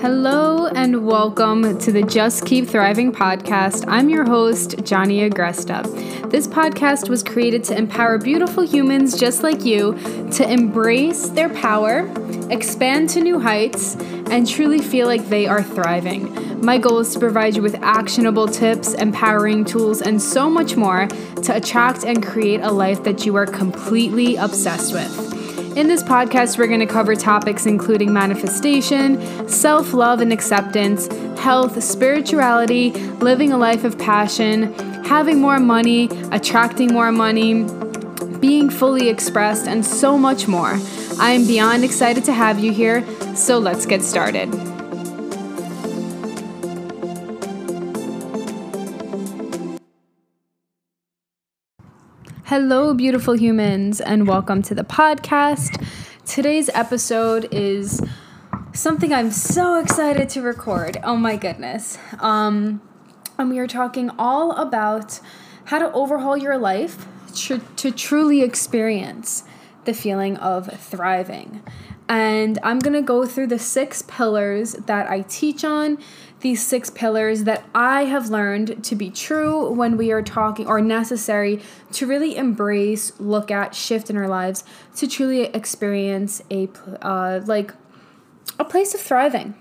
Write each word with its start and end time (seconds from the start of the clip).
Hello 0.00 0.68
and 0.68 1.04
welcome 1.04 1.76
to 1.80 1.90
the 1.90 2.02
Just 2.02 2.46
Keep 2.46 2.68
Thriving 2.68 3.10
podcast. 3.10 3.84
I'm 3.88 4.08
your 4.08 4.24
host, 4.24 4.84
Johnny 4.84 5.28
Agresta. 5.28 6.30
This 6.30 6.46
podcast 6.46 7.08
was 7.08 7.24
created 7.24 7.64
to 7.64 7.76
empower 7.76 8.16
beautiful 8.16 8.62
humans 8.62 9.18
just 9.18 9.42
like 9.42 9.64
you 9.64 9.98
to 10.34 10.48
embrace 10.48 11.30
their 11.30 11.48
power, 11.48 12.08
expand 12.48 13.10
to 13.10 13.20
new 13.20 13.40
heights, 13.40 13.96
and 14.30 14.48
truly 14.48 14.78
feel 14.78 15.08
like 15.08 15.28
they 15.28 15.48
are 15.48 15.64
thriving. 15.64 16.60
My 16.64 16.78
goal 16.78 17.00
is 17.00 17.12
to 17.14 17.18
provide 17.18 17.56
you 17.56 17.62
with 17.62 17.74
actionable 17.82 18.46
tips, 18.46 18.94
empowering 18.94 19.64
tools, 19.64 20.00
and 20.00 20.22
so 20.22 20.48
much 20.48 20.76
more 20.76 21.08
to 21.42 21.56
attract 21.56 22.04
and 22.04 22.24
create 22.24 22.60
a 22.60 22.70
life 22.70 23.02
that 23.02 23.26
you 23.26 23.34
are 23.34 23.46
completely 23.46 24.36
obsessed 24.36 24.92
with. 24.92 25.37
In 25.78 25.86
this 25.86 26.02
podcast, 26.02 26.58
we're 26.58 26.66
going 26.66 26.80
to 26.80 26.86
cover 26.86 27.14
topics 27.14 27.64
including 27.64 28.12
manifestation, 28.12 29.48
self 29.48 29.92
love 29.92 30.20
and 30.20 30.32
acceptance, 30.32 31.06
health, 31.38 31.80
spirituality, 31.84 32.90
living 33.20 33.52
a 33.52 33.56
life 33.56 33.84
of 33.84 33.96
passion, 33.96 34.72
having 35.04 35.40
more 35.40 35.60
money, 35.60 36.08
attracting 36.32 36.92
more 36.92 37.12
money, 37.12 37.62
being 38.40 38.70
fully 38.70 39.08
expressed, 39.08 39.68
and 39.68 39.86
so 39.86 40.18
much 40.18 40.48
more. 40.48 40.80
I 41.20 41.30
am 41.30 41.46
beyond 41.46 41.84
excited 41.84 42.24
to 42.24 42.32
have 42.32 42.58
you 42.58 42.72
here, 42.72 43.06
so 43.36 43.60
let's 43.60 43.86
get 43.86 44.02
started. 44.02 44.77
Hello, 52.48 52.94
beautiful 52.94 53.34
humans, 53.34 54.00
and 54.00 54.26
welcome 54.26 54.62
to 54.62 54.74
the 54.74 54.82
podcast. 54.82 55.86
Today's 56.24 56.70
episode 56.70 57.46
is 57.52 58.00
something 58.72 59.12
I'm 59.12 59.30
so 59.30 59.78
excited 59.78 60.30
to 60.30 60.40
record. 60.40 60.96
Oh 61.04 61.14
my 61.14 61.36
goodness. 61.36 61.98
Um, 62.20 62.80
and 63.38 63.50
we 63.50 63.58
are 63.58 63.66
talking 63.66 64.10
all 64.18 64.52
about 64.52 65.20
how 65.64 65.78
to 65.78 65.92
overhaul 65.92 66.38
your 66.38 66.56
life 66.56 67.06
tr- 67.36 67.56
to 67.76 67.90
truly 67.90 68.40
experience 68.40 69.44
the 69.84 69.92
feeling 69.92 70.38
of 70.38 70.68
thriving. 70.80 71.62
And 72.08 72.58
I'm 72.62 72.78
to 72.94 73.02
go 73.02 73.26
through 73.26 73.48
the 73.48 73.58
six 73.58 74.00
pillars 74.00 74.72
that 74.72 75.10
I 75.10 75.20
teach 75.20 75.64
on 75.64 75.98
these 76.40 76.64
six 76.64 76.88
pillars 76.90 77.44
that 77.44 77.64
I 77.74 78.04
have 78.04 78.28
learned 78.28 78.84
to 78.84 78.94
be 78.94 79.10
true 79.10 79.70
when 79.70 79.96
we 79.96 80.12
are 80.12 80.22
talking 80.22 80.66
or 80.66 80.80
necessary 80.80 81.60
to 81.92 82.06
really 82.06 82.36
embrace, 82.36 83.12
look 83.18 83.50
at, 83.50 83.74
shift 83.74 84.08
in 84.08 84.16
our 84.16 84.28
lives 84.28 84.64
to 84.96 85.08
truly 85.08 85.46
experience 85.46 86.42
a 86.50 86.68
uh, 87.02 87.40
like 87.46 87.74
a 88.58 88.64
place 88.64 88.94
of 88.94 89.00
thriving. 89.00 89.54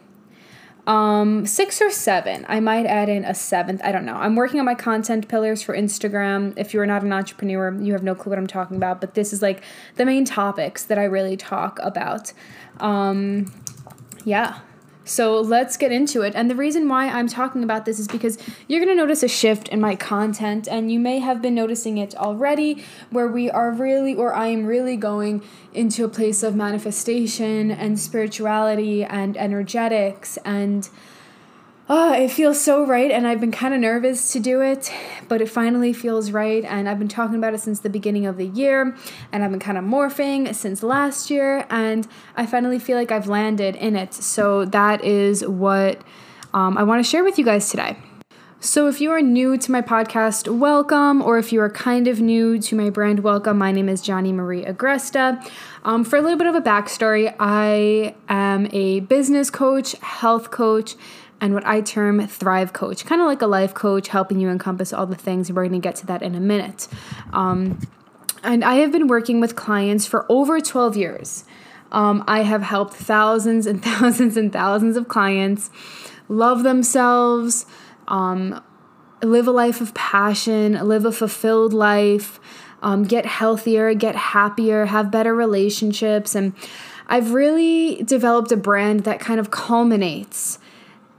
Um, 0.85 1.45
six 1.45 1.81
or 1.81 1.91
seven. 1.91 2.45
I 2.47 2.61
might 2.61 2.85
add 2.85 3.09
in 3.09 3.25
a 3.25 3.33
seventh. 3.33 3.81
I 3.83 3.91
don't 3.91 4.05
know. 4.05 4.15
I'm 4.15 4.37
working 4.37 4.61
on 4.61 4.65
my 4.65 4.75
content 4.75 5.27
pillars 5.27 5.61
for 5.61 5.75
Instagram. 5.75 6.53
If 6.55 6.73
you're 6.73 6.85
not 6.85 7.03
an 7.03 7.11
entrepreneur, 7.11 7.73
you 7.73 7.91
have 7.91 8.03
no 8.03 8.15
clue 8.15 8.29
what 8.29 8.39
I'm 8.39 8.47
talking 8.47 8.77
about. 8.77 9.01
But 9.01 9.13
this 9.13 9.33
is 9.33 9.41
like 9.41 9.63
the 9.95 10.05
main 10.05 10.23
topics 10.23 10.85
that 10.85 10.97
I 10.97 11.03
really 11.03 11.35
talk 11.35 11.77
about. 11.83 12.31
Um, 12.79 13.51
yeah. 14.23 14.59
So 15.07 15.39
let's 15.39 15.77
get 15.77 15.91
into 15.91 16.21
it. 16.21 16.33
And 16.35 16.49
the 16.49 16.55
reason 16.55 16.87
why 16.89 17.07
I'm 17.07 17.27
talking 17.27 17.63
about 17.63 17.85
this 17.85 17.97
is 17.97 18.07
because 18.07 18.37
you're 18.67 18.83
going 18.83 18.95
to 18.95 19.01
notice 19.01 19.23
a 19.23 19.27
shift 19.27 19.69
in 19.69 19.79
my 19.79 19.95
content, 19.95 20.67
and 20.67 20.91
you 20.91 20.99
may 20.99 21.19
have 21.19 21.41
been 21.41 21.55
noticing 21.55 21.97
it 21.97 22.15
already, 22.15 22.83
where 23.09 23.27
we 23.27 23.49
are 23.49 23.71
really, 23.71 24.13
or 24.13 24.33
I 24.33 24.47
am 24.47 24.65
really 24.65 24.97
going 24.97 25.41
into 25.73 26.03
a 26.03 26.09
place 26.09 26.43
of 26.43 26.55
manifestation 26.55 27.71
and 27.71 27.99
spirituality 27.99 29.03
and 29.03 29.37
energetics 29.37 30.37
and 30.43 30.89
oh, 31.89 32.13
it 32.13 32.31
feels 32.31 32.59
so 32.59 32.85
right. 32.85 33.11
And 33.11 33.27
I've 33.27 33.39
been 33.39 33.51
kind 33.51 33.73
of 33.73 33.79
nervous 33.79 34.31
to 34.33 34.39
do 34.39 34.61
it, 34.61 34.91
but 35.27 35.41
it 35.41 35.49
finally 35.49 35.93
feels 35.93 36.31
right. 36.31 36.63
And 36.65 36.89
I've 36.89 36.99
been 36.99 37.07
talking 37.07 37.35
about 37.35 37.53
it 37.53 37.59
since 37.59 37.79
the 37.79 37.89
beginning 37.89 38.25
of 38.25 38.37
the 38.37 38.47
year, 38.47 38.95
and 39.31 39.43
I've 39.43 39.51
been 39.51 39.59
kind 39.59 39.77
of 39.77 39.83
morphing 39.83 40.53
since 40.53 40.83
last 40.83 41.29
year. 41.29 41.65
And 41.69 42.07
I 42.35 42.45
finally 42.45 42.79
feel 42.79 42.97
like 42.97 43.11
I've 43.11 43.27
landed 43.27 43.75
in 43.75 43.95
it. 43.95 44.13
So 44.13 44.65
that 44.65 45.03
is 45.03 45.45
what 45.45 46.01
um, 46.53 46.77
I 46.77 46.83
want 46.83 47.03
to 47.03 47.09
share 47.09 47.23
with 47.23 47.37
you 47.37 47.45
guys 47.45 47.69
today. 47.69 47.97
So, 48.59 48.87
if 48.87 48.99
you 48.99 49.11
are 49.11 49.21
new 49.21 49.55
to 49.55 49.71
my 49.71 49.83
podcast, 49.83 50.47
welcome, 50.47 51.21
or 51.21 51.37
if 51.37 51.53
you 51.53 51.61
are 51.61 51.69
kind 51.69 52.07
of 52.07 52.19
new 52.19 52.57
to 52.57 52.75
my 52.75 52.89
brand, 52.89 53.19
welcome. 53.19 53.59
My 53.59 53.71
name 53.71 53.87
is 53.87 54.01
Johnny 54.01 54.33
Marie 54.33 54.65
Agresta. 54.65 55.47
Um, 55.85 56.03
for 56.03 56.17
a 56.17 56.21
little 56.23 56.39
bit 56.39 56.47
of 56.47 56.55
a 56.55 56.61
backstory, 56.61 57.35
I 57.39 58.15
am 58.29 58.67
a 58.71 59.01
business 59.01 59.51
coach, 59.51 59.91
health 59.99 60.49
coach, 60.49 60.95
and 61.39 61.53
what 61.53 61.65
I 61.65 61.81
term 61.81 62.25
Thrive 62.27 62.73
Coach, 62.73 63.05
kind 63.05 63.21
of 63.21 63.27
like 63.27 63.41
a 63.41 63.47
life 63.47 63.73
coach, 63.73 64.07
helping 64.07 64.39
you 64.39 64.49
encompass 64.49 64.91
all 64.91 65.05
the 65.05 65.15
things. 65.15 65.51
We're 65.51 65.67
going 65.67 65.79
to 65.79 65.87
get 65.87 65.95
to 65.97 66.05
that 66.07 66.21
in 66.21 66.35
a 66.35 66.39
minute. 66.39 66.87
Um, 67.31 67.79
and 68.43 68.63
I 68.63 68.75
have 68.75 68.91
been 68.91 69.07
working 69.07 69.39
with 69.39 69.55
clients 69.55 70.05
for 70.05 70.25
over 70.29 70.59
12 70.59 70.97
years. 70.97 71.45
Um, 71.91 72.23
I 72.27 72.41
have 72.41 72.63
helped 72.63 72.93
thousands 72.93 73.65
and 73.65 73.83
thousands 73.83 74.37
and 74.37 74.51
thousands 74.51 74.97
of 74.97 75.07
clients 75.07 75.69
love 76.29 76.63
themselves, 76.63 77.65
um, 78.07 78.61
live 79.23 79.47
a 79.47 79.51
life 79.51 79.81
of 79.81 79.93
passion, 79.93 80.73
live 80.73 81.05
a 81.05 81.11
fulfilled 81.11 81.73
life, 81.73 82.39
um, 82.81 83.03
get 83.03 83.25
healthier, 83.25 83.93
get 83.93 84.15
happier, 84.15 84.85
have 84.85 85.09
better 85.09 85.33
relationships. 85.33 86.35
And 86.35 86.53
I've 87.07 87.33
really 87.33 88.03
developed 88.03 88.51
a 88.51 88.57
brand 88.57 89.01
that 89.05 89.19
kind 89.19 89.39
of 89.39 89.49
culminates 89.51 90.59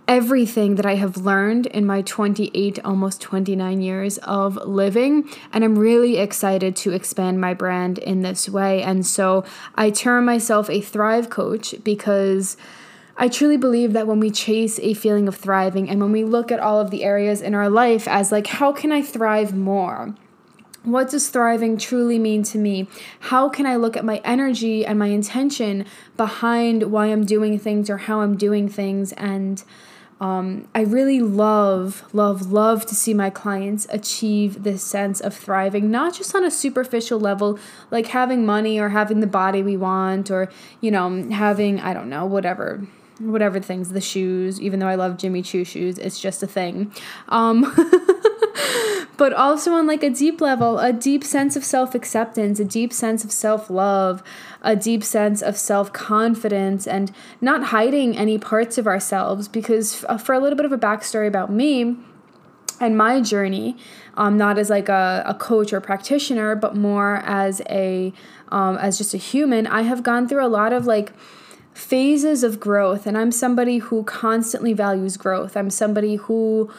everything 0.08 0.76
that 0.76 0.86
I 0.86 0.94
have 0.94 1.19
learned 1.19 1.66
in 1.66 1.84
my 1.84 2.00
28, 2.00 2.78
almost 2.84 3.20
29 3.20 3.80
years 3.82 4.16
of 4.19 4.56
living. 4.56 5.28
And 5.52 5.62
I'm 5.62 5.78
really 5.78 6.16
excited 6.16 6.74
to 6.76 6.92
expand 6.92 7.41
my 7.41 7.52
brand 7.52 7.98
in 7.98 8.22
this 8.22 8.48
way. 8.48 8.82
And 8.82 9.06
so 9.06 9.44
I 9.74 9.91
term 9.91 10.24
myself 10.24 10.68
a 10.70 10.80
Thrive 10.80 11.30
Coach 11.30 11.74
because. 11.84 12.56
I 13.20 13.26
truly 13.26 13.56
believe 13.56 13.94
that 13.94 14.06
when 14.06 14.20
we 14.20 14.30
chase 14.30 14.78
a 14.78 14.94
feeling 14.94 15.26
of 15.26 15.34
thriving 15.34 15.91
and 15.91 16.00
when 16.00 16.12
we 16.12 16.22
look 16.22 16.52
at 16.52 16.60
all 16.60 16.80
of 16.80 16.92
the 16.92 17.02
areas 17.02 17.42
in 17.42 17.52
our 17.52 17.68
life 17.68 18.06
as 18.06 18.30
like, 18.30 18.47
how 18.47 18.70
can 18.70 18.92
I 18.92 19.02
thrive 19.02 19.52
more? 19.56 20.14
What 20.84 21.10
does 21.10 21.28
thriving 21.28 21.78
truly 21.78 22.20
mean 22.20 22.44
to 22.44 22.58
me? 22.58 22.86
How 23.18 23.48
can 23.48 23.66
I 23.66 23.74
look 23.74 23.97
at 23.97 24.04
my 24.04 24.18
energy 24.24 24.86
and 24.86 25.00
my 25.00 25.08
intention 25.08 25.84
behind 26.16 26.92
why 26.92 27.06
I'm 27.06 27.26
doing 27.26 27.58
things 27.58 27.91
or 27.91 27.97
how 27.97 28.20
I'm 28.20 28.36
doing 28.36 28.68
things 28.68 29.10
and 29.14 29.64
um, 30.20 30.66
I 30.74 30.80
really 30.80 31.20
love, 31.20 32.02
love, 32.12 32.50
love 32.50 32.84
to 32.86 32.94
see 32.94 33.14
my 33.14 33.30
clients 33.30 33.86
achieve 33.90 34.64
this 34.64 34.82
sense 34.82 35.20
of 35.20 35.34
thriving, 35.34 35.90
not 35.90 36.14
just 36.14 36.34
on 36.34 36.44
a 36.44 36.50
superficial 36.50 37.20
level, 37.20 37.58
like 37.90 38.08
having 38.08 38.44
money 38.44 38.80
or 38.80 38.88
having 38.88 39.20
the 39.20 39.28
body 39.28 39.62
we 39.62 39.76
want, 39.76 40.30
or, 40.30 40.50
you 40.80 40.90
know, 40.90 41.30
having, 41.30 41.78
I 41.78 41.94
don't 41.94 42.08
know, 42.08 42.26
whatever, 42.26 42.84
whatever 43.20 43.60
things, 43.60 43.90
the 43.90 44.00
shoes, 44.00 44.60
even 44.60 44.80
though 44.80 44.88
I 44.88 44.96
love 44.96 45.18
Jimmy 45.18 45.42
Choo 45.42 45.64
shoes, 45.64 45.98
it's 45.98 46.18
just 46.18 46.42
a 46.42 46.48
thing. 46.48 46.92
Um, 47.28 47.62
but 49.18 49.32
also 49.32 49.72
on 49.72 49.86
like 49.86 50.04
a 50.04 50.10
deep 50.10 50.40
level, 50.40 50.78
a 50.78 50.92
deep 50.92 51.24
sense 51.24 51.56
of 51.56 51.64
self 51.64 51.94
acceptance, 51.94 52.58
a 52.60 52.64
deep 52.64 52.92
sense 52.92 53.24
of 53.24 53.32
self 53.32 53.68
love, 53.68 54.22
a 54.62 54.74
deep 54.74 55.04
sense 55.04 55.42
of 55.42 55.58
self 55.58 55.92
confidence, 55.92 56.86
and 56.86 57.12
not 57.40 57.64
hiding 57.64 58.16
any 58.16 58.38
parts 58.38 58.78
of 58.78 58.86
ourselves. 58.86 59.48
Because 59.48 60.04
uh, 60.08 60.16
for 60.16 60.34
a 60.34 60.38
little 60.38 60.56
bit 60.56 60.64
of 60.64 60.72
a 60.72 60.78
backstory 60.78 61.26
about 61.26 61.52
me, 61.52 61.96
and 62.80 62.96
my 62.96 63.20
journey, 63.20 63.76
um, 64.14 64.36
not 64.36 64.56
as 64.56 64.70
like 64.70 64.88
a, 64.88 65.24
a 65.26 65.34
coach 65.34 65.72
or 65.72 65.80
practitioner, 65.80 66.54
but 66.54 66.76
more 66.76 67.16
as 67.24 67.60
a 67.68 68.12
um, 68.50 68.78
as 68.78 68.97
just 68.97 69.14
a 69.14 69.18
human, 69.18 69.66
I 69.66 69.82
have 69.82 70.04
gone 70.04 70.28
through 70.28 70.47
a 70.47 70.48
lot 70.48 70.72
of 70.72 70.86
like 70.86 71.12
phases 71.74 72.44
of 72.44 72.60
growth, 72.60 73.04
and 73.04 73.18
I'm 73.18 73.32
somebody 73.32 73.78
who 73.78 74.04
constantly 74.04 74.74
values 74.74 75.16
growth. 75.16 75.56
I'm 75.56 75.71
somebody 75.71 76.16
who 76.16 76.71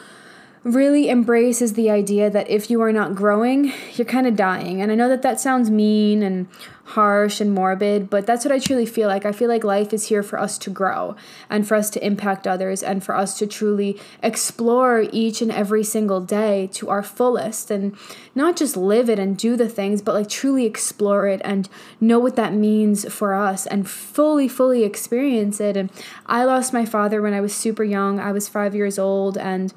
really 0.63 1.09
embraces 1.09 1.73
the 1.73 1.89
idea 1.89 2.29
that 2.29 2.49
if 2.49 2.69
you 2.69 2.81
are 2.81 2.91
not 2.91 3.15
growing, 3.15 3.71
you're 3.93 4.05
kind 4.05 4.27
of 4.27 4.35
dying. 4.35 4.81
And 4.81 4.91
I 4.91 4.95
know 4.95 5.09
that 5.09 5.21
that 5.21 5.39
sounds 5.39 5.69
mean 5.69 6.21
and 6.21 6.47
harsh 6.83 7.39
and 7.39 7.53
morbid, 7.53 8.09
but 8.09 8.25
that's 8.25 8.43
what 8.43 8.51
I 8.51 8.57
truly 8.57 8.85
feel 8.85 9.07
like. 9.07 9.23
I 9.23 9.31
feel 9.31 9.47
like 9.47 9.63
life 9.63 9.93
is 9.93 10.07
here 10.07 10.23
for 10.23 10.39
us 10.39 10.57
to 10.57 10.71
grow 10.71 11.15
and 11.47 11.67
for 11.67 11.75
us 11.75 11.89
to 11.91 12.05
impact 12.05 12.47
others 12.47 12.81
and 12.81 13.03
for 13.03 13.15
us 13.15 13.37
to 13.37 13.47
truly 13.47 13.99
explore 14.23 15.05
each 15.11 15.41
and 15.41 15.51
every 15.51 15.83
single 15.83 16.19
day 16.19 16.67
to 16.73 16.89
our 16.89 17.03
fullest 17.03 17.69
and 17.69 17.95
not 18.33 18.57
just 18.57 18.75
live 18.75 19.07
it 19.07 19.19
and 19.19 19.37
do 19.37 19.55
the 19.55 19.69
things, 19.69 20.01
but 20.01 20.15
like 20.15 20.29
truly 20.29 20.65
explore 20.65 21.27
it 21.27 21.41
and 21.45 21.69
know 22.01 22.17
what 22.17 22.35
that 22.35 22.53
means 22.53 23.11
for 23.13 23.35
us 23.35 23.67
and 23.67 23.87
fully, 23.87 24.47
fully 24.47 24.83
experience 24.83 25.61
it. 25.61 25.77
And 25.77 25.91
I 26.25 26.43
lost 26.43 26.73
my 26.73 26.85
father 26.85 27.21
when 27.21 27.35
I 27.35 27.41
was 27.41 27.53
super 27.53 27.83
young. 27.83 28.19
I 28.19 28.31
was 28.31 28.49
five 28.49 28.73
years 28.73 28.97
old 28.97 29.37
and 29.37 29.73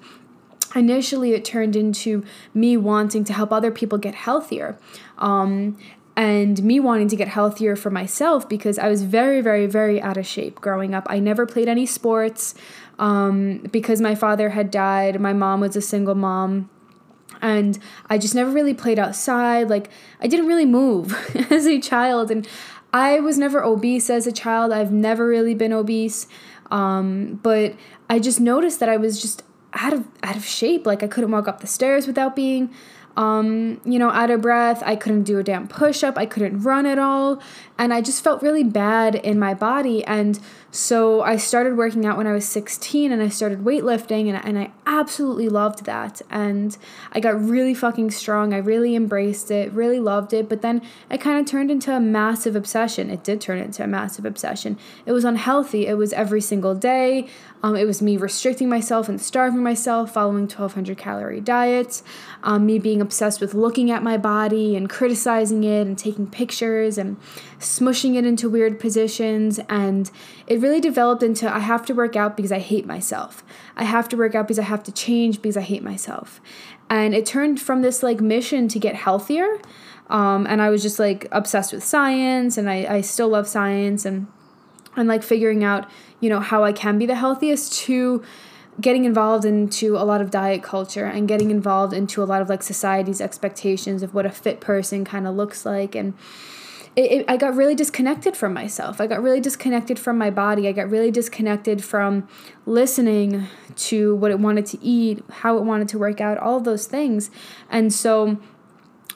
initially 0.75 1.33
it 1.33 1.45
turned 1.45 1.77
into 1.77 2.25
me 2.55 2.77
wanting 2.77 3.25
to 3.25 3.33
help 3.33 3.53
other 3.53 3.71
people 3.71 3.99
get 3.99 4.15
healthier 4.15 4.79
um, 5.19 5.77
and 6.17 6.63
me 6.63 6.79
wanting 6.79 7.09
to 7.09 7.17
get 7.17 7.29
healthier 7.29 7.75
for 7.77 7.91
myself 7.91 8.49
because 8.49 8.79
I 8.79 8.89
was 8.89 9.03
very, 9.03 9.41
very, 9.41 9.67
very 9.67 10.01
out 10.01 10.17
of 10.17 10.27
shape 10.27 10.61
growing 10.61 10.95
up. 10.95 11.07
I 11.09 11.19
never 11.19 11.47
played 11.47 11.69
any 11.69 11.87
sports 11.87 12.55
um, 12.99 13.59
because 13.71 14.01
my 14.01 14.15
father 14.15 14.51
had 14.51 14.71
died. 14.71 15.21
My 15.21 15.33
mom 15.33 15.61
was 15.61 15.75
a 15.77 15.83
single 15.83 16.15
mom. 16.15 16.69
And 17.41 17.79
I 18.09 18.19
just 18.19 18.35
never 18.35 18.51
really 18.51 18.75
played 18.75 18.99
outside. 18.99 19.69
Like, 19.69 19.91
I 20.21 20.29
didn't 20.29 20.47
really 20.47 20.67
move 20.67 21.13
as 21.51 21.67
a 21.67 21.81
child. 21.81 22.31
And 22.31 22.47
I 22.93 23.21
was 23.21 23.39
never 23.39 23.65
obese 23.65 24.11
as 24.11 24.27
a 24.27 24.33
child. 24.33 24.71
I've 24.71 24.93
never 24.93 25.27
really 25.27 25.55
been 25.55 25.73
obese. 25.73 26.29
Um, 26.71 27.41
but 27.43 27.75
I 28.09 28.19
just 28.19 28.39
noticed 28.39 28.81
that 28.81 28.89
I 28.89 28.97
was 28.97 29.21
just 29.21 29.43
out 29.75 29.93
of 29.93 30.07
out 30.23 30.37
of 30.37 30.45
shape. 30.45 30.87
Like 30.87 31.03
I 31.03 31.07
couldn't 31.07 31.31
walk 31.31 31.49
up 31.49 31.61
the 31.61 31.67
stairs 31.67 32.07
without 32.07 32.37
being 32.37 32.73
um, 33.17 33.81
you 33.85 33.99
know, 33.99 34.11
out 34.11 34.31
of 34.31 34.41
breath. 34.41 34.83
I 34.85 34.97
couldn't 34.97 35.25
do 35.25 35.39
a 35.39 35.43
damn 35.43 35.69
push 35.69 36.03
up. 36.03 36.17
I 36.17 36.27
couldn't 36.27 36.63
run 36.63 36.87
at 36.87 36.99
all. 36.99 37.43
And 37.79 37.93
I 37.93 38.01
just 38.01 38.23
felt 38.25 38.43
really 38.43 38.65
bad 38.65 39.15
in 39.15 39.39
my 39.39 39.55
body. 39.55 40.05
And 40.05 40.39
so 40.75 41.21
I 41.21 41.37
started 41.37 41.77
working 41.77 42.07
out 42.07 42.17
when 42.17 42.27
I 42.27 42.33
was 42.33 42.49
16 42.49 43.13
and 43.13 43.23
I 43.23 43.29
started 43.29 43.63
weightlifting 43.63 44.33
and, 44.33 44.43
and 44.43 44.59
I 44.59 44.73
absolutely 44.87 45.51
loved 45.51 45.85
that. 45.85 46.23
And 46.31 46.75
I 47.13 47.21
got 47.21 47.39
really 47.39 47.75
fucking 47.75 48.11
strong. 48.11 48.55
I 48.55 48.57
really 48.57 48.97
embraced 48.97 49.51
it, 49.51 49.71
really 49.73 50.01
loved 50.01 50.33
it. 50.33 50.49
But 50.49 50.63
then 50.63 50.81
it 51.11 51.21
kind 51.21 51.39
of 51.39 51.45
turned 51.45 51.71
into 51.71 51.95
a 51.95 52.01
massive 52.01 52.57
obsession. 52.57 53.11
It 53.11 53.23
did 53.23 53.39
turn 53.39 53.59
into 53.59 53.85
a 53.85 53.87
massive 53.87 54.25
obsession. 54.25 54.79
It 55.05 55.13
was 55.13 55.27
unhealthy. 55.27 55.87
It 55.87 55.99
was 55.99 56.15
every 56.15 56.41
single 56.41 56.75
day. 56.75 57.29
Um, 57.63 57.77
it 57.77 57.85
was 57.85 58.03
me 58.03 58.17
restricting 58.17 58.69
myself 58.69 59.09
and 59.09 59.21
starving 59.21 59.63
myself, 59.63 60.15
following 60.15 60.45
1200 60.45 60.97
calorie 60.99 61.41
diets, 61.41 62.03
um, 62.43 62.67
me 62.67 62.79
being 62.79 63.01
obsessed 63.01 63.41
with 63.41 63.55
looking 63.55 63.91
at 63.91 64.03
my 64.03 64.17
body 64.17 64.75
and 64.75 64.91
criticizing 64.91 65.63
it 65.63 65.87
and 65.87 65.97
taking 65.97 66.27
pictures 66.27 66.99
and 66.99 67.19
smushing 67.63 68.17
it 68.17 68.25
into 68.25 68.49
weird 68.49 68.79
positions. 68.79 69.61
And 69.69 70.11
it 70.47 70.61
really 70.61 70.81
developed 70.81 71.23
into 71.23 71.53
I 71.53 71.61
have 71.61 71.87
to 71.87 71.95
work 71.95 72.17
out 72.17 72.37
because 72.37 72.53
I 72.53 72.59
hate 72.59 72.87
myself. 72.87 73.45
I 73.77 73.85
have 73.85 74.09
to 74.11 74.17
work 74.17 74.35
out 74.35 74.47
because 74.47 74.59
I 74.59 74.65
have 74.65 74.83
to 74.85 74.93
change 74.93 75.41
because 75.43 75.57
I 75.57 75.63
hate 75.63 75.83
myself. 75.83 76.41
And 76.91 77.15
it 77.15 77.25
turned 77.25 77.61
from 77.61 77.83
this 77.83 78.03
like 78.03 78.21
mission 78.21 78.69
to 78.69 78.79
get 78.79 78.95
healthier. 78.95 79.61
Um, 80.11 80.47
and 80.47 80.61
I 80.61 80.69
was 80.69 80.83
just 80.83 80.99
like 80.99 81.27
obsessed 81.33 81.73
with 81.73 81.83
science 81.83 82.59
and 82.59 82.69
I, 82.69 82.97
I 82.97 83.01
still 83.01 83.29
love 83.29 83.49
science 83.49 84.05
and 84.05 84.27
and 84.95 85.09
like 85.09 85.23
figuring 85.23 85.65
out, 85.65 85.91
you 86.21 86.29
know, 86.29 86.41
how 86.41 86.65
I 86.65 86.73
can 86.73 86.99
be 86.99 87.07
the 87.07 87.15
healthiest 87.15 87.73
to 87.85 88.23
getting 88.81 89.05
involved 89.05 89.45
into 89.45 89.97
a 89.97 90.05
lot 90.05 90.21
of 90.21 90.31
diet 90.31 90.63
culture 90.63 91.05
and 91.05 91.29
getting 91.29 91.51
involved 91.51 91.93
into 91.93 92.23
a 92.23 92.25
lot 92.25 92.41
of 92.43 92.49
like 92.49 92.63
society's 92.63 93.21
expectations 93.21 94.03
of 94.03 94.15
what 94.15 94.25
a 94.25 94.31
fit 94.31 94.61
person 94.61 95.05
kind 95.05 95.27
of 95.27 95.35
looks 95.35 95.67
like 95.67 95.95
and 95.95 96.15
it, 96.95 97.13
it, 97.13 97.25
I 97.27 97.37
got 97.37 97.55
really 97.55 97.75
disconnected 97.75 98.37
from 98.37 98.53
myself. 98.53 99.01
I 99.01 99.07
got 99.07 99.23
really 99.23 99.41
disconnected 99.41 99.99
from 99.99 100.19
my 100.19 100.31
body. 100.31 100.69
I 100.69 100.73
got 100.73 100.91
really 100.91 101.11
disconnected 101.11 101.83
from 101.83 102.29
listening 102.67 103.47
to 103.77 104.15
what 104.17 104.31
it 104.31 104.39
wanted 104.39 104.67
to 104.67 104.85
eat, 104.85 105.25
how 105.31 105.57
it 105.57 105.65
wanted 105.65 105.89
to 105.89 105.99
work 105.99 106.21
out, 106.21 106.37
all 106.39 106.59
of 106.59 106.65
those 106.65 106.87
things. 106.87 107.31
And 107.71 107.93
so 107.93 108.39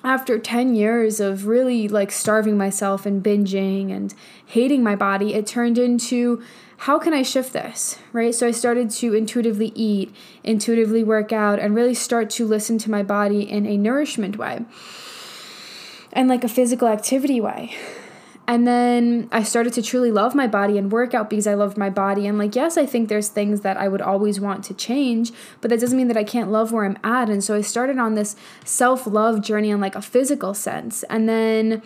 after 0.02 0.38
10 0.38 0.75
years 0.75 1.20
of 1.20 1.46
really 1.46 1.87
like 1.87 2.12
starving 2.12 2.56
myself 2.56 3.05
and 3.05 3.23
binging 3.23 3.93
and 3.94 4.14
hating 4.46 4.82
my 4.82 4.96
body, 4.96 5.34
it 5.34 5.46
turned 5.46 5.76
into 5.76 6.43
how 6.78 6.99
can 6.99 7.12
I 7.12 7.23
shift 7.23 7.52
this, 7.52 7.99
right? 8.12 8.34
So 8.34 8.46
I 8.46 8.50
started 8.52 8.90
to 8.90 9.14
intuitively 9.14 9.73
eat, 9.75 10.14
intuitively 10.44 11.02
work 11.02 11.32
out, 11.32 11.58
and 11.58 11.75
really 11.75 11.94
start 11.94 12.31
to 12.31 12.46
listen 12.46 12.78
to 12.78 12.90
my 12.90 13.02
body 13.02 13.43
in 13.43 13.67
a 13.67 13.76
nourishment 13.76 14.37
way 14.37 14.64
and 16.16 16.28
like 16.28 16.42
a 16.42 16.48
physical 16.48 16.88
activity 16.88 17.40
way. 17.40 17.76
And 18.48 18.66
then 18.66 19.28
I 19.32 19.42
started 19.42 19.72
to 19.74 19.82
truly 19.82 20.12
love 20.12 20.34
my 20.34 20.46
body 20.46 20.78
and 20.78 20.90
work 20.90 21.14
out 21.14 21.28
because 21.28 21.48
I 21.48 21.54
loved 21.54 21.76
my 21.76 21.90
body. 21.90 22.26
And 22.26 22.38
like, 22.38 22.54
yes, 22.54 22.78
I 22.78 22.86
think 22.86 23.08
there's 23.08 23.28
things 23.28 23.62
that 23.62 23.76
I 23.76 23.88
would 23.88 24.00
always 24.00 24.40
want 24.40 24.64
to 24.64 24.74
change, 24.74 25.32
but 25.60 25.68
that 25.70 25.80
doesn't 25.80 25.96
mean 25.96 26.08
that 26.08 26.16
I 26.16 26.24
can't 26.24 26.50
love 26.50 26.70
where 26.72 26.84
I'm 26.84 26.96
at. 27.02 27.28
And 27.28 27.42
so 27.42 27.56
I 27.56 27.60
started 27.60 27.98
on 27.98 28.14
this 28.14 28.36
self 28.64 29.06
love 29.06 29.42
journey 29.42 29.70
in 29.70 29.80
like 29.80 29.96
a 29.96 30.02
physical 30.02 30.54
sense. 30.54 31.02
And 31.04 31.28
then 31.28 31.82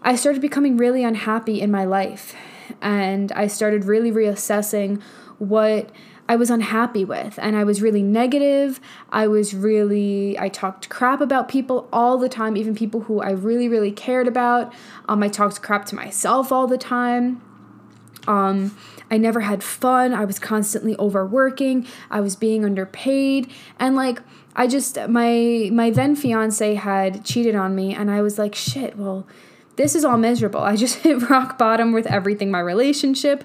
I 0.00 0.16
started 0.16 0.40
becoming 0.40 0.76
really 0.76 1.04
unhappy 1.04 1.60
in 1.60 1.70
my 1.70 1.84
life. 1.84 2.34
And 2.80 3.30
I 3.32 3.46
started 3.46 3.84
really 3.84 4.10
reassessing 4.10 5.00
what 5.38 5.90
I 6.28 6.36
was 6.36 6.50
unhappy 6.50 7.04
with 7.04 7.38
and 7.42 7.56
I 7.56 7.64
was 7.64 7.82
really 7.82 8.02
negative. 8.02 8.80
I 9.10 9.26
was 9.26 9.54
really 9.54 10.38
I 10.38 10.48
talked 10.48 10.88
crap 10.88 11.20
about 11.20 11.48
people 11.48 11.88
all 11.92 12.16
the 12.18 12.28
time, 12.28 12.56
even 12.56 12.74
people 12.74 13.02
who 13.02 13.20
I 13.20 13.30
really 13.30 13.68
really 13.68 13.92
cared 13.92 14.28
about. 14.28 14.72
Um 15.08 15.22
I 15.22 15.28
talked 15.28 15.60
crap 15.62 15.84
to 15.86 15.94
myself 15.94 16.52
all 16.52 16.66
the 16.66 16.78
time. 16.78 17.42
Um 18.26 18.76
I 19.10 19.18
never 19.18 19.40
had 19.40 19.62
fun. 19.62 20.14
I 20.14 20.24
was 20.24 20.38
constantly 20.38 20.96
overworking. 20.98 21.86
I 22.10 22.20
was 22.20 22.36
being 22.36 22.64
underpaid 22.64 23.50
and 23.78 23.96
like 23.96 24.22
I 24.54 24.66
just 24.66 24.96
my 25.08 25.70
my 25.72 25.90
then 25.90 26.14
fiance 26.14 26.74
had 26.74 27.24
cheated 27.24 27.54
on 27.54 27.74
me 27.74 27.94
and 27.94 28.10
I 28.10 28.22
was 28.22 28.38
like, 28.38 28.54
"Shit, 28.54 28.96
well, 28.96 29.26
this 29.76 29.94
is 29.94 30.04
all 30.04 30.18
miserable. 30.18 30.60
I 30.60 30.76
just 30.76 30.96
hit 31.04 31.28
rock 31.28 31.58
bottom 31.58 31.92
with 31.92 32.06
everything 32.06 32.50
my 32.50 32.60
relationship 32.60 33.44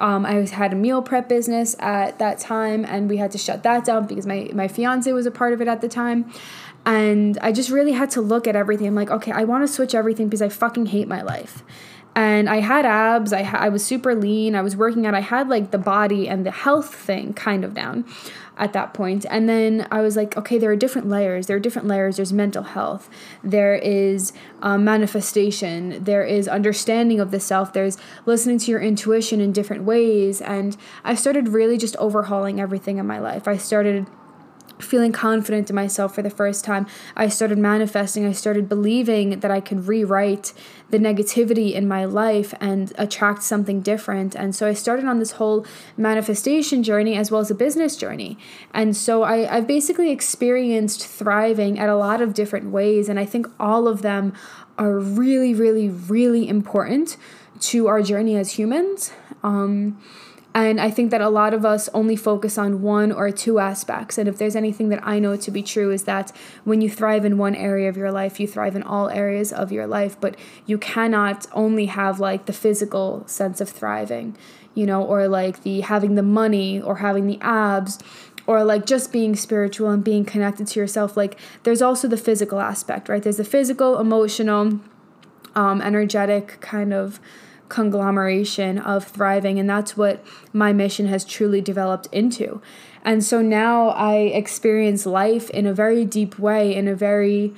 um, 0.00 0.26
I 0.26 0.46
had 0.46 0.72
a 0.72 0.76
meal 0.76 1.02
prep 1.02 1.28
business 1.28 1.76
at 1.78 2.18
that 2.18 2.38
time, 2.38 2.84
and 2.84 3.08
we 3.08 3.18
had 3.18 3.30
to 3.32 3.38
shut 3.38 3.62
that 3.62 3.84
down 3.84 4.06
because 4.06 4.26
my 4.26 4.50
my 4.52 4.66
fiance 4.66 5.12
was 5.12 5.26
a 5.26 5.30
part 5.30 5.52
of 5.52 5.60
it 5.60 5.68
at 5.68 5.80
the 5.80 5.88
time. 5.88 6.32
And 6.86 7.38
I 7.42 7.52
just 7.52 7.68
really 7.68 7.92
had 7.92 8.10
to 8.12 8.22
look 8.22 8.46
at 8.46 8.56
everything. 8.56 8.86
I'm 8.86 8.94
like, 8.94 9.10
okay, 9.10 9.32
I 9.32 9.44
want 9.44 9.66
to 9.66 9.68
switch 9.72 9.94
everything 9.94 10.28
because 10.28 10.40
I 10.40 10.48
fucking 10.48 10.86
hate 10.86 11.08
my 11.08 11.20
life. 11.20 11.62
And 12.14 12.48
I 12.48 12.56
had 12.56 12.84
abs. 12.84 13.32
I 13.32 13.42
ha- 13.44 13.58
I 13.58 13.68
was 13.68 13.84
super 13.84 14.14
lean. 14.14 14.54
I 14.54 14.62
was 14.62 14.76
working 14.76 15.06
out. 15.06 15.14
I 15.14 15.20
had 15.20 15.48
like 15.48 15.70
the 15.70 15.78
body 15.78 16.28
and 16.28 16.44
the 16.44 16.50
health 16.50 16.94
thing 16.94 17.32
kind 17.34 17.64
of 17.64 17.74
down 17.74 18.04
at 18.60 18.74
that 18.74 18.92
point. 18.92 19.24
And 19.30 19.48
then 19.48 19.88
I 19.90 20.02
was 20.02 20.16
like, 20.16 20.36
okay, 20.36 20.58
there 20.58 20.70
are 20.70 20.76
different 20.76 21.08
layers. 21.08 21.46
There 21.46 21.56
are 21.56 21.60
different 21.60 21.88
layers. 21.88 22.16
There's 22.16 22.32
mental 22.32 22.62
health, 22.62 23.08
there 23.42 23.74
is 23.74 24.32
um, 24.60 24.84
manifestation, 24.84 26.04
there 26.04 26.24
is 26.24 26.46
understanding 26.46 27.20
of 27.20 27.30
the 27.30 27.40
self, 27.40 27.72
there's 27.72 27.96
listening 28.26 28.58
to 28.58 28.70
your 28.70 28.80
intuition 28.80 29.40
in 29.40 29.52
different 29.52 29.84
ways. 29.84 30.42
And 30.42 30.76
I 31.02 31.14
started 31.14 31.48
really 31.48 31.78
just 31.78 31.96
overhauling 31.96 32.60
everything 32.60 32.98
in 32.98 33.06
my 33.06 33.18
life. 33.18 33.48
I 33.48 33.56
started 33.56 34.06
feeling 34.80 35.12
confident 35.12 35.70
in 35.70 35.76
myself 35.76 36.14
for 36.14 36.22
the 36.22 36.30
first 36.30 36.64
time. 36.64 36.86
I 37.16 37.28
started 37.28 37.58
manifesting, 37.58 38.26
I 38.26 38.32
started 38.32 38.68
believing 38.68 39.40
that 39.40 39.50
I 39.50 39.60
could 39.60 39.86
rewrite 39.86 40.52
the 40.90 40.98
negativity 40.98 41.72
in 41.72 41.86
my 41.86 42.04
life 42.04 42.52
and 42.60 42.92
attract 42.98 43.42
something 43.42 43.80
different. 43.80 44.34
And 44.34 44.54
so 44.54 44.66
I 44.66 44.74
started 44.74 45.06
on 45.06 45.18
this 45.18 45.32
whole 45.32 45.64
manifestation 45.96 46.82
journey 46.82 47.16
as 47.16 47.30
well 47.30 47.40
as 47.40 47.50
a 47.50 47.54
business 47.54 47.96
journey. 47.96 48.36
And 48.74 48.96
so 48.96 49.22
I, 49.22 49.56
I've 49.56 49.66
basically 49.66 50.10
experienced 50.10 51.06
thriving 51.06 51.78
at 51.78 51.88
a 51.88 51.96
lot 51.96 52.20
of 52.20 52.34
different 52.34 52.70
ways. 52.70 53.08
And 53.08 53.18
I 53.18 53.24
think 53.24 53.46
all 53.58 53.86
of 53.86 54.02
them 54.02 54.32
are 54.78 54.98
really, 54.98 55.54
really, 55.54 55.88
really 55.88 56.48
important 56.48 57.16
to 57.60 57.86
our 57.86 58.02
journey 58.02 58.36
as 58.36 58.52
humans. 58.52 59.12
Um, 59.42 60.00
and 60.54 60.80
I 60.80 60.90
think 60.90 61.12
that 61.12 61.20
a 61.20 61.28
lot 61.28 61.54
of 61.54 61.64
us 61.64 61.88
only 61.94 62.16
focus 62.16 62.58
on 62.58 62.82
one 62.82 63.12
or 63.12 63.30
two 63.30 63.60
aspects. 63.60 64.18
And 64.18 64.28
if 64.28 64.36
there's 64.36 64.56
anything 64.56 64.88
that 64.88 65.06
I 65.06 65.20
know 65.20 65.36
to 65.36 65.50
be 65.50 65.62
true, 65.62 65.92
is 65.92 66.04
that 66.04 66.32
when 66.64 66.80
you 66.80 66.90
thrive 66.90 67.24
in 67.24 67.38
one 67.38 67.54
area 67.54 67.88
of 67.88 67.96
your 67.96 68.10
life, 68.10 68.40
you 68.40 68.48
thrive 68.48 68.74
in 68.74 68.82
all 68.82 69.08
areas 69.10 69.52
of 69.52 69.70
your 69.70 69.86
life. 69.86 70.16
But 70.20 70.36
you 70.66 70.76
cannot 70.76 71.46
only 71.52 71.86
have 71.86 72.18
like 72.18 72.46
the 72.46 72.52
physical 72.52 73.22
sense 73.28 73.60
of 73.60 73.68
thriving, 73.68 74.36
you 74.74 74.86
know, 74.86 75.04
or 75.04 75.28
like 75.28 75.62
the 75.62 75.82
having 75.82 76.16
the 76.16 76.22
money 76.22 76.80
or 76.80 76.96
having 76.96 77.28
the 77.28 77.38
abs 77.40 78.00
or 78.48 78.64
like 78.64 78.86
just 78.86 79.12
being 79.12 79.36
spiritual 79.36 79.90
and 79.90 80.02
being 80.02 80.24
connected 80.24 80.66
to 80.66 80.80
yourself. 80.80 81.16
Like 81.16 81.38
there's 81.62 81.80
also 81.80 82.08
the 82.08 82.16
physical 82.16 82.58
aspect, 82.58 83.08
right? 83.08 83.22
There's 83.22 83.36
the 83.36 83.44
physical, 83.44 84.00
emotional, 84.00 84.80
um, 85.54 85.80
energetic 85.80 86.60
kind 86.60 86.92
of 86.92 87.20
conglomeration 87.70 88.78
of 88.78 89.04
thriving. 89.04 89.58
And 89.58 89.70
that's 89.70 89.96
what 89.96 90.22
my 90.52 90.72
mission 90.72 91.06
has 91.06 91.24
truly 91.24 91.62
developed 91.62 92.08
into. 92.12 92.60
And 93.02 93.24
so 93.24 93.40
now 93.40 93.88
I 93.88 94.16
experience 94.16 95.06
life 95.06 95.48
in 95.50 95.66
a 95.66 95.72
very 95.72 96.04
deep 96.04 96.38
way, 96.38 96.74
in 96.74 96.86
a 96.86 96.94
very 96.94 97.54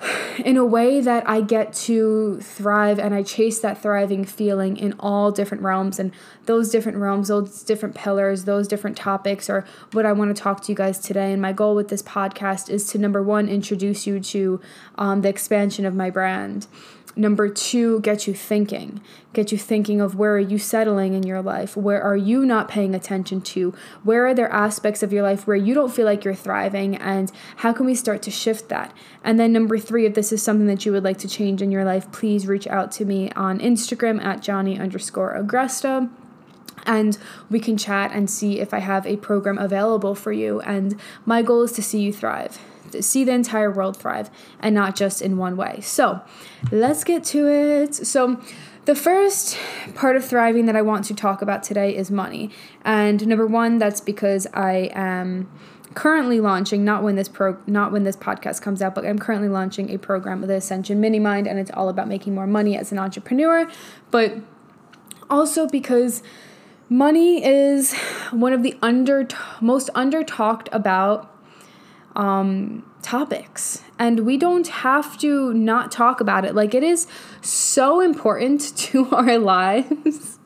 in 0.44 0.56
a 0.56 0.64
way 0.64 1.00
that 1.00 1.28
I 1.28 1.40
get 1.40 1.72
to 1.72 2.40
thrive 2.40 2.98
and 2.98 3.14
I 3.14 3.22
chase 3.22 3.60
that 3.60 3.80
thriving 3.80 4.24
feeling 4.24 4.76
in 4.76 4.94
all 5.00 5.30
different 5.30 5.62
realms 5.62 5.98
and 5.98 6.12
those 6.44 6.70
different 6.70 6.98
realms, 6.98 7.28
those 7.28 7.62
different 7.62 7.94
pillars, 7.94 8.44
those 8.44 8.68
different 8.68 8.96
topics 8.96 9.48
are 9.48 9.64
what 9.92 10.06
I 10.06 10.12
want 10.12 10.34
to 10.36 10.42
talk 10.42 10.62
to 10.62 10.72
you 10.72 10.76
guys 10.76 10.98
today. 10.98 11.32
And 11.32 11.42
my 11.42 11.52
goal 11.52 11.74
with 11.74 11.88
this 11.88 12.02
podcast 12.02 12.70
is 12.70 12.86
to 12.88 12.98
number 12.98 13.22
one, 13.22 13.48
introduce 13.48 14.06
you 14.06 14.20
to 14.20 14.60
um, 14.96 15.22
the 15.22 15.28
expansion 15.28 15.84
of 15.86 15.94
my 15.94 16.10
brand 16.10 16.66
Number 17.18 17.48
two, 17.48 18.00
get 18.00 18.26
you 18.26 18.34
thinking. 18.34 19.00
Get 19.32 19.50
you 19.50 19.56
thinking 19.56 20.02
of 20.02 20.16
where 20.16 20.34
are 20.34 20.38
you 20.38 20.58
settling 20.58 21.14
in 21.14 21.22
your 21.22 21.40
life? 21.40 21.74
Where 21.74 22.02
are 22.02 22.16
you 22.16 22.44
not 22.44 22.68
paying 22.68 22.94
attention 22.94 23.40
to? 23.40 23.72
Where 24.04 24.26
are 24.26 24.34
there 24.34 24.52
aspects 24.52 25.02
of 25.02 25.14
your 25.14 25.22
life 25.22 25.46
where 25.46 25.56
you 25.56 25.72
don't 25.72 25.92
feel 25.92 26.04
like 26.04 26.24
you're 26.24 26.34
thriving? 26.34 26.94
And 26.96 27.32
how 27.56 27.72
can 27.72 27.86
we 27.86 27.94
start 27.94 28.20
to 28.22 28.30
shift 28.30 28.68
that? 28.68 28.94
And 29.24 29.40
then 29.40 29.50
number 29.50 29.78
three, 29.78 30.04
if 30.04 30.14
this 30.14 30.30
is 30.30 30.42
something 30.42 30.66
that 30.66 30.84
you 30.84 30.92
would 30.92 31.04
like 31.04 31.18
to 31.18 31.28
change 31.28 31.62
in 31.62 31.70
your 31.70 31.86
life, 31.86 32.12
please 32.12 32.46
reach 32.46 32.66
out 32.66 32.92
to 32.92 33.06
me 33.06 33.30
on 33.30 33.60
Instagram 33.60 34.22
at 34.22 34.42
Johnny 34.42 34.78
underscore 34.78 35.34
Agresta 35.34 36.10
and 36.84 37.18
we 37.50 37.58
can 37.58 37.76
chat 37.76 38.12
and 38.12 38.30
see 38.30 38.60
if 38.60 38.72
I 38.72 38.78
have 38.78 39.06
a 39.06 39.16
program 39.16 39.58
available 39.58 40.14
for 40.14 40.32
you. 40.32 40.60
And 40.60 41.00
my 41.24 41.42
goal 41.42 41.62
is 41.62 41.72
to 41.72 41.82
see 41.82 42.00
you 42.00 42.12
thrive, 42.12 42.58
see 43.02 43.24
the 43.24 43.32
entire 43.32 43.70
world 43.70 43.96
thrive, 43.96 44.30
and 44.60 44.74
not 44.74 44.96
just 44.96 45.22
in 45.22 45.36
one 45.36 45.56
way. 45.56 45.80
So 45.80 46.20
let's 46.70 47.04
get 47.04 47.24
to 47.24 47.48
it. 47.48 47.94
So, 47.94 48.40
the 48.86 48.94
first 48.94 49.58
part 49.96 50.14
of 50.14 50.24
thriving 50.24 50.66
that 50.66 50.76
I 50.76 50.82
want 50.82 51.04
to 51.06 51.14
talk 51.14 51.42
about 51.42 51.64
today 51.64 51.96
is 51.96 52.08
money. 52.08 52.50
And 52.84 53.26
number 53.26 53.44
one, 53.44 53.78
that's 53.78 54.00
because 54.00 54.46
I 54.54 54.90
am 54.94 55.50
currently 55.96 56.40
launching 56.40 56.84
not 56.84 57.02
when 57.02 57.16
this 57.16 57.26
pro 57.26 57.56
not 57.66 57.90
when 57.90 58.04
this 58.04 58.16
podcast 58.16 58.60
comes 58.60 58.82
out 58.82 58.94
but 58.94 59.06
i'm 59.06 59.18
currently 59.18 59.48
launching 59.48 59.88
a 59.88 59.98
program 59.98 60.42
with 60.42 60.50
ascension 60.50 61.00
mini 61.00 61.18
mind 61.18 61.46
and 61.46 61.58
it's 61.58 61.70
all 61.70 61.88
about 61.88 62.06
making 62.06 62.34
more 62.34 62.46
money 62.46 62.76
as 62.76 62.92
an 62.92 62.98
entrepreneur 62.98 63.66
but 64.10 64.34
also 65.30 65.66
because 65.66 66.22
money 66.90 67.42
is 67.42 67.94
one 68.30 68.52
of 68.52 68.62
the 68.62 68.76
under 68.82 69.26
most 69.62 69.88
under 69.94 70.22
talked 70.22 70.68
about 70.70 71.34
um, 72.16 72.84
topics. 73.02 73.82
And 73.98 74.20
we 74.20 74.36
don't 74.36 74.66
have 74.66 75.16
to 75.18 75.54
not 75.54 75.92
talk 75.92 76.20
about 76.20 76.44
it. 76.44 76.54
Like 76.54 76.74
it 76.74 76.82
is 76.82 77.06
so 77.40 78.00
important 78.00 78.76
to 78.78 79.06
our 79.14 79.38
lives. 79.38 80.38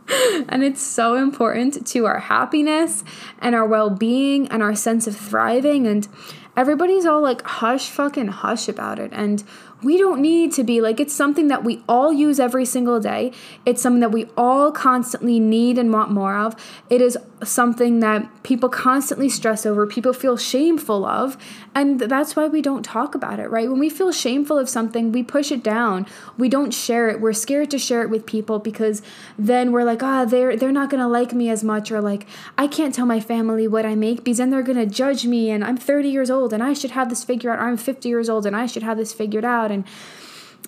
And 0.48 0.64
it's 0.64 0.82
so 0.82 1.14
important 1.14 1.86
to 1.86 2.04
our 2.06 2.18
happiness 2.18 3.04
and 3.38 3.54
our 3.54 3.64
well-being 3.64 4.48
and 4.48 4.60
our 4.60 4.74
sense 4.74 5.06
of 5.06 5.16
thriving. 5.16 5.86
And 5.86 6.08
everybody's 6.56 7.06
all 7.06 7.22
like 7.22 7.42
hush 7.42 7.88
fucking 7.88 8.26
hush 8.26 8.68
about 8.68 8.98
it. 8.98 9.12
And 9.12 9.44
we 9.84 9.96
don't 9.96 10.20
need 10.20 10.52
to 10.54 10.64
be 10.64 10.80
like 10.80 10.98
it's 10.98 11.14
something 11.14 11.46
that 11.48 11.62
we 11.62 11.84
all 11.88 12.12
use 12.12 12.40
every 12.40 12.64
single 12.64 12.98
day. 12.98 13.32
It's 13.64 13.80
something 13.80 14.00
that 14.00 14.10
we 14.10 14.26
all 14.36 14.72
constantly 14.72 15.38
need 15.38 15.78
and 15.78 15.92
want 15.92 16.10
more 16.10 16.36
of. 16.36 16.56
It 16.90 17.00
is 17.00 17.16
something 17.42 18.00
that 18.00 18.42
people 18.42 18.68
constantly 18.68 19.28
stress 19.28 19.64
over, 19.64 19.86
people 19.86 20.12
feel 20.12 20.36
shameful 20.36 21.04
of, 21.04 21.36
and 21.74 22.00
that's 22.00 22.36
why 22.36 22.46
we 22.48 22.60
don't 22.60 22.84
talk 22.84 23.14
about 23.14 23.38
it, 23.38 23.48
right? 23.48 23.70
When 23.70 23.78
we 23.78 23.88
feel 23.88 24.12
shameful 24.12 24.58
of 24.58 24.68
something, 24.68 25.12
we 25.12 25.22
push 25.22 25.50
it 25.50 25.62
down. 25.62 26.06
We 26.36 26.48
don't 26.48 26.72
share 26.72 27.08
it. 27.08 27.20
We're 27.20 27.32
scared 27.32 27.70
to 27.70 27.78
share 27.78 28.02
it 28.02 28.10
with 28.10 28.26
people 28.26 28.58
because 28.58 29.02
then 29.38 29.72
we're 29.72 29.84
like, 29.84 30.02
"Ah, 30.02 30.22
oh, 30.22 30.26
they're 30.26 30.56
they're 30.56 30.72
not 30.72 30.90
going 30.90 31.02
to 31.02 31.08
like 31.08 31.32
me 31.32 31.48
as 31.48 31.64
much 31.64 31.90
or 31.90 32.00
like 32.00 32.26
I 32.58 32.66
can't 32.66 32.94
tell 32.94 33.06
my 33.06 33.20
family 33.20 33.66
what 33.66 33.86
I 33.86 33.94
make 33.94 34.18
because 34.18 34.38
then 34.38 34.50
they're 34.50 34.62
going 34.62 34.78
to 34.78 34.86
judge 34.86 35.26
me 35.26 35.50
and 35.50 35.64
I'm 35.64 35.76
30 35.76 36.08
years 36.08 36.30
old 36.30 36.52
and 36.52 36.62
I 36.62 36.72
should 36.72 36.92
have 36.92 37.08
this 37.08 37.24
figured 37.24 37.52
out. 37.52 37.58
Or 37.60 37.68
I'm 37.68 37.76
50 37.76 38.08
years 38.08 38.28
old 38.28 38.46
and 38.46 38.56
I 38.56 38.66
should 38.66 38.82
have 38.82 38.98
this 38.98 39.12
figured 39.12 39.44
out." 39.44 39.70
And 39.70 39.84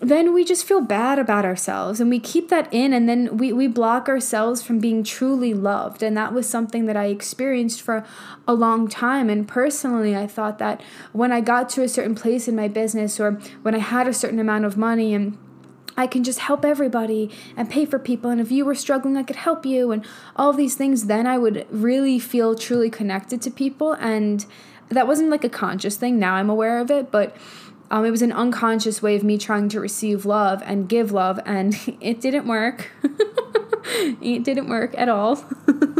then 0.02 0.35
we 0.35 0.44
just 0.44 0.64
feel 0.64 0.80
bad 0.80 1.18
about 1.18 1.44
ourselves 1.44 2.00
and 2.00 2.11
we 2.11 2.18
keep 2.18 2.49
that 2.49 2.68
in 2.73 2.92
and 2.92 3.09
then 3.09 3.37
we, 3.37 3.52
we 3.52 3.68
block 3.68 4.09
ourselves 4.09 4.61
from 4.61 4.80
being 4.80 5.04
truly 5.04 5.54
loved 5.54 6.02
and 6.02 6.16
that 6.16 6.35
was 6.35 6.49
something 6.49 6.87
that 6.87 6.97
i 6.97 7.06
experienced 7.06 7.80
for 7.80 8.04
a 8.47 8.52
long 8.52 8.88
time 8.88 9.30
and 9.30 9.47
personally 9.47 10.16
i 10.16 10.26
thought 10.26 10.59
that 10.59 10.80
when 11.12 11.30
i 11.30 11.40
got 11.40 11.68
to 11.68 11.82
a 11.82 11.88
certain 11.88 12.16
place 12.16 12.49
in 12.49 12.56
my 12.56 12.66
business 12.66 13.21
or 13.21 13.32
when 13.62 13.75
i 13.76 13.78
had 13.78 14.09
a 14.09 14.12
certain 14.12 14.40
amount 14.40 14.64
of 14.64 14.76
money 14.76 15.14
and 15.14 15.38
I 15.94 16.06
can 16.06 16.25
just 16.25 16.38
help 16.38 16.64
everybody 16.64 17.30
and 17.54 17.68
pay 17.68 17.85
for 17.85 17.99
people. 17.99 18.30
And 18.30 18.40
if 18.40 18.50
you 18.50 18.64
were 18.64 18.75
struggling, 18.75 19.18
I 19.18 19.23
could 19.23 19.37
help 19.37 19.66
you, 19.66 19.92
and 19.92 20.02
all 20.37 20.54
these 20.54 20.75
things. 20.75 21.04
Then 21.04 21.26
I 21.26 21.37
would 21.37 21.66
really 21.71 22.18
feel 22.18 22.54
truly 22.54 22.88
connected 22.88 23.42
to 23.42 23.50
people. 23.50 23.92
And 23.92 24.47
that 24.88 25.06
wasn't 25.06 25.30
like 25.30 25.44
a 25.44 25.49
conscious 25.49 25.97
thing. 25.97 26.18
Now 26.18 26.35
I'm 26.37 26.50
aware 26.50 26.78
of 26.78 26.90
it, 26.90 27.11
but 27.11 27.37
um, 27.92 28.06
it 28.06 28.11
was 28.11 28.22
an 28.22 28.32
unconscious 28.32 29.02
way 29.02 29.16
of 29.16 29.22
me 29.22 29.37
trying 29.37 29.68
to 29.68 29.78
receive 29.78 30.25
love 30.25 30.62
and 30.64 30.88
give 30.88 31.12
love, 31.12 31.38
and 31.44 31.78
it 32.00 32.22
didn't 32.22 32.46
work. 32.49 32.90
it 34.20 34.42
didn't 34.42 34.68
work 34.68 34.94
at 34.96 35.11
all. 35.11 35.44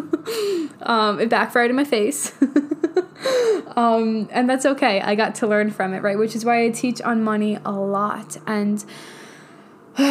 um, 0.82 1.20
it 1.20 1.28
backfired 1.28 1.68
in 1.68 1.76
my 1.76 1.84
face. 1.84 2.32
um, 3.76 4.26
and 4.32 4.49
that's 4.49 4.64
okay. 4.64 5.02
I 5.02 5.14
got 5.14 5.34
to 5.37 5.46
learn 5.46 5.70
from 5.70 5.92
it, 5.92 6.02
right? 6.02 6.18
Which 6.18 6.34
is 6.34 6.46
why 6.46 6.64
I 6.64 6.70
teach 6.70 7.02
on 7.02 7.22
money 7.22 7.58
a 7.62 7.72
lot. 7.72 8.38
And 8.46 8.82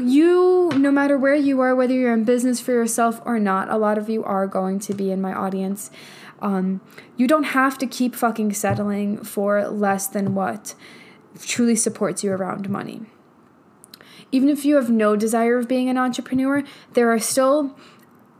you, 0.00 0.72
no 0.74 0.90
matter 0.90 1.16
where 1.16 1.36
you 1.36 1.60
are, 1.60 1.76
whether 1.76 1.94
you're 1.94 2.12
in 2.12 2.24
business 2.24 2.58
for 2.58 2.72
yourself 2.72 3.20
or 3.24 3.38
not, 3.38 3.70
a 3.70 3.76
lot 3.76 3.96
of 3.96 4.08
you 4.08 4.24
are 4.24 4.48
going 4.48 4.80
to 4.80 4.92
be 4.92 5.12
in 5.12 5.20
my 5.20 5.32
audience. 5.32 5.92
Um, 6.40 6.80
you 7.16 7.28
don't 7.28 7.44
have 7.44 7.78
to 7.78 7.86
keep 7.86 8.16
fucking 8.16 8.54
settling 8.54 9.22
for 9.22 9.68
less 9.68 10.08
than 10.08 10.34
what 10.34 10.74
truly 11.40 11.76
supports 11.76 12.22
you 12.22 12.32
around 12.32 12.68
money. 12.68 13.02
Even 14.30 14.48
if 14.48 14.64
you 14.64 14.76
have 14.76 14.90
no 14.90 15.14
desire 15.14 15.58
of 15.58 15.68
being 15.68 15.88
an 15.88 15.98
entrepreneur, 15.98 16.64
there 16.94 17.12
are 17.12 17.18
still 17.18 17.76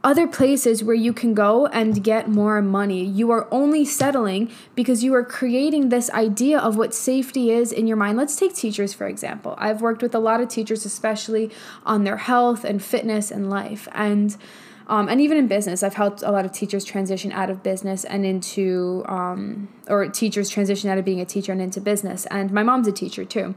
other 0.04 0.26
places 0.26 0.82
where 0.82 0.96
you 0.96 1.12
can 1.12 1.32
go 1.32 1.66
and 1.66 2.02
get 2.02 2.28
more 2.28 2.60
money. 2.60 3.04
You 3.04 3.30
are 3.30 3.46
only 3.52 3.84
settling 3.84 4.50
because 4.74 5.04
you 5.04 5.14
are 5.14 5.24
creating 5.24 5.88
this 5.88 6.10
idea 6.10 6.58
of 6.58 6.76
what 6.76 6.92
safety 6.92 7.50
is 7.50 7.70
in 7.70 7.86
your 7.86 7.96
mind. 7.96 8.18
Let's 8.18 8.34
take 8.34 8.54
teachers, 8.54 8.92
for 8.92 9.06
example. 9.06 9.54
I've 9.58 9.80
worked 9.80 10.02
with 10.02 10.14
a 10.14 10.18
lot 10.18 10.40
of 10.40 10.48
teachers, 10.48 10.84
especially 10.84 11.50
on 11.84 12.04
their 12.04 12.16
health 12.16 12.64
and 12.64 12.82
fitness 12.82 13.30
and 13.30 13.48
life. 13.48 13.86
And 13.92 14.36
um, 14.86 15.08
and 15.08 15.20
even 15.20 15.38
in 15.38 15.46
business, 15.46 15.82
I've 15.82 15.94
helped 15.94 16.22
a 16.22 16.30
lot 16.30 16.44
of 16.44 16.52
teachers 16.52 16.84
transition 16.84 17.32
out 17.32 17.50
of 17.50 17.62
business 17.62 18.04
and 18.04 18.24
into, 18.24 19.04
um, 19.06 19.68
or 19.88 20.08
teachers 20.08 20.48
transition 20.48 20.90
out 20.90 20.98
of 20.98 21.04
being 21.04 21.20
a 21.20 21.24
teacher 21.24 21.52
and 21.52 21.60
into 21.60 21.80
business. 21.80 22.26
And 22.26 22.52
my 22.52 22.62
mom's 22.62 22.88
a 22.88 22.92
teacher 22.92 23.24
too. 23.24 23.54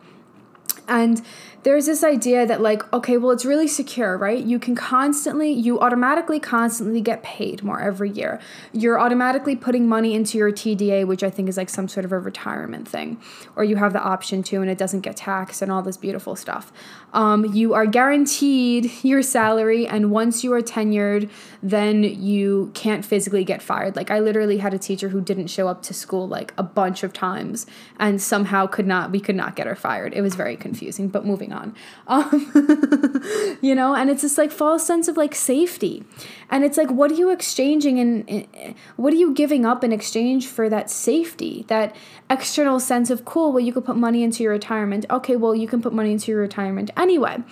And 0.88 1.22
there's 1.66 1.88
this 1.88 2.04
idea 2.04 2.46
that, 2.46 2.62
like, 2.62 2.94
okay, 2.94 3.18
well, 3.18 3.32
it's 3.32 3.44
really 3.44 3.68
secure, 3.68 4.16
right? 4.20 4.44
You 4.44 4.60
can 4.60 4.76
constantly, 4.76 5.52
you 5.52 5.80
automatically, 5.80 6.40
constantly 6.40 7.02
get 7.02 7.24
paid 7.24 7.64
more 7.64 7.82
every 7.82 8.12
year. 8.12 8.40
You're 8.72 9.00
automatically 9.00 9.56
putting 9.56 9.90
money 9.90 10.14
into 10.14 10.38
your 10.38 10.52
TDA, 10.52 11.08
which 11.08 11.24
I 11.24 11.32
think 11.32 11.50
is 11.50 11.58
like 11.58 11.70
some 11.70 11.88
sort 11.88 12.06
of 12.06 12.12
a 12.12 12.20
retirement 12.20 12.88
thing, 12.88 13.20
or 13.56 13.64
you 13.64 13.78
have 13.78 13.94
the 13.94 14.00
option 14.00 14.44
to, 14.44 14.62
and 14.62 14.70
it 14.70 14.78
doesn't 14.78 15.00
get 15.02 15.18
taxed 15.18 15.64
and 15.64 15.72
all 15.72 15.82
this 15.82 15.98
beautiful 15.98 16.36
stuff. 16.36 16.72
Um, 17.14 17.46
you 17.46 17.74
are 17.74 17.88
guaranteed 17.88 18.92
your 19.02 19.24
salary, 19.24 19.88
and 19.88 20.12
once 20.12 20.44
you 20.44 20.54
are 20.54 20.62
tenured, 20.62 21.32
then 21.64 22.04
you 22.04 22.70
can't 22.76 23.04
physically 23.04 23.44
get 23.44 23.64
fired. 23.64 23.96
Like, 23.96 24.12
I 24.12 24.20
literally 24.20 24.60
had 24.60 24.76
a 24.76 24.78
teacher 24.78 25.10
who 25.10 25.20
didn't 25.20 25.48
show 25.48 25.68
up 25.68 25.82
to 25.84 25.96
school 25.96 26.28
like 26.28 26.54
a 26.60 26.64
bunch 26.64 27.02
of 27.02 27.12
times, 27.12 27.66
and 27.98 28.22
somehow 28.22 28.68
could 28.68 28.86
not, 28.86 29.10
we 29.10 29.20
could 29.20 29.36
not 29.36 29.56
get 29.56 29.66
her 29.66 29.76
fired. 29.76 30.14
It 30.14 30.22
was 30.22 30.36
very 30.36 30.56
confusing, 30.56 31.08
but 31.08 31.26
moving 31.26 31.54
on. 31.54 31.55
Um, 32.08 33.58
you 33.62 33.74
know, 33.74 33.96
and 33.96 34.12
it's 34.12 34.22
this 34.22 34.38
like 34.38 34.52
false 34.52 34.86
sense 34.86 35.08
of 35.08 35.18
like 35.18 35.34
safety. 35.34 36.04
And 36.52 36.64
it's 36.64 36.78
like, 36.78 36.92
what 36.92 37.12
are 37.12 37.16
you 37.16 37.32
exchanging 37.32 38.00
and 38.00 38.76
what 38.96 39.12
are 39.12 39.16
you 39.16 39.34
giving 39.34 39.66
up 39.66 39.84
in 39.84 39.92
exchange 39.92 40.46
for 40.46 40.70
that 40.70 40.92
safety, 40.92 41.66
that 41.68 41.96
external 42.30 42.80
sense 42.80 43.10
of 43.10 43.26
cool? 43.26 43.52
Well, 43.52 43.64
you 43.64 43.74
could 43.74 43.86
put 43.86 43.96
money 43.96 44.24
into 44.24 44.44
your 44.44 44.52
retirement. 44.52 45.08
Okay, 45.10 45.36
well, 45.36 45.56
you 45.56 45.68
can 45.68 45.82
put 45.82 45.94
money 45.94 46.12
into 46.12 46.32
your 46.32 46.42
retirement 46.42 46.92
anyway 46.96 47.44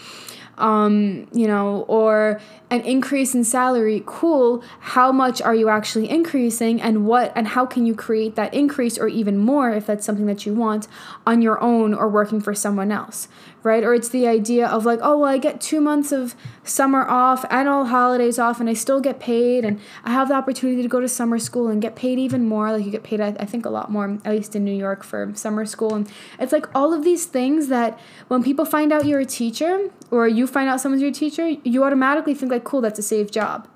um, 0.57 1.27
you 1.33 1.47
know, 1.47 1.85
or 1.87 2.39
an 2.69 2.81
increase 2.81 3.33
in 3.33 3.43
salary, 3.43 4.03
cool. 4.05 4.63
How 4.79 5.11
much 5.11 5.41
are 5.41 5.55
you 5.55 5.69
actually 5.69 6.09
increasing 6.09 6.81
and 6.81 7.05
what 7.05 7.31
and 7.35 7.47
how 7.47 7.65
can 7.65 7.85
you 7.85 7.95
create 7.95 8.35
that 8.35 8.53
increase 8.53 8.97
or 8.97 9.07
even 9.07 9.37
more 9.37 9.71
if 9.71 9.85
that's 9.85 10.05
something 10.05 10.25
that 10.27 10.45
you 10.45 10.53
want 10.53 10.87
on 11.25 11.41
your 11.41 11.61
own 11.61 11.93
or 11.93 12.07
working 12.07 12.39
for 12.39 12.53
someone 12.53 12.91
else, 12.91 13.27
right? 13.63 13.83
Or 13.83 13.93
it's 13.93 14.09
the 14.09 14.27
idea 14.27 14.67
of 14.67 14.85
like, 14.85 14.99
oh, 15.01 15.19
well, 15.19 15.29
I 15.29 15.37
get 15.37 15.61
two 15.61 15.79
months 15.81 16.11
of 16.11 16.35
summer 16.63 17.07
off 17.07 17.45
and 17.49 17.67
all 17.67 17.85
holidays 17.85 18.37
off, 18.37 18.59
and 18.59 18.69
I 18.69 18.73
still 18.73 18.99
get 18.99 19.19
paid, 19.19 19.65
and 19.65 19.79
I 20.03 20.11
have 20.11 20.27
the 20.27 20.35
opportunity 20.35 20.81
to 20.81 20.87
go 20.87 20.99
to 20.99 21.07
summer 21.07 21.39
school 21.39 21.69
and 21.69 21.81
get 21.81 21.95
paid 21.95 22.19
even 22.19 22.47
more. 22.47 22.71
Like, 22.71 22.85
you 22.85 22.91
get 22.91 23.03
paid, 23.03 23.21
I, 23.21 23.35
I 23.39 23.45
think, 23.45 23.65
a 23.65 23.69
lot 23.69 23.89
more, 23.89 24.19
at 24.25 24.31
least 24.31 24.55
in 24.55 24.63
New 24.63 24.75
York, 24.75 25.03
for 25.03 25.31
summer 25.33 25.65
school. 25.65 25.95
And 25.95 26.11
it's 26.39 26.51
like 26.51 26.67
all 26.75 26.93
of 26.93 27.03
these 27.03 27.25
things 27.25 27.69
that 27.69 27.99
when 28.27 28.43
people 28.43 28.65
find 28.65 28.91
out 28.91 29.05
you're 29.05 29.21
a 29.21 29.25
teacher 29.25 29.89
or 30.11 30.27
you 30.27 30.45
find 30.45 30.69
out 30.69 30.81
someone's 30.81 31.01
your 31.01 31.11
teacher, 31.11 31.47
you 31.47 31.83
automatically 31.83 32.33
think, 32.33 32.51
like, 32.51 32.63
cool, 32.65 32.81
that's 32.81 32.99
a 32.99 33.03
safe 33.03 33.31
job. 33.31 33.67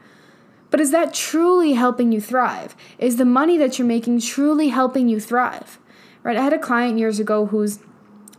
But 0.70 0.82
is 0.82 0.92
that 0.92 1.14
truly 1.14 1.74
helping 1.74 2.12
you 2.12 2.20
thrive? 2.20 2.76
Is 3.00 3.16
the 3.16 3.24
money 3.24 3.58
that 3.58 3.80
you're 3.80 3.88
making 3.88 4.20
truly 4.20 4.68
helping 4.68 5.08
you 5.08 5.20
thrive? 5.20 5.80
Right? 6.24 6.36
I 6.36 6.44
had 6.44 6.52
a 6.52 6.60
client 6.60 7.00
years 7.00 7.22
ago 7.22 7.46
who's 7.46 7.80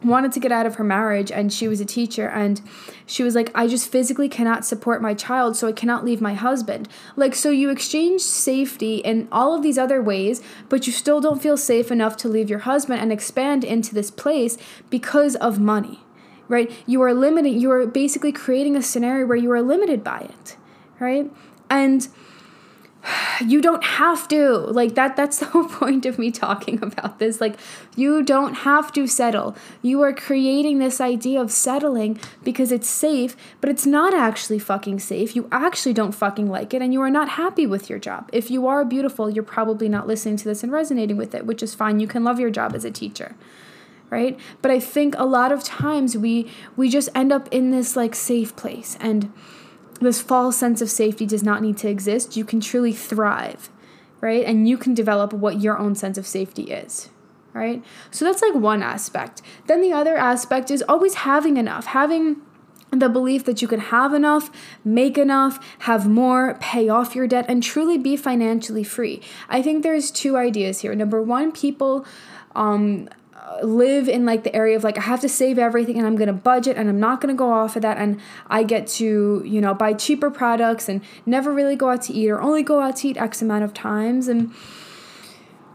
wanted 0.03 0.31
to 0.33 0.41
get 0.41 0.53
out 0.53 0.65
of 0.65 0.77
her 0.77 0.85
marriage 0.85 1.33
and 1.33 1.53
she 1.53 1.67
was 1.67 1.81
a 1.81 1.85
teacher 1.85 2.29
and 2.29 2.61
she 3.05 3.23
was 3.25 3.35
like 3.35 3.51
I 3.55 3.67
just 3.67 3.91
physically 3.91 4.29
cannot 4.29 4.65
support 4.65 5.03
my 5.03 5.13
child 5.13 5.57
so 5.57 5.67
I 5.67 5.73
cannot 5.73 6.05
leave 6.05 6.21
my 6.21 6.35
husband. 6.35 6.89
Like 7.17 7.35
so 7.35 7.51
you 7.51 7.71
exchange 7.71 8.21
safety 8.21 8.99
in 8.99 9.27
all 9.33 9.55
of 9.55 9.63
these 9.63 9.79
other 9.79 10.01
ways 10.01 10.41
but 10.69 10.87
you 10.87 10.93
still 10.93 11.21
don't 11.21 11.43
feel 11.43 11.57
safe 11.57 11.91
enough 11.91 12.17
to 12.19 12.29
leave 12.29 12.49
your 12.49 12.61
husband 12.61 13.01
and 13.01 13.13
expand 13.13 13.65
into 13.65 13.95
this 13.95 14.11
place 14.11 14.57
because 14.89 15.35
of 15.37 15.59
money. 15.59 16.01
right? 16.49 16.71
You 16.87 17.03
are 17.03 17.15
limiting, 17.15 17.61
you 17.61 17.71
are 17.71 17.87
basically 17.87 18.33
creating 18.33 18.75
a 18.77 18.83
scenario 18.83 19.27
where 19.27 19.37
you 19.37 19.53
are 19.53 19.63
limited 19.63 20.03
by 20.03 20.21
it, 20.21 20.57
right? 20.99 21.31
And 21.71 22.09
you 23.45 23.61
don't 23.61 23.85
have 23.85 24.29
to. 24.29 24.59
Like 24.59 24.95
that 24.95 25.17
that's 25.17 25.39
the 25.39 25.47
whole 25.53 25.69
point 25.69 26.07
of 26.07 26.19
me 26.19 26.31
talking 26.31 26.83
about 26.83 27.19
this. 27.19 27.41
Like 27.41 27.57
you 27.97 28.23
don't 28.23 28.55
have 28.55 28.93
to 28.93 29.07
settle. 29.07 29.57
You 29.83 30.03
are 30.03 30.13
creating 30.13 30.79
this 30.79 31.01
idea 31.01 31.41
of 31.41 31.51
settling 31.51 32.19
because 32.43 32.73
it's 32.73 32.89
safe 32.89 33.37
but 33.61 33.71
it's 33.71 33.87
not 33.87 34.15
actually 34.15 34.59
fucking 34.59 35.01
safe. 35.01 35.35
You 35.37 35.49
actually 35.53 35.93
don't 35.95 36.13
fucking 36.13 36.49
like 36.49 36.75
it 36.75 36.83
and 36.83 36.93
you 36.93 37.01
are 37.03 37.11
not 37.11 37.31
happy 37.31 37.67
with 37.67 37.89
your 37.89 37.99
job. 37.99 38.29
If 38.33 38.51
you 38.51 38.67
are 38.67 38.85
beautiful 38.85 39.31
you're 39.31 39.45
probably 39.45 39.89
not 39.89 40.07
listening 40.07 40.37
to 40.39 40.45
this 40.45 40.63
and 40.63 40.73
resonating 40.73 41.17
with 41.17 41.35
it 41.35 41.47
which 41.47 41.63
is 41.63 41.75
fine. 41.75 42.01
You 42.01 42.07
can 42.07 42.25
love 42.25 42.41
your 42.41 42.51
job 42.51 42.75
as 42.75 42.85
a 42.85 42.91
teacher 42.91 43.35
right? 44.11 44.41
But 44.63 44.71
i 44.71 44.81
think 44.81 45.15
a 45.19 45.27
lot 45.27 45.53
of 45.53 45.63
times 45.63 46.17
we 46.17 46.51
we 46.77 46.89
just 46.89 47.11
end 47.15 47.31
up 47.31 47.47
in 47.51 47.71
this 47.71 47.95
like 47.95 48.15
safe 48.15 48.57
place. 48.57 48.97
And 49.01 49.33
this 50.01 50.21
false 50.21 50.57
sense 50.57 50.81
of 50.81 50.91
safety 50.91 51.27
does 51.27 51.43
not 51.43 51.63
need 51.63 51.77
to 51.79 51.89
exist. 51.89 52.37
You 52.37 52.45
can 52.45 52.61
truly 52.61 52.93
thrive, 52.93 53.69
right? 54.21 54.45
And 54.45 54.69
you 54.69 54.79
can 54.79 54.95
develop 54.95 55.33
what 55.33 55.61
your 55.61 55.79
own 55.79 55.95
sense 55.95 56.19
of 56.19 56.27
safety 56.27 56.65
is, 56.65 57.11
right? 57.53 57.83
So 58.11 58.25
that's 58.25 58.43
like 58.43 58.55
one 58.55 58.83
aspect. 58.83 59.43
Then 59.67 59.81
the 59.81 59.93
other 59.93 60.17
aspect 60.17 60.71
is 60.71 60.85
always 60.89 61.15
having 61.15 61.57
enough, 61.57 61.87
having 61.87 62.37
the 62.91 63.09
belief 63.09 63.45
that 63.45 63.61
you 63.61 63.69
can 63.69 63.81
have 63.81 64.15
enough, 64.15 64.51
make 64.85 65.19
enough, 65.19 65.59
have 65.81 66.09
more, 66.09 66.57
pay 66.61 66.89
off 66.89 67.15
your 67.15 67.27
debt, 67.27 67.45
and 67.49 67.63
truly 67.63 67.99
be 67.99 68.17
financially 68.17 68.85
free. 68.85 69.21
I 69.49 69.61
think 69.61 69.83
there's 69.83 70.11
two 70.11 70.37
ideas 70.37 70.81
here. 70.81 70.95
Number 70.95 71.21
one, 71.21 71.53
people 71.53 72.07
um, 72.55 73.09
live 73.63 74.09
in 74.09 74.25
like 74.25 74.45
the 74.45 74.55
area 74.55 74.77
of 74.77 74.85
like 74.85 74.99
I 74.99 75.03
have 75.03 75.21
to 75.21 75.29
save 75.29 75.59
everything 75.59 75.99
and 75.99 76.07
I'm 76.07 76.17
going 76.17 76.29
to 76.29 76.33
budget 76.33 76.77
and 76.77 76.89
I'm 76.89 77.01
not 77.01 77.21
going 77.21 77.35
to 77.35 77.39
go 77.39 77.53
off 77.53 77.77
of 77.77 77.83
that. 77.83 77.99
And 77.99 78.21
I 78.49 78.63
get 78.63 78.87
to, 78.89 79.43
you 79.45 79.61
know, 79.61 79.75
buy 79.75 79.93
cheaper 79.95 80.31
products 80.31 80.89
and 80.89 81.03
never 81.27 81.53
really 81.53 81.77
go 81.77 81.91
out 81.91 82.03
to 82.03 82.13
eat 82.13 82.29
or 82.29 82.41
only 82.41 82.63
go 82.63 82.81
out 82.81 82.97
to 82.97 83.09
eat 83.09 83.17
X 83.17 83.43
amount 83.43 83.65
of 83.65 83.75
times. 83.75 84.29
And 84.29 84.53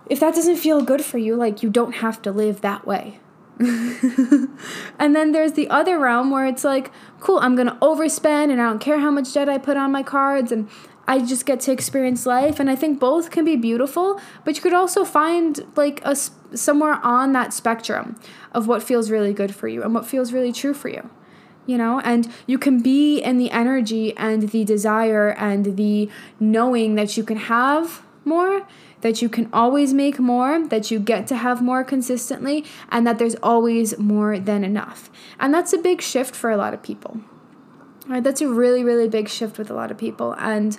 if 0.09 0.19
that 0.19 0.35
doesn't 0.35 0.57
feel 0.57 0.81
good 0.81 1.03
for 1.03 1.17
you, 1.17 1.35
like 1.35 1.63
you 1.63 1.69
don't 1.69 1.95
have 1.95 2.21
to 2.23 2.31
live 2.31 2.61
that 2.61 2.85
way. 2.85 3.19
and 3.59 5.15
then 5.15 5.31
there's 5.31 5.53
the 5.53 5.69
other 5.69 5.99
realm 5.99 6.31
where 6.31 6.45
it's 6.45 6.63
like, 6.63 6.91
cool, 7.19 7.39
I'm 7.39 7.55
going 7.55 7.67
to 7.67 7.75
overspend 7.75 8.51
and 8.51 8.61
I 8.61 8.65
don't 8.65 8.79
care 8.79 8.99
how 8.99 9.11
much 9.11 9.33
debt 9.33 9.47
I 9.47 9.57
put 9.57 9.77
on 9.77 9.91
my 9.91 10.03
cards 10.03 10.51
and 10.51 10.67
I 11.07 11.19
just 11.19 11.45
get 11.45 11.59
to 11.61 11.71
experience 11.71 12.25
life. 12.25 12.59
And 12.59 12.69
I 12.69 12.75
think 12.75 12.99
both 12.99 13.29
can 13.29 13.45
be 13.45 13.55
beautiful, 13.55 14.19
but 14.43 14.55
you 14.55 14.61
could 14.61 14.73
also 14.73 15.05
find 15.05 15.65
like 15.75 16.01
a 16.03 16.15
somewhere 16.55 16.99
on 17.03 17.33
that 17.33 17.53
spectrum 17.53 18.19
of 18.51 18.67
what 18.67 18.83
feels 18.83 19.11
really 19.11 19.33
good 19.33 19.53
for 19.55 19.67
you 19.67 19.83
and 19.83 19.93
what 19.93 20.05
feels 20.05 20.33
really 20.33 20.51
true 20.51 20.73
for 20.73 20.89
you. 20.89 21.09
You 21.65 21.77
know, 21.77 22.01
and 22.01 22.31
you 22.45 22.57
can 22.57 22.81
be 22.81 23.19
in 23.19 23.37
the 23.37 23.49
energy 23.51 24.15
and 24.17 24.49
the 24.49 24.65
desire 24.65 25.29
and 25.29 25.77
the 25.77 26.09
knowing 26.37 26.95
that 26.95 27.15
you 27.15 27.23
can 27.23 27.37
have 27.37 28.03
more, 28.25 28.67
that 28.99 29.21
you 29.21 29.29
can 29.29 29.49
always 29.53 29.93
make 29.93 30.19
more, 30.19 30.67
that 30.67 30.91
you 30.91 30.99
get 30.99 31.25
to 31.27 31.37
have 31.37 31.61
more 31.61 31.83
consistently, 31.85 32.65
and 32.89 33.07
that 33.07 33.17
there's 33.17 33.35
always 33.35 33.97
more 33.97 34.39
than 34.39 34.65
enough. 34.65 35.09
And 35.39 35.53
that's 35.53 35.71
a 35.71 35.77
big 35.77 36.01
shift 36.01 36.35
for 36.35 36.51
a 36.51 36.57
lot 36.57 36.73
of 36.73 36.83
people. 36.83 37.21
Right, 38.07 38.21
that's 38.21 38.41
a 38.41 38.49
really, 38.49 38.83
really 38.83 39.07
big 39.07 39.29
shift 39.29 39.57
with 39.57 39.69
a 39.69 39.73
lot 39.73 39.89
of 39.89 39.97
people, 39.97 40.35
and 40.37 40.77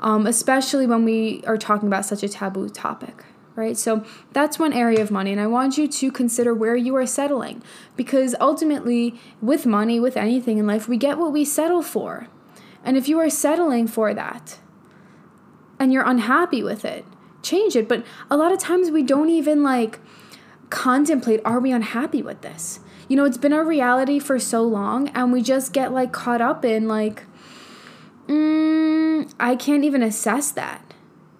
um, 0.00 0.26
especially 0.26 0.88
when 0.88 1.04
we 1.04 1.44
are 1.46 1.56
talking 1.56 1.86
about 1.86 2.04
such 2.04 2.24
a 2.24 2.28
taboo 2.28 2.68
topic, 2.68 3.24
right? 3.56 3.76
So 3.76 4.04
that's 4.32 4.58
one 4.58 4.72
area 4.72 5.00
of 5.02 5.10
money, 5.10 5.32
and 5.32 5.40
I 5.40 5.46
want 5.46 5.78
you 5.78 5.86
to 5.88 6.10
consider 6.10 6.54
where 6.54 6.76
you 6.76 6.94
are 6.96 7.06
settling 7.06 7.62
because 7.96 8.34
ultimately, 8.40 9.20
with 9.40 9.66
money, 9.66 10.00
with 10.00 10.16
anything 10.16 10.58
in 10.58 10.66
life, 10.66 10.88
we 10.88 10.96
get 10.96 11.18
what 11.18 11.32
we 11.32 11.44
settle 11.44 11.82
for. 11.82 12.28
And 12.84 12.96
if 12.96 13.08
you 13.08 13.18
are 13.18 13.30
settling 13.30 13.86
for 13.86 14.12
that 14.12 14.58
and 15.78 15.92
you're 15.92 16.06
unhappy 16.06 16.62
with 16.62 16.84
it, 16.84 17.04
change 17.42 17.76
it. 17.76 17.88
But 17.88 18.04
a 18.30 18.36
lot 18.36 18.52
of 18.52 18.58
times 18.58 18.90
we 18.90 19.02
don't 19.02 19.30
even 19.30 19.62
like 19.62 20.00
contemplate 20.70 21.40
are 21.44 21.60
we 21.60 21.72
unhappy 21.72 22.22
with 22.22 22.42
this? 22.42 22.80
you 23.08 23.16
know, 23.16 23.24
it's 23.24 23.36
been 23.36 23.52
our 23.52 23.64
reality 23.64 24.18
for 24.18 24.38
so 24.38 24.62
long, 24.62 25.08
and 25.08 25.32
we 25.32 25.42
just 25.42 25.72
get 25.72 25.92
like 25.92 26.12
caught 26.12 26.40
up 26.40 26.64
in 26.64 26.88
like, 26.88 27.24
mm, 28.26 29.32
I 29.38 29.56
can't 29.56 29.84
even 29.84 30.02
assess 30.02 30.50
that. 30.52 30.93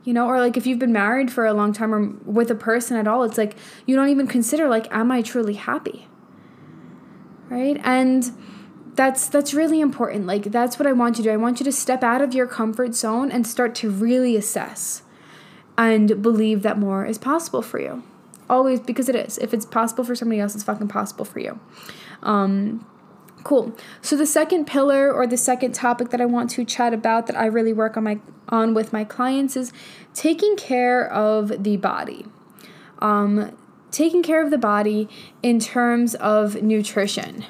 You 0.04 0.12
know, 0.12 0.26
or 0.26 0.38
like 0.38 0.56
if 0.56 0.66
you've 0.66 0.78
been 0.78 0.92
married 0.92 1.32
for 1.32 1.46
a 1.46 1.54
long 1.54 1.72
time 1.72 1.94
or 1.94 2.08
with 2.24 2.50
a 2.50 2.54
person 2.54 2.96
at 2.96 3.08
all, 3.08 3.22
it's 3.24 3.38
like 3.38 3.56
you 3.86 3.96
don't 3.96 4.10
even 4.10 4.26
consider 4.26 4.68
like, 4.68 4.86
am 4.94 5.10
I 5.10 5.22
truly 5.22 5.54
happy? 5.54 6.06
Right? 7.48 7.80
And 7.82 8.30
that's 8.94 9.28
that's 9.28 9.54
really 9.54 9.80
important. 9.80 10.26
Like 10.26 10.44
that's 10.44 10.78
what 10.78 10.86
I 10.86 10.92
want 10.92 11.18
you 11.18 11.24
to 11.24 11.30
do. 11.30 11.34
I 11.34 11.36
want 11.36 11.58
you 11.58 11.64
to 11.64 11.72
step 11.72 12.02
out 12.02 12.22
of 12.22 12.34
your 12.34 12.46
comfort 12.46 12.94
zone 12.94 13.30
and 13.30 13.46
start 13.46 13.74
to 13.76 13.90
really 13.90 14.36
assess 14.36 15.02
and 15.76 16.22
believe 16.22 16.62
that 16.62 16.78
more 16.78 17.04
is 17.04 17.18
possible 17.18 17.62
for 17.62 17.80
you. 17.80 18.02
Always, 18.48 18.80
because 18.80 19.08
it 19.08 19.16
is. 19.16 19.38
If 19.38 19.54
it's 19.54 19.64
possible 19.64 20.04
for 20.04 20.14
somebody 20.14 20.40
else, 20.40 20.54
it's 20.54 20.64
fucking 20.64 20.88
possible 20.88 21.24
for 21.24 21.40
you. 21.40 21.58
Um, 22.22 22.86
cool. 23.44 23.76
So 24.02 24.16
the 24.16 24.26
second 24.26 24.66
pillar 24.66 25.12
or 25.12 25.26
the 25.26 25.36
second 25.36 25.74
topic 25.74 26.10
that 26.10 26.20
I 26.20 26.26
want 26.26 26.50
to 26.50 26.64
chat 26.64 26.92
about 26.92 27.26
that 27.28 27.36
I 27.36 27.46
really 27.46 27.72
work 27.72 27.96
on 27.96 28.04
my 28.04 28.18
on 28.48 28.74
with 28.74 28.92
my 28.92 29.04
clients 29.04 29.56
is 29.56 29.72
taking 30.12 30.56
care 30.56 31.10
of 31.10 31.62
the 31.62 31.76
body. 31.76 32.26
Um, 32.98 33.56
taking 33.90 34.22
care 34.22 34.42
of 34.42 34.50
the 34.50 34.58
body 34.58 35.08
in 35.42 35.60
terms 35.60 36.14
of 36.16 36.62
nutrition 36.62 37.44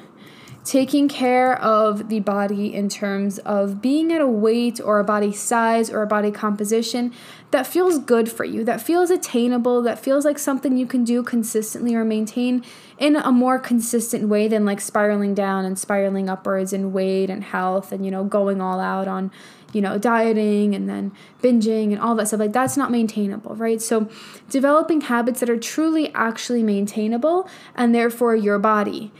taking 0.65 1.07
care 1.07 1.61
of 1.61 2.09
the 2.09 2.19
body 2.19 2.73
in 2.73 2.89
terms 2.89 3.37
of 3.39 3.81
being 3.81 4.11
at 4.11 4.19
a 4.19 4.27
weight 4.27 4.81
or 4.83 4.99
a 4.99 5.03
body 5.03 5.31
size 5.31 5.91
or 5.91 6.01
a 6.01 6.07
body 6.07 6.31
composition 6.31 7.13
that 7.51 7.67
feels 7.67 7.99
good 7.99 8.29
for 8.29 8.43
you, 8.43 8.63
that 8.63 8.81
feels 8.81 9.11
attainable, 9.11 9.83
that 9.83 9.99
feels 9.99 10.25
like 10.25 10.39
something 10.39 10.75
you 10.75 10.87
can 10.87 11.03
do 11.03 11.21
consistently 11.21 11.93
or 11.93 12.03
maintain 12.03 12.65
in 12.97 13.15
a 13.15 13.31
more 13.31 13.59
consistent 13.59 14.29
way 14.29 14.47
than 14.47 14.65
like 14.65 14.79
spiraling 14.79 15.33
down 15.33 15.65
and 15.65 15.77
spiraling 15.77 16.29
upwards 16.29 16.71
in 16.71 16.93
weight 16.93 17.29
and 17.29 17.43
health 17.43 17.91
and, 17.91 18.05
you 18.05 18.11
know, 18.11 18.23
going 18.23 18.61
all 18.61 18.79
out 18.79 19.07
on, 19.07 19.31
you 19.73 19.81
know, 19.81 19.97
dieting 19.97 20.73
and 20.73 20.87
then 20.87 21.11
binging 21.41 21.91
and 21.91 21.99
all 21.99 22.15
that 22.15 22.27
stuff. 22.27 22.39
Like 22.39 22.53
that's 22.53 22.77
not 22.77 22.91
maintainable, 22.91 23.55
right? 23.55 23.81
So 23.81 24.09
developing 24.49 25.01
habits 25.01 25.41
that 25.41 25.49
are 25.49 25.59
truly 25.59 26.13
actually 26.13 26.63
maintainable 26.63 27.49
and 27.75 27.93
therefore 27.93 28.35
your 28.35 28.59
body 28.59 29.11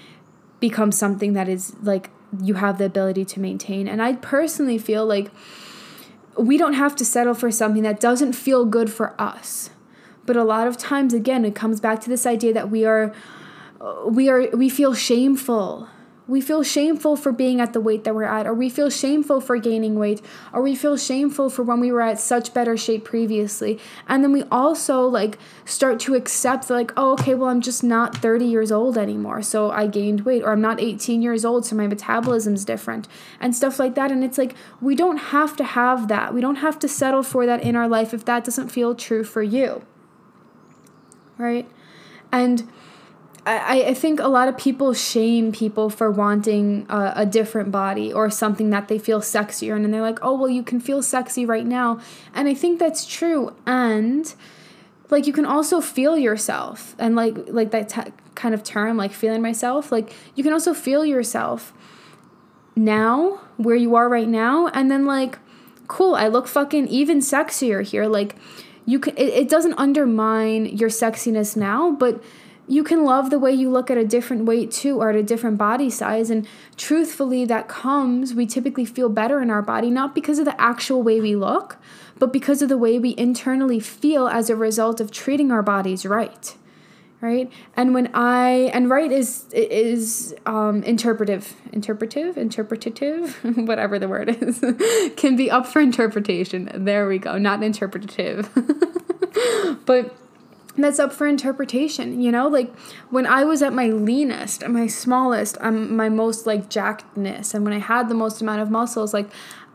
becomes 0.62 0.98
something 0.98 1.34
that 1.34 1.50
is 1.50 1.76
like 1.82 2.10
you 2.42 2.56
have 2.56 2.78
the 2.78 2.86
ability 2.86 3.26
to 3.26 3.40
maintain. 3.42 3.90
And 3.90 4.02
I 4.02 4.14
personally 4.14 4.78
feel 4.78 5.06
like 5.06 5.32
we 6.38 6.58
don't 6.58 6.74
have 6.74 6.96
to 6.98 7.06
settle 7.06 7.34
for 7.34 7.52
something 7.52 7.84
that 7.84 8.00
doesn't 8.00 8.34
feel 8.34 8.64
good 8.64 8.90
for 8.90 9.20
us. 9.22 9.70
But 10.26 10.38
a 10.38 10.44
lot 10.46 10.66
of 10.66 10.78
times 10.78 11.14
again 11.14 11.44
it 11.44 11.56
comes 11.56 11.82
back 11.82 12.00
to 12.02 12.10
this 12.10 12.26
idea 12.26 12.54
that 12.54 12.72
we 12.72 12.86
are 12.86 13.14
we 14.08 14.30
are 14.30 14.50
we 14.52 14.70
feel 14.70 14.94
shameful 14.94 15.90
we 16.28 16.42
feel 16.42 16.64
shameful 16.64 17.16
for 17.16 17.32
being 17.32 17.62
at 17.62 17.74
the 17.74 17.80
weight 17.80 18.04
that 18.04 18.16
we're 18.16 18.24
at, 18.24 18.48
or 18.48 18.54
we 18.54 18.70
feel 18.70 18.90
shameful 18.90 19.40
for 19.40 19.58
gaining 19.58 19.96
weight, 19.96 20.22
or 20.52 20.62
we 20.62 20.76
feel 20.76 20.98
shameful 20.98 21.52
for 21.52 21.62
when 21.62 21.80
we 21.80 21.92
were 21.92 22.02
at 22.02 22.20
such 22.20 22.54
better 22.54 22.76
shape 22.76 23.06
previously. 23.06 23.80
And 24.08 24.24
then 24.24 24.32
we 24.32 24.44
also 24.52 25.06
like 25.06 25.38
start 25.66 26.00
to 26.02 26.16
accept 26.16 26.70
like, 26.70 26.92
oh, 26.98 27.14
okay, 27.14 27.36
well, 27.36 27.50
I'm 27.50 27.62
just 27.62 27.84
not 27.84 28.18
30 28.18 28.46
years 28.46 28.72
old 28.72 28.98
anymore, 28.98 29.44
so 29.44 29.70
I 29.70 29.86
gained 29.86 30.22
weight, 30.22 30.42
or 30.42 30.52
I'm 30.52 30.62
not 30.62 30.82
18 30.82 31.22
years 31.22 31.46
old, 31.46 31.66
so 31.66 31.76
my 31.76 31.88
metabolism's 31.88 32.66
different, 32.66 33.08
and 33.40 33.56
stuff 33.56 33.78
like 33.78 33.94
that. 33.96 34.12
And 34.12 34.24
it's 34.24 34.40
like 34.40 34.56
we 34.82 34.96
don't 34.96 35.18
have 35.18 35.56
to 35.58 35.64
have 35.64 36.08
that. 36.08 36.34
We 36.34 36.42
don't 36.42 36.58
have 36.58 36.80
to 36.80 36.88
settle 36.88 37.24
for 37.24 37.46
that 37.46 37.62
in 37.62 37.76
our 37.76 37.88
life 37.88 38.14
if 38.14 38.26
that 38.26 38.44
doesn't 38.44 38.70
feel 38.70 38.96
true 38.96 39.24
for 39.24 39.44
you. 39.44 39.84
Right? 41.38 41.70
And 42.32 42.68
I, 43.46 43.84
I 43.90 43.94
think 43.94 44.20
a 44.20 44.28
lot 44.28 44.48
of 44.48 44.58
people 44.58 44.94
shame 44.94 45.52
people 45.52 45.92
for 45.92 46.10
wanting 46.10 46.88
a, 46.90 47.14
a, 47.18 47.26
different 47.28 47.72
body 47.72 48.12
or 48.12 48.32
something 48.32 48.72
that 48.72 48.88
they 48.88 48.98
feel 48.98 49.22
sexier 49.22 49.76
in. 49.76 49.86
And 49.86 49.94
they're 49.94 50.02
like, 50.02 50.18
oh, 50.24 50.34
well, 50.34 50.50
you 50.50 50.64
can 50.64 50.80
feel 50.80 51.04
sexy 51.04 51.46
right 51.46 51.66
now. 51.66 52.00
And 52.34 52.48
I 52.48 52.56
think 52.56 52.80
that's 52.80 53.06
true. 53.06 53.56
And 53.68 54.34
like 55.10 55.28
you 55.28 55.34
can 55.34 55.46
also 55.46 55.82
feel 55.82 56.18
yourself 56.18 56.96
and 56.98 57.16
like 57.16 57.36
like 57.48 57.72
that 57.72 57.90
t- 57.90 58.12
kind 58.34 58.54
of 58.54 58.64
term 58.64 58.98
like 58.98 59.12
feeling 59.12 59.42
myself 59.42 59.92
like 59.92 60.12
you 60.36 60.44
can 60.44 60.54
also 60.54 60.74
feel 60.74 61.06
yourself 61.06 61.74
now 62.76 63.40
where 63.58 63.76
you 63.76 63.96
are 63.96 64.10
right 64.10 64.28
now 64.28 64.68
and 64.70 64.90
then 64.90 65.06
like 65.06 65.38
cool 65.88 66.16
i 66.16 66.28
look 66.28 66.48
fucking 66.48 66.88
even 66.88 67.20
sexier 67.20 67.84
here 67.84 68.06
like 68.06 68.36
you 68.86 69.00
can 69.00 69.16
it, 69.18 69.30
it 69.30 69.50
doesn't 69.50 69.76
undermine 69.76 70.66
your 70.66 70.90
sexiness 70.90 71.56
now 71.56 71.92
but 71.92 72.22
you 72.67 72.84
can 72.84 73.04
love 73.04 73.30
the 73.30 73.39
way 73.39 73.51
you 73.51 73.69
look 73.69 73.91
at 73.91 73.97
a 73.97 74.06
different 74.06 74.45
weight 74.45 74.71
too 74.71 74.99
or 75.01 75.10
at 75.10 75.15
a 75.15 75.23
different 75.23 75.58
body 75.58 75.89
size. 75.89 76.30
And 76.30 76.47
truthfully 76.78 77.45
that 77.45 77.67
comes 77.67 78.34
we 78.34 78.45
typically 78.45 78.86
feel 78.86 79.10
better 79.10 79.41
in 79.41 79.49
our 79.49 79.62
body 79.62 79.89
not 79.89 80.15
because 80.15 80.39
of 80.39 80.45
the 80.45 80.60
actual 80.60 81.01
way 81.01 81.19
we 81.21 81.36
look 81.36 81.78
but 82.17 82.32
because 82.32 82.62
of 82.62 82.69
the 82.69 82.78
way 82.78 82.97
we 82.97 83.13
internally 83.17 83.80
feel 83.80 84.28
as 84.28 84.49
a 84.49 84.56
result 84.56 84.99
of 84.99 85.12
treating 85.12 85.51
our 85.51 85.63
bodies 85.63 86.06
right 86.06 86.56
right? 87.21 87.51
And 87.75 87.93
when 87.93 88.12
i 88.13 88.69
and 88.73 88.89
right 88.89 89.12
is 89.12 89.45
is 89.51 90.36
um 90.45 90.84
interpretive 90.84 91.56
interpretive 91.71 92.38
interpretative 92.38 93.36
whatever 93.67 93.97
the 93.97 94.08
word 94.08 94.30
is 94.30 94.60
can 95.15 95.36
be 95.36 95.49
up 95.49 95.65
for 95.65 95.80
interpretation. 95.80 96.69
There 96.73 97.08
we 97.08 97.17
go 97.19 97.38
not 97.38 97.63
interpretative. 97.63 98.49
But 99.86 100.15
that's 100.84 101.00
up 101.00 101.14
for 101.14 101.28
interpretation 101.28 102.22
you 102.22 102.32
know? 102.32 102.48
Like 102.48 102.76
when 103.10 103.26
i 103.26 103.44
was 103.44 103.62
at 103.62 103.74
my 103.74 103.88
leanest 103.88 104.68
my 104.68 104.88
smallest 104.88 105.58
um, 105.62 105.96
my 105.96 106.10
most 106.10 106.46
like 106.46 106.70
jackedness 106.70 107.54
and 107.54 107.64
when 107.64 107.74
i 107.74 107.80
had 107.80 108.10
the 108.10 108.16
most 108.16 108.42
amount 108.42 108.62
of 108.62 108.70
muscles 108.70 109.14
like 109.14 109.28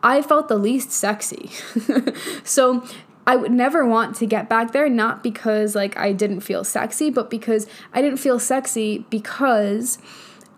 i 0.02 0.22
felt 0.22 0.48
the 0.48 0.56
least 0.56 0.90
sexy. 0.92 1.50
So 2.44 2.84
I 3.26 3.36
would 3.36 3.52
never 3.52 3.86
want 3.86 4.16
to 4.16 4.26
get 4.26 4.48
back 4.48 4.72
there, 4.72 4.88
not 4.88 5.22
because 5.22 5.74
like 5.74 5.96
I 5.96 6.12
didn't 6.12 6.40
feel 6.40 6.64
sexy, 6.64 7.10
but 7.10 7.30
because 7.30 7.66
I 7.92 8.02
didn't 8.02 8.18
feel 8.18 8.38
sexy 8.38 9.06
because 9.10 9.98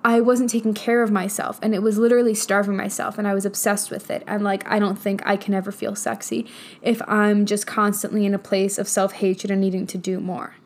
I 0.04 0.20
wasn't 0.20 0.50
taking 0.50 0.74
care 0.74 1.02
of 1.02 1.10
myself 1.10 1.60
and 1.62 1.74
it 1.74 1.82
was 1.82 1.96
literally 1.96 2.34
starving 2.34 2.76
myself 2.76 3.18
and 3.18 3.28
I 3.28 3.34
was 3.34 3.44
obsessed 3.44 3.90
with 3.90 4.10
it. 4.10 4.24
And 4.26 4.42
like, 4.42 4.68
I 4.68 4.78
don't 4.78 4.98
think 4.98 5.22
I 5.24 5.36
can 5.36 5.54
ever 5.54 5.70
feel 5.70 5.94
sexy 5.94 6.46
if 6.80 7.00
I'm 7.08 7.46
just 7.46 7.66
constantly 7.66 8.26
in 8.26 8.34
a 8.34 8.38
place 8.38 8.78
of 8.78 8.88
self 8.88 9.12
hatred 9.14 9.50
and 9.50 9.60
needing 9.60 9.86
to 9.88 9.98
do 9.98 10.18
more. 10.18 10.56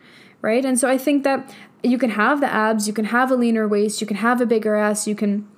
Right. 0.43 0.65
And 0.65 0.79
so 0.79 0.89
I 0.89 0.97
think 0.97 1.25
that 1.25 1.53
you 1.83 1.99
can 1.99 2.11
have 2.11 2.41
the 2.41 2.53
abs, 2.53 2.87
you 2.87 2.93
can 2.93 3.07
have 3.07 3.31
a 3.31 3.37
leaner 3.37 3.67
waist, 3.67 4.01
you 4.01 4.07
can 4.07 4.19
have 4.19 4.41
a 4.41 4.47
bigger 4.47 4.77
ass, 4.77 5.07
you 5.07 5.15
can 5.15 5.49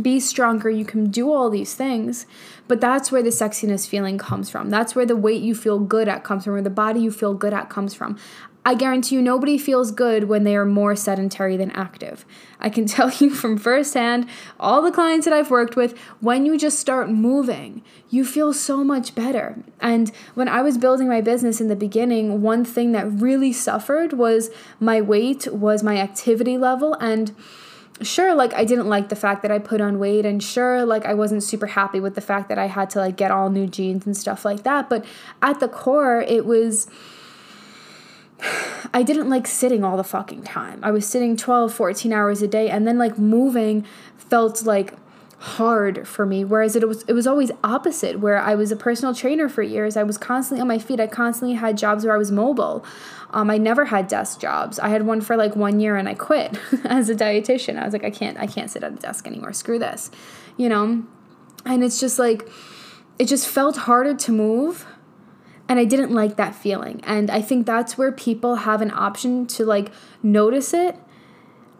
be 0.00 0.20
stronger, 0.20 0.70
you 0.70 0.84
can 0.84 1.10
do 1.10 1.32
all 1.32 1.50
these 1.50 1.74
things. 1.74 2.26
But 2.66 2.80
that's 2.80 3.12
where 3.12 3.22
the 3.22 3.30
sexiness 3.30 3.86
feeling 3.86 4.18
comes 4.18 4.48
from. 4.48 4.70
That's 4.70 4.94
where 4.94 5.04
the 5.04 5.16
weight 5.16 5.42
you 5.42 5.54
feel 5.54 5.78
good 5.78 6.08
at 6.08 6.24
comes 6.24 6.44
from, 6.44 6.54
or 6.54 6.62
the 6.62 6.70
body 6.70 7.00
you 7.00 7.10
feel 7.10 7.34
good 7.34 7.52
at 7.52 7.68
comes 7.68 7.94
from. 7.94 8.18
I 8.64 8.74
guarantee 8.74 9.16
you, 9.16 9.22
nobody 9.22 9.58
feels 9.58 9.90
good 9.90 10.24
when 10.24 10.44
they 10.44 10.54
are 10.54 10.64
more 10.64 10.94
sedentary 10.94 11.56
than 11.56 11.72
active. 11.72 12.24
I 12.60 12.70
can 12.70 12.86
tell 12.86 13.10
you 13.10 13.30
from 13.30 13.56
firsthand, 13.58 14.28
all 14.60 14.82
the 14.82 14.92
clients 14.92 15.26
that 15.26 15.34
I've 15.34 15.50
worked 15.50 15.74
with, 15.74 15.98
when 16.20 16.46
you 16.46 16.56
just 16.56 16.78
start 16.78 17.10
moving, 17.10 17.82
you 18.08 18.24
feel 18.24 18.52
so 18.52 18.84
much 18.84 19.14
better. 19.14 19.56
And 19.80 20.12
when 20.34 20.48
I 20.48 20.62
was 20.62 20.78
building 20.78 21.08
my 21.08 21.20
business 21.20 21.60
in 21.60 21.68
the 21.68 21.76
beginning, 21.76 22.40
one 22.42 22.64
thing 22.64 22.92
that 22.92 23.10
really 23.10 23.52
suffered 23.52 24.12
was 24.12 24.50
my 24.78 25.00
weight, 25.00 25.48
was 25.52 25.82
my 25.82 25.96
activity 25.96 26.56
level, 26.56 26.94
and 26.94 27.34
sure 28.00 28.34
like 28.34 28.52
i 28.54 28.64
didn't 28.64 28.88
like 28.88 29.10
the 29.10 29.16
fact 29.16 29.42
that 29.42 29.50
i 29.50 29.58
put 29.58 29.80
on 29.80 29.98
weight 29.98 30.26
and 30.26 30.42
sure 30.42 30.84
like 30.84 31.04
i 31.04 31.14
wasn't 31.14 31.42
super 31.42 31.66
happy 31.66 32.00
with 32.00 32.14
the 32.14 32.20
fact 32.20 32.48
that 32.48 32.58
i 32.58 32.66
had 32.66 32.90
to 32.90 32.98
like 32.98 33.16
get 33.16 33.30
all 33.30 33.48
new 33.50 33.66
jeans 33.66 34.06
and 34.06 34.16
stuff 34.16 34.44
like 34.44 34.64
that 34.64 34.88
but 34.88 35.04
at 35.40 35.60
the 35.60 35.68
core 35.68 36.22
it 36.22 36.44
was 36.44 36.88
I 38.94 39.02
didn't 39.02 39.30
like 39.30 39.46
sitting 39.46 39.84
all 39.84 39.96
the 39.96 40.04
fucking 40.04 40.42
time. 40.42 40.80
I 40.82 40.90
was 40.90 41.06
sitting 41.06 41.36
12, 41.36 41.72
14 41.72 42.12
hours 42.12 42.42
a 42.42 42.48
day 42.48 42.68
and 42.68 42.86
then 42.86 42.98
like 42.98 43.18
moving 43.18 43.86
felt 44.18 44.64
like 44.64 44.94
hard 45.42 46.06
for 46.06 46.24
me 46.24 46.44
whereas 46.44 46.76
it 46.76 46.86
was 46.86 47.02
it 47.08 47.14
was 47.14 47.26
always 47.26 47.50
opposite 47.64 48.20
where 48.20 48.38
I 48.38 48.54
was 48.54 48.70
a 48.70 48.76
personal 48.76 49.12
trainer 49.12 49.48
for 49.48 49.62
years. 49.62 49.96
I 49.96 50.04
was 50.04 50.16
constantly 50.16 50.60
on 50.60 50.68
my 50.68 50.78
feet. 50.78 51.00
I 51.00 51.08
constantly 51.08 51.56
had 51.56 51.76
jobs 51.76 52.04
where 52.04 52.14
I 52.14 52.18
was 52.18 52.30
mobile. 52.30 52.84
Um, 53.30 53.50
I 53.50 53.58
never 53.58 53.86
had 53.86 54.06
desk 54.06 54.40
jobs. 54.40 54.78
I 54.78 54.90
had 54.90 55.04
one 55.04 55.20
for 55.20 55.36
like 55.36 55.56
one 55.56 55.80
year 55.80 55.96
and 55.96 56.08
I 56.08 56.14
quit 56.14 56.58
as 56.84 57.08
a 57.08 57.14
dietitian. 57.14 57.76
I 57.76 57.84
was 57.84 57.92
like 57.92 58.04
I 58.04 58.10
can't 58.10 58.38
I 58.38 58.46
can't 58.46 58.70
sit 58.70 58.84
at 58.84 58.92
a 58.92 58.96
desk 58.96 59.26
anymore. 59.26 59.52
Screw 59.52 59.78
this. 59.78 60.10
You 60.56 60.68
know? 60.68 61.02
And 61.64 61.82
it's 61.82 61.98
just 61.98 62.18
like 62.18 62.48
it 63.18 63.26
just 63.26 63.48
felt 63.48 63.76
harder 63.78 64.14
to 64.14 64.32
move 64.32 64.86
and 65.68 65.78
I 65.78 65.84
didn't 65.84 66.12
like 66.12 66.36
that 66.36 66.54
feeling. 66.54 67.00
And 67.04 67.30
I 67.30 67.40
think 67.40 67.66
that's 67.66 67.96
where 67.96 68.12
people 68.12 68.56
have 68.56 68.82
an 68.82 68.90
option 68.90 69.46
to 69.48 69.64
like 69.64 69.90
notice 70.22 70.74
it, 70.74 70.96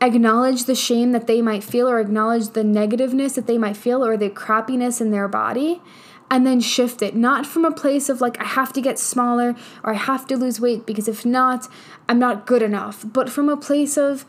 acknowledge 0.00 0.64
the 0.64 0.74
shame 0.74 1.12
that 1.12 1.26
they 1.26 1.42
might 1.42 1.64
feel, 1.64 1.88
or 1.88 2.00
acknowledge 2.00 2.50
the 2.50 2.64
negativeness 2.64 3.34
that 3.34 3.46
they 3.46 3.58
might 3.58 3.76
feel, 3.76 4.04
or 4.04 4.16
the 4.16 4.30
crappiness 4.30 5.00
in 5.00 5.10
their 5.10 5.28
body, 5.28 5.82
and 6.30 6.46
then 6.46 6.60
shift 6.60 7.02
it. 7.02 7.14
Not 7.14 7.44
from 7.44 7.64
a 7.66 7.70
place 7.70 8.08
of 8.08 8.22
like, 8.22 8.40
I 8.40 8.44
have 8.44 8.72
to 8.72 8.80
get 8.80 8.98
smaller 8.98 9.54
or 9.84 9.92
I 9.92 9.96
have 9.96 10.26
to 10.28 10.36
lose 10.36 10.58
weight 10.58 10.86
because 10.86 11.06
if 11.06 11.26
not, 11.26 11.68
I'm 12.08 12.18
not 12.18 12.46
good 12.46 12.62
enough, 12.62 13.04
but 13.06 13.28
from 13.28 13.50
a 13.50 13.56
place 13.56 13.98
of, 13.98 14.24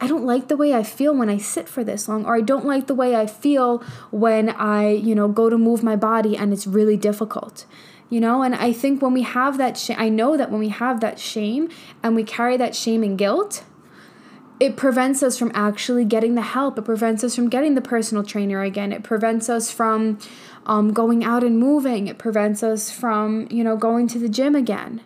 I 0.00 0.06
don't 0.06 0.24
like 0.24 0.46
the 0.46 0.56
way 0.56 0.72
I 0.72 0.84
feel 0.84 1.12
when 1.12 1.28
I 1.28 1.38
sit 1.38 1.68
for 1.68 1.82
this 1.82 2.08
long, 2.08 2.24
or 2.24 2.36
I 2.36 2.40
don't 2.40 2.64
like 2.64 2.86
the 2.86 2.94
way 2.94 3.16
I 3.16 3.26
feel 3.26 3.78
when 4.12 4.50
I, 4.50 4.90
you 4.90 5.16
know, 5.16 5.26
go 5.26 5.50
to 5.50 5.58
move 5.58 5.82
my 5.82 5.96
body 5.96 6.36
and 6.36 6.52
it's 6.52 6.68
really 6.68 6.96
difficult 6.96 7.66
you 8.10 8.20
know? 8.20 8.42
And 8.42 8.54
i 8.54 8.72
think 8.72 9.02
when 9.02 9.12
we 9.12 9.22
have 9.22 9.58
that 9.58 9.76
sh- 9.76 9.90
i 9.96 10.08
know 10.08 10.36
that 10.36 10.50
when 10.50 10.60
we 10.60 10.68
have 10.68 11.00
that 11.00 11.18
shame 11.18 11.68
and 12.02 12.14
we 12.14 12.24
carry 12.24 12.56
that 12.56 12.74
shame 12.74 13.02
and 13.02 13.18
guilt 13.18 13.64
it 14.60 14.76
prevents 14.76 15.22
us 15.22 15.38
from 15.38 15.52
actually 15.54 16.04
getting 16.04 16.34
the 16.34 16.42
help. 16.42 16.76
It 16.76 16.84
prevents 16.84 17.22
us 17.22 17.36
from 17.36 17.48
getting 17.48 17.76
the 17.76 17.80
personal 17.80 18.24
trainer 18.24 18.60
again. 18.60 18.92
It 18.92 19.04
prevents 19.04 19.48
us 19.48 19.70
from 19.70 20.18
um, 20.66 20.92
going 20.92 21.22
out 21.22 21.44
and 21.44 21.60
moving. 21.60 22.08
It 22.08 22.18
prevents 22.18 22.64
us 22.64 22.90
from 22.90 23.46
you 23.52 23.62
know 23.62 23.76
going 23.76 24.08
to 24.08 24.18
the 24.18 24.28
gym 24.28 24.56
again 24.56 25.00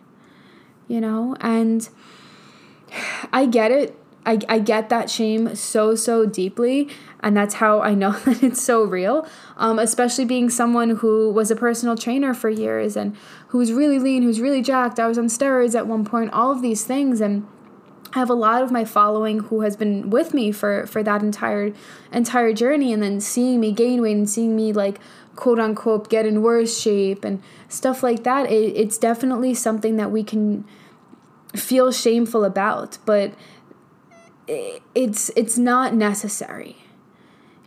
you 0.87 1.01
know? 1.01 1.35
And 1.39 1.87
i 3.33 3.45
get 3.45 3.71
it 3.71 3.97
I, 4.25 4.39
I 4.47 4.59
get 4.59 4.89
that 4.89 5.09
shame 5.09 5.55
so 5.55 5.95
so 5.95 6.25
deeply 6.25 6.89
and 7.21 7.35
that's 7.35 7.55
how 7.55 7.81
i 7.81 7.93
know 7.93 8.11
that 8.25 8.43
it's 8.43 8.61
so 8.61 8.83
real 8.83 9.27
um, 9.57 9.79
especially 9.79 10.25
being 10.25 10.49
someone 10.49 10.91
who 10.91 11.31
was 11.31 11.51
a 11.51 11.55
personal 11.55 11.95
trainer 11.95 12.33
for 12.33 12.49
years 12.49 12.95
and 12.95 13.15
who 13.47 13.57
was 13.57 13.71
really 13.71 13.99
lean 13.99 14.23
who's 14.23 14.39
really 14.39 14.61
jacked 14.61 14.99
i 14.99 15.07
was 15.07 15.17
on 15.17 15.25
steroids 15.25 15.75
at 15.75 15.87
one 15.87 16.05
point 16.05 16.31
all 16.31 16.51
of 16.51 16.61
these 16.61 16.83
things 16.83 17.21
and 17.21 17.47
I 18.15 18.19
have 18.19 18.29
a 18.29 18.35
lot 18.35 18.61
of 18.61 18.71
my 18.71 18.85
following 18.85 19.39
who 19.39 19.61
has 19.61 19.75
been 19.75 20.09
with 20.09 20.33
me 20.33 20.51
for 20.51 20.85
for 20.85 21.01
that 21.03 21.23
entire 21.23 21.73
entire 22.11 22.53
journey 22.53 22.93
and 22.93 23.01
then 23.01 23.19
seeing 23.19 23.59
me 23.59 23.71
gain 23.71 24.01
weight 24.01 24.15
and 24.15 24.29
seeing 24.29 24.55
me 24.55 24.71
like 24.71 24.99
quote 25.35 25.59
unquote 25.59 26.09
get 26.09 26.25
in 26.25 26.43
worse 26.43 26.79
shape 26.79 27.25
and 27.25 27.41
stuff 27.67 28.03
like 28.03 28.23
that 28.23 28.51
it, 28.51 28.75
it's 28.77 28.97
definitely 28.99 29.53
something 29.53 29.97
that 29.97 30.11
we 30.11 30.23
can 30.23 30.63
feel 31.55 31.91
shameful 31.91 32.43
about 32.43 32.99
but 33.05 33.33
it's 34.47 35.29
it's 35.35 35.57
not 35.57 35.93
necessary. 35.93 36.77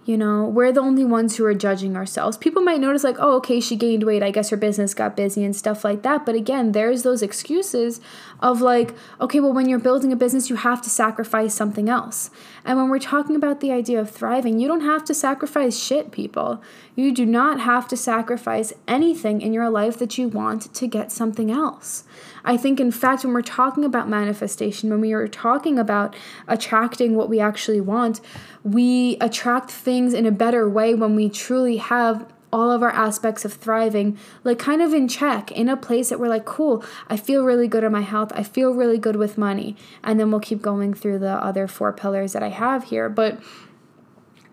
You 0.04 0.16
know 0.16 0.44
we're 0.44 0.70
the 0.70 0.80
only 0.80 1.04
ones 1.04 1.36
who 1.36 1.44
are 1.44 1.54
judging 1.54 1.96
ourselves. 1.96 2.36
People 2.36 2.62
might 2.62 2.80
notice 2.80 3.02
like 3.02 3.16
oh 3.18 3.36
okay 3.38 3.60
she 3.60 3.76
gained 3.76 4.04
weight. 4.04 4.22
I 4.22 4.30
guess 4.30 4.50
her 4.50 4.56
business 4.56 4.94
got 4.94 5.16
busy 5.16 5.44
and 5.44 5.54
stuff 5.54 5.84
like 5.84 6.02
that. 6.02 6.24
But 6.24 6.34
again 6.34 6.72
there's 6.72 7.02
those 7.02 7.22
excuses 7.22 8.00
of 8.40 8.60
like 8.60 8.94
okay 9.20 9.40
well 9.40 9.52
when 9.52 9.68
you're 9.68 9.78
building 9.78 10.12
a 10.12 10.16
business 10.16 10.50
you 10.50 10.56
have 10.56 10.82
to 10.82 10.90
sacrifice 10.90 11.54
something 11.54 11.88
else. 11.88 12.30
And 12.64 12.78
when 12.78 12.88
we're 12.88 12.98
talking 12.98 13.36
about 13.36 13.60
the 13.60 13.72
idea 13.72 14.00
of 14.00 14.10
thriving 14.10 14.58
you 14.58 14.68
don't 14.68 14.80
have 14.82 15.04
to 15.06 15.14
sacrifice 15.14 15.78
shit 15.78 16.10
people. 16.10 16.62
You 16.96 17.12
do 17.12 17.26
not 17.26 17.60
have 17.60 17.86
to 17.88 17.96
sacrifice 17.96 18.72
anything 18.88 19.42
in 19.42 19.52
your 19.52 19.68
life 19.68 19.98
that 19.98 20.16
you 20.16 20.28
want 20.28 20.72
to 20.72 20.86
get 20.86 21.12
something 21.12 21.50
else. 21.50 22.04
I 22.42 22.56
think, 22.56 22.80
in 22.80 22.90
fact, 22.90 23.22
when 23.22 23.34
we're 23.34 23.42
talking 23.42 23.84
about 23.84 24.08
manifestation, 24.08 24.88
when 24.88 25.02
we 25.02 25.12
are 25.12 25.28
talking 25.28 25.78
about 25.78 26.16
attracting 26.48 27.14
what 27.14 27.28
we 27.28 27.38
actually 27.38 27.82
want, 27.82 28.20
we 28.62 29.18
attract 29.20 29.70
things 29.70 30.14
in 30.14 30.24
a 30.24 30.30
better 30.30 30.68
way 30.68 30.94
when 30.94 31.16
we 31.16 31.28
truly 31.28 31.76
have 31.76 32.26
all 32.52 32.70
of 32.70 32.82
our 32.82 32.90
aspects 32.90 33.44
of 33.44 33.52
thriving 33.52 34.18
like 34.44 34.58
kind 34.58 34.80
of 34.80 34.92
in 34.94 35.08
check 35.08 35.50
in 35.52 35.68
a 35.68 35.76
place 35.76 36.08
that 36.08 36.20
we're 36.20 36.28
like 36.28 36.44
cool 36.44 36.84
i 37.08 37.16
feel 37.16 37.44
really 37.44 37.68
good 37.68 37.84
in 37.84 37.92
my 37.92 38.02
health 38.02 38.32
i 38.34 38.42
feel 38.42 38.72
really 38.72 38.98
good 38.98 39.16
with 39.16 39.36
money 39.36 39.76
and 40.02 40.18
then 40.18 40.30
we'll 40.30 40.40
keep 40.40 40.62
going 40.62 40.94
through 40.94 41.18
the 41.18 41.32
other 41.32 41.66
four 41.66 41.92
pillars 41.92 42.32
that 42.32 42.42
i 42.42 42.48
have 42.48 42.84
here 42.84 43.08
but 43.08 43.40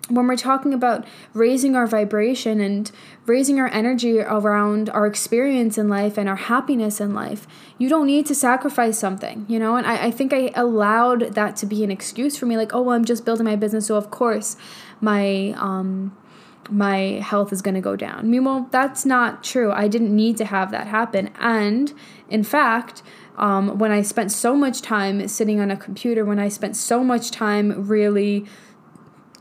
when 0.09 0.27
we're 0.27 0.35
talking 0.35 0.73
about 0.73 1.05
raising 1.33 1.75
our 1.77 1.87
vibration 1.87 2.59
and 2.59 2.91
raising 3.25 3.57
our 3.57 3.69
energy 3.69 4.19
around 4.19 4.89
our 4.89 5.07
experience 5.07 5.77
in 5.77 5.87
life 5.87 6.17
and 6.17 6.27
our 6.27 6.35
happiness 6.35 6.99
in 6.99 7.13
life, 7.13 7.47
you 7.77 7.87
don't 7.87 8.07
need 8.07 8.25
to 8.25 8.35
sacrifice 8.35 8.99
something, 8.99 9.45
you 9.47 9.57
know? 9.57 9.77
And 9.77 9.87
I, 9.87 10.07
I 10.07 10.11
think 10.11 10.33
I 10.33 10.51
allowed 10.55 11.35
that 11.35 11.55
to 11.57 11.65
be 11.65 11.85
an 11.85 11.91
excuse 11.91 12.35
for 12.35 12.45
me, 12.45 12.57
like, 12.57 12.73
oh, 12.73 12.81
well, 12.81 12.95
I'm 12.95 13.05
just 13.05 13.23
building 13.23 13.45
my 13.45 13.55
business, 13.55 13.87
so 13.87 13.95
of 13.95 14.11
course 14.11 14.57
my 14.99 15.53
um 15.57 16.15
my 16.69 17.19
health 17.23 17.51
is 17.51 17.61
going 17.61 17.75
to 17.75 17.81
go 17.81 17.95
down. 17.95 18.29
Meanwhile, 18.29 18.67
that's 18.71 19.05
not 19.05 19.43
true. 19.43 19.71
I 19.71 19.87
didn't 19.87 20.15
need 20.15 20.37
to 20.37 20.45
have 20.45 20.71
that 20.71 20.87
happen. 20.87 21.29
And 21.39 21.93
in 22.29 22.43
fact, 22.43 23.03
um, 23.37 23.77
when 23.77 23.91
I 23.91 24.01
spent 24.01 24.31
so 24.31 24.55
much 24.55 24.81
time 24.81 25.27
sitting 25.27 25.59
on 25.59 25.71
a 25.71 25.77
computer, 25.77 26.23
when 26.23 26.39
I 26.39 26.49
spent 26.49 26.75
so 26.75 27.03
much 27.03 27.31
time 27.31 27.87
really 27.87 28.45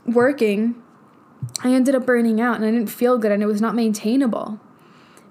working, 0.05 0.75
I 1.63 1.73
ended 1.73 1.95
up 1.95 2.05
burning 2.05 2.41
out 2.41 2.55
and 2.55 2.65
I 2.65 2.71
didn't 2.71 2.87
feel 2.87 3.17
good 3.17 3.31
and 3.31 3.43
it 3.43 3.47
was 3.47 3.61
not 3.61 3.75
maintainable. 3.75 4.59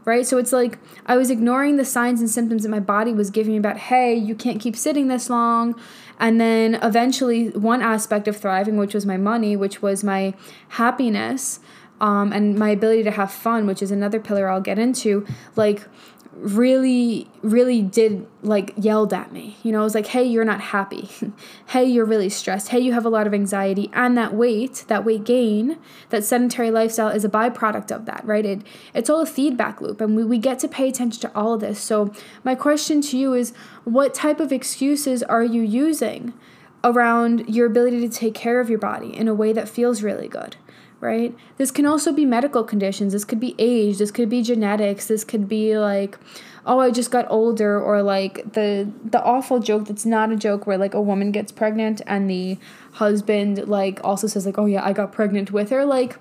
Right? 0.05 0.26
So 0.26 0.37
it's 0.37 0.52
like 0.52 0.78
I 1.07 1.16
was 1.16 1.31
ignoring 1.31 1.76
the 1.76 1.85
signs 1.85 2.20
and 2.20 2.28
symptoms 2.28 2.64
that 2.64 2.70
my 2.70 2.81
body 2.81 3.12
was 3.12 3.31
giving 3.31 3.52
me 3.52 3.59
about, 3.59 3.76
hey, 3.76 4.14
you 4.14 4.35
can't 4.35 4.61
keep 4.61 4.74
sitting 4.74 5.07
this 5.07 5.31
long. 5.31 5.81
And 6.18 6.40
then 6.40 6.74
eventually, 6.83 7.50
one 7.50 7.83
aspect 7.83 8.26
of 8.26 8.37
thriving, 8.37 8.76
which 8.76 8.94
was 8.94 9.07
my 9.07 9.16
money, 9.16 9.55
which 9.55 9.81
was 9.81 10.02
my 10.02 10.35
happiness, 10.70 11.61
um, 12.02 12.32
and 12.32 12.58
my 12.58 12.70
ability 12.70 13.04
to 13.04 13.12
have 13.12 13.32
fun, 13.32 13.66
which 13.66 13.80
is 13.80 13.92
another 13.92 14.18
pillar 14.18 14.50
I'll 14.50 14.60
get 14.60 14.78
into, 14.78 15.24
like 15.54 15.86
really 16.34 17.28
really 17.42 17.82
did 17.82 18.26
like 18.42 18.72
yelled 18.76 19.12
at 19.12 19.32
me. 19.32 19.56
You 19.62 19.70
know 19.70 19.82
it 19.82 19.84
was 19.84 19.94
like 19.94 20.06
hey 20.06 20.24
you're 20.24 20.44
not 20.44 20.60
happy. 20.60 21.08
Hey 21.66 21.84
you're 21.84 22.06
really 22.06 22.28
stressed. 22.28 22.68
Hey 22.68 22.80
you 22.80 22.92
have 22.92 23.04
a 23.04 23.10
lot 23.10 23.26
of 23.26 23.34
anxiety. 23.34 23.90
And 23.92 24.16
that 24.16 24.34
weight 24.34 24.84
that 24.88 25.04
weight 25.04 25.24
gain 25.24 25.78
that 26.08 26.24
sedentary 26.24 26.70
lifestyle 26.70 27.08
is 27.08 27.24
a 27.24 27.28
byproduct 27.28 27.94
of 27.94 28.06
that 28.06 28.24
right? 28.24 28.44
It 28.44 28.62
it's 28.94 29.08
all 29.10 29.20
a 29.20 29.26
feedback 29.26 29.80
loop 29.80 30.00
and 30.00 30.16
we, 30.16 30.24
we 30.24 30.38
get 30.38 30.58
to 30.60 30.68
pay 30.68 30.88
attention 30.88 31.20
to 31.20 31.36
all 31.36 31.54
of 31.54 31.60
this. 31.60 31.78
So 31.78 32.12
my 32.42 32.54
question 32.54 33.02
to 33.02 33.18
you 33.18 33.34
is 33.34 33.52
what 33.84 34.14
type 34.14 34.40
of 34.40 34.52
excuses 34.52 35.22
are 35.22 35.44
you 35.44 35.62
using 35.62 36.32
around 36.82 37.48
your 37.48 37.66
ability 37.66 38.00
to 38.00 38.08
take 38.08 38.34
care 38.34 38.58
of 38.58 38.68
your 38.68 38.78
body 38.78 39.14
in 39.16 39.28
a 39.28 39.34
way 39.34 39.52
that 39.52 39.68
feels 39.68 40.02
really 40.02 40.28
good 40.28 40.56
right? 41.02 41.36
This 41.56 41.72
can 41.72 41.84
also 41.84 42.12
be 42.12 42.24
medical 42.24 42.62
conditions. 42.62 43.12
This 43.12 43.24
could 43.24 43.40
be 43.40 43.56
age. 43.58 43.98
This 43.98 44.12
could 44.12 44.28
be 44.28 44.40
genetics. 44.40 45.08
This 45.08 45.24
could 45.24 45.48
be 45.48 45.76
like, 45.76 46.16
oh, 46.64 46.78
I 46.78 46.92
just 46.92 47.10
got 47.10 47.26
older, 47.28 47.78
or 47.78 48.02
like 48.02 48.52
the 48.52 48.88
the 49.04 49.22
awful 49.22 49.58
joke 49.58 49.88
that's 49.88 50.06
not 50.06 50.30
a 50.30 50.36
joke 50.36 50.64
where 50.64 50.78
like 50.78 50.94
a 50.94 51.02
woman 51.02 51.32
gets 51.32 51.50
pregnant 51.50 52.00
and 52.06 52.30
the 52.30 52.56
husband 52.92 53.66
like 53.66 54.00
also 54.04 54.28
says 54.28 54.46
like, 54.46 54.58
oh 54.58 54.66
yeah, 54.66 54.86
I 54.86 54.92
got 54.92 55.10
pregnant 55.12 55.50
with 55.50 55.70
her. 55.70 55.84
Like, 55.84 56.16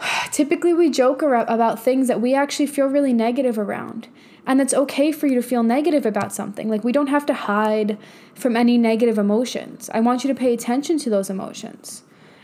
typically 0.30 0.72
we 0.72 0.88
joke 0.88 1.20
about 1.22 1.82
things 1.82 2.06
that 2.06 2.20
we 2.20 2.32
actually 2.32 2.68
feel 2.68 2.86
really 2.86 3.12
negative 3.12 3.58
around. 3.58 4.06
And 4.46 4.60
it's 4.60 4.74
okay 4.74 5.10
for 5.10 5.26
you 5.26 5.34
to 5.36 5.42
feel 5.42 5.62
negative 5.62 6.04
about 6.04 6.30
something. 6.30 6.68
Like, 6.68 6.84
we 6.84 6.92
don't 6.92 7.06
have 7.06 7.24
to 7.26 7.32
hide 7.32 7.96
from 8.34 8.58
any 8.58 8.76
negative 8.76 9.16
emotions. 9.16 9.88
I 9.94 10.00
want 10.00 10.22
you 10.22 10.28
to 10.28 10.38
pay 10.38 10.52
attention 10.52 10.98
to 10.98 11.08
those 11.08 11.30
emotions. 11.30 12.02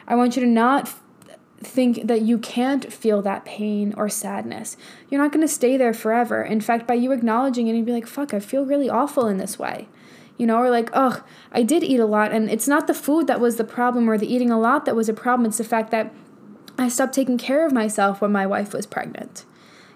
I 0.08 0.14
want 0.14 0.34
you 0.34 0.40
to 0.40 0.48
not 0.48 0.90
think 1.62 2.07
that 2.07 2.23
you 2.23 2.38
can't 2.38 2.90
feel 2.92 3.20
that 3.23 3.44
pain 3.44 3.92
or 3.96 4.09
sadness. 4.09 4.77
You're 5.09 5.20
not 5.20 5.33
going 5.33 5.46
to 5.46 5.53
stay 5.53 5.77
there 5.77 5.92
forever. 5.92 6.42
In 6.42 6.61
fact, 6.61 6.87
by 6.87 6.94
you 6.94 7.12
acknowledging 7.12 7.68
it, 7.68 7.77
you'd 7.77 7.85
be 7.85 7.92
like, 7.92 8.07
fuck, 8.07 8.33
I 8.33 8.40
feel 8.40 8.64
really 8.64 8.88
awful 8.88 9.27
in 9.27 9.37
this 9.37 9.59
way. 9.59 9.88
You 10.38 10.46
know, 10.46 10.57
or 10.57 10.70
like, 10.70 10.88
ugh, 10.94 11.23
I 11.53 11.62
did 11.62 11.85
eat 11.85 12.01
a 12.01 12.07
lot. 12.07 12.33
And 12.33 12.51
it's 12.51 12.66
not 12.66 12.87
the 12.87 12.94
food 12.94 13.27
that 13.27 13.40
was 13.40 13.57
the 13.57 13.64
problem 13.64 14.09
or 14.09 14.16
the 14.16 14.33
eating 14.33 14.51
a 14.51 14.59
lot 14.59 14.87
that 14.87 14.96
was 14.96 15.11
a 15.11 15.14
problem. 15.14 15.46
It's 15.46 15.59
the 15.59 15.64
fact 15.64 15.90
that 15.90 16.14
I 16.79 16.88
stopped 16.88 17.12
taking 17.12 17.37
care 17.37 17.66
of 17.66 17.73
myself 17.73 18.23
when 18.23 18.33
my 18.33 18.46
wife 18.46 18.73
was 18.73 18.87
pregnant. 18.87 19.44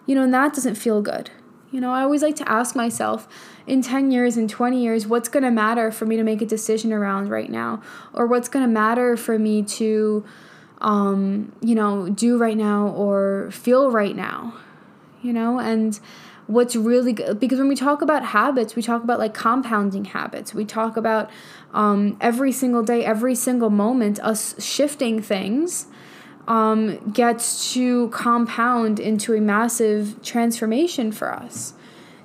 You 0.04 0.14
know, 0.14 0.24
and 0.24 0.34
that 0.34 0.52
doesn't 0.52 0.74
feel 0.74 1.00
good. 1.00 1.30
You 1.70 1.80
know, 1.80 1.90
I 1.90 2.02
always 2.02 2.22
like 2.22 2.36
to 2.36 2.48
ask 2.48 2.76
myself 2.76 3.26
in 3.66 3.80
10 3.80 4.10
years, 4.10 4.36
in 4.36 4.46
20 4.46 4.80
years, 4.80 5.06
what's 5.06 5.30
going 5.30 5.42
to 5.42 5.50
matter 5.50 5.90
for 5.90 6.04
me 6.04 6.16
to 6.18 6.22
make 6.22 6.42
a 6.42 6.46
decision 6.46 6.92
around 6.92 7.30
right 7.30 7.50
now? 7.50 7.82
Or 8.12 8.26
what's 8.26 8.48
going 8.50 8.64
to 8.64 8.70
matter 8.70 9.16
for 9.16 9.38
me 9.38 9.62
to 9.62 10.24
um, 10.84 11.50
you 11.62 11.74
know, 11.74 12.10
do 12.10 12.36
right 12.36 12.56
now 12.56 12.88
or 12.88 13.50
feel 13.50 13.90
right 13.90 14.14
now, 14.14 14.54
you 15.22 15.32
know, 15.32 15.58
and 15.58 15.98
what's 16.46 16.76
really 16.76 17.14
good 17.14 17.40
because 17.40 17.58
when 17.58 17.68
we 17.68 17.74
talk 17.74 18.02
about 18.02 18.22
habits, 18.22 18.76
we 18.76 18.82
talk 18.82 19.02
about 19.02 19.18
like 19.18 19.32
compounding 19.32 20.04
habits. 20.04 20.52
We 20.52 20.66
talk 20.66 20.98
about 20.98 21.30
um, 21.72 22.18
every 22.20 22.52
single 22.52 22.82
day, 22.82 23.02
every 23.02 23.34
single 23.34 23.70
moment, 23.70 24.20
us 24.20 24.62
shifting 24.62 25.22
things 25.22 25.86
um, 26.46 26.98
gets 27.12 27.72
to 27.72 28.10
compound 28.10 29.00
into 29.00 29.32
a 29.32 29.40
massive 29.40 30.22
transformation 30.22 31.12
for 31.12 31.32
us, 31.32 31.72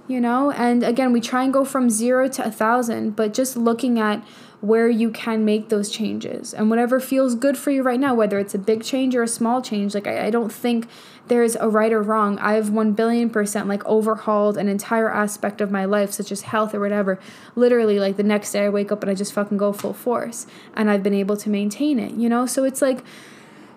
you 0.09 0.19
know. 0.19 0.51
And 0.51 0.83
again, 0.83 1.13
we 1.13 1.21
try 1.21 1.43
and 1.45 1.53
go 1.53 1.63
from 1.63 1.89
zero 1.89 2.27
to 2.27 2.45
a 2.45 2.51
thousand, 2.51 3.15
but 3.15 3.33
just 3.33 3.55
looking 3.55 3.99
at 3.99 4.21
where 4.61 4.89
you 4.89 5.09
can 5.09 5.45
make 5.45 5.69
those 5.69 5.89
changes 5.89 6.53
and 6.53 6.69
whatever 6.69 6.99
feels 6.99 7.33
good 7.33 7.57
for 7.57 7.71
you 7.71 7.81
right 7.81 7.99
now, 7.99 8.13
whether 8.13 8.37
it's 8.39 8.53
a 8.53 8.59
big 8.59 8.83
change 8.83 9.15
or 9.15 9.23
a 9.23 9.27
small 9.27 9.61
change. 9.61 9.95
Like, 9.95 10.05
I, 10.05 10.25
I 10.25 10.29
don't 10.29 10.51
think 10.51 10.87
there's 11.27 11.55
a 11.55 11.69
right 11.69 11.93
or 11.93 12.01
wrong. 12.01 12.37
I've 12.39 12.69
1 12.69 12.91
billion 12.93 13.29
percent 13.29 13.67
like 13.67 13.85
overhauled 13.85 14.57
an 14.57 14.67
entire 14.67 15.09
aspect 15.09 15.61
of 15.61 15.71
my 15.71 15.85
life, 15.85 16.11
such 16.11 16.31
as 16.31 16.41
health 16.41 16.75
or 16.75 16.81
whatever. 16.81 17.19
Literally, 17.55 17.99
like 17.99 18.17
the 18.17 18.23
next 18.23 18.51
day 18.51 18.65
I 18.65 18.69
wake 18.69 18.91
up 18.91 19.01
and 19.01 19.09
I 19.09 19.15
just 19.15 19.31
fucking 19.31 19.57
go 19.57 19.71
full 19.71 19.93
force 19.93 20.45
and 20.73 20.91
I've 20.91 21.03
been 21.03 21.13
able 21.13 21.37
to 21.37 21.49
maintain 21.49 21.97
it, 21.97 22.11
you 22.15 22.27
know? 22.27 22.45
So 22.45 22.65
it's 22.65 22.81
like 22.81 23.03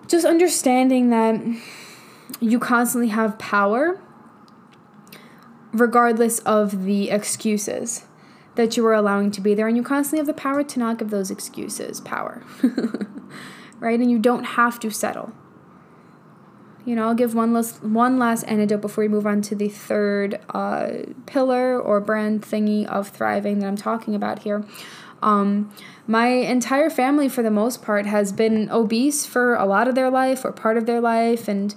just 0.07 0.25
understanding 0.25 1.11
that 1.11 1.41
you 2.41 2.59
constantly 2.59 3.09
have 3.09 3.39
power 3.39 4.01
regardless 5.71 6.39
of 6.39 6.83
the 6.83 7.09
excuses 7.09 8.05
that 8.55 8.77
you 8.77 8.85
are 8.85 8.93
allowing 8.93 9.31
to 9.31 9.41
be 9.41 9.53
there 9.53 9.67
and 9.67 9.75
you 9.75 9.83
constantly 9.83 10.19
have 10.19 10.27
the 10.27 10.39
power 10.39 10.63
to 10.63 10.79
not 10.79 10.99
give 10.99 11.09
those 11.09 11.31
excuses 11.31 12.01
power. 12.01 12.43
Right? 13.79 13.99
And 13.99 14.09
you 14.09 14.17
don't 14.17 14.45
have 14.45 14.79
to 14.79 14.89
settle. 14.89 15.33
You 16.85 16.95
know 16.95 17.07
i'll 17.07 17.15
give 17.15 17.33
one 17.33 17.53
last 17.53 17.83
one 17.83 18.17
last 18.17 18.43
anecdote 18.43 18.81
before 18.81 19.03
we 19.03 19.07
move 19.07 19.25
on 19.25 19.41
to 19.43 19.55
the 19.55 19.69
third 19.69 20.39
uh, 20.49 20.89
pillar 21.25 21.79
or 21.79 22.01
brand 22.01 22.41
thingy 22.41 22.85
of 22.85 23.07
thriving 23.09 23.59
that 23.59 23.67
i'm 23.67 23.77
talking 23.77 24.15
about 24.15 24.39
here. 24.39 24.65
Um, 25.21 25.73
my 26.07 26.27
entire 26.27 26.89
family 26.89 27.29
for 27.29 27.41
the 27.41 27.51
most 27.51 27.81
part 27.81 28.05
has 28.05 28.33
been 28.33 28.69
obese 28.69 29.25
for 29.25 29.55
a 29.55 29.65
lot 29.65 29.87
of 29.87 29.95
their 29.95 30.09
life 30.09 30.43
or 30.43 30.51
part 30.51 30.77
of 30.77 30.85
their 30.85 30.99
life 30.99 31.47
and 31.47 31.73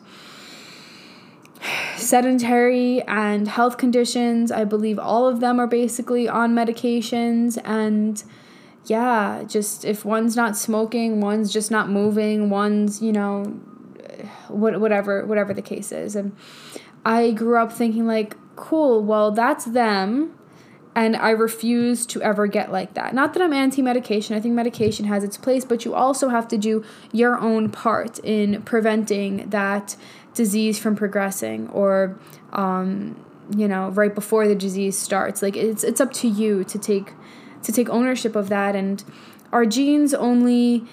sedentary 1.96 3.02
and 3.02 3.48
health 3.48 3.78
conditions. 3.78 4.52
I 4.52 4.64
believe 4.64 4.98
all 4.98 5.26
of 5.26 5.40
them 5.40 5.58
are 5.58 5.66
basically 5.66 6.28
on 6.28 6.54
medications 6.54 7.58
and 7.64 8.22
yeah, 8.84 9.42
just 9.46 9.84
if 9.84 10.04
one's 10.04 10.36
not 10.36 10.56
smoking, 10.56 11.20
one's 11.20 11.52
just 11.52 11.70
not 11.70 11.88
moving, 11.88 12.50
one's, 12.50 13.02
you 13.02 13.12
know, 13.12 13.44
what 14.48 14.80
whatever 14.80 15.26
whatever 15.26 15.52
the 15.52 15.62
case 15.62 15.90
is. 15.90 16.14
And 16.14 16.36
I 17.04 17.32
grew 17.32 17.58
up 17.58 17.72
thinking 17.72 18.06
like, 18.06 18.36
cool, 18.54 19.02
well, 19.02 19.32
that's 19.32 19.64
them 19.64 20.36
and 20.96 21.14
I 21.14 21.30
refuse 21.30 22.06
to 22.06 22.22
ever 22.22 22.46
get 22.46 22.72
like 22.72 22.94
that. 22.94 23.14
Not 23.14 23.34
that 23.34 23.42
I'm 23.42 23.52
anti 23.52 23.82
medication, 23.82 24.34
I 24.34 24.40
think 24.40 24.54
medication 24.54 25.04
has 25.04 25.22
its 25.22 25.36
place, 25.36 25.64
but 25.64 25.84
you 25.84 25.94
also 25.94 26.30
have 26.30 26.48
to 26.48 26.56
do 26.56 26.82
your 27.12 27.38
own 27.38 27.70
part 27.70 28.18
in 28.20 28.62
preventing 28.62 29.50
that 29.50 29.94
disease 30.36 30.78
from 30.78 30.94
progressing 30.94 31.68
or 31.70 32.16
um, 32.52 33.16
you 33.56 33.66
know 33.66 33.88
right 33.90 34.14
before 34.14 34.46
the 34.46 34.54
disease 34.54 34.96
starts. 34.96 35.42
Like 35.42 35.56
it's 35.56 35.82
it's 35.82 36.00
up 36.00 36.12
to 36.14 36.28
you 36.28 36.62
to 36.64 36.78
take 36.78 37.12
to 37.64 37.72
take 37.72 37.88
ownership 37.88 38.36
of 38.36 38.48
that. 38.50 38.76
And 38.76 39.02
our 39.52 39.66
genes 39.66 40.14
only 40.14 40.84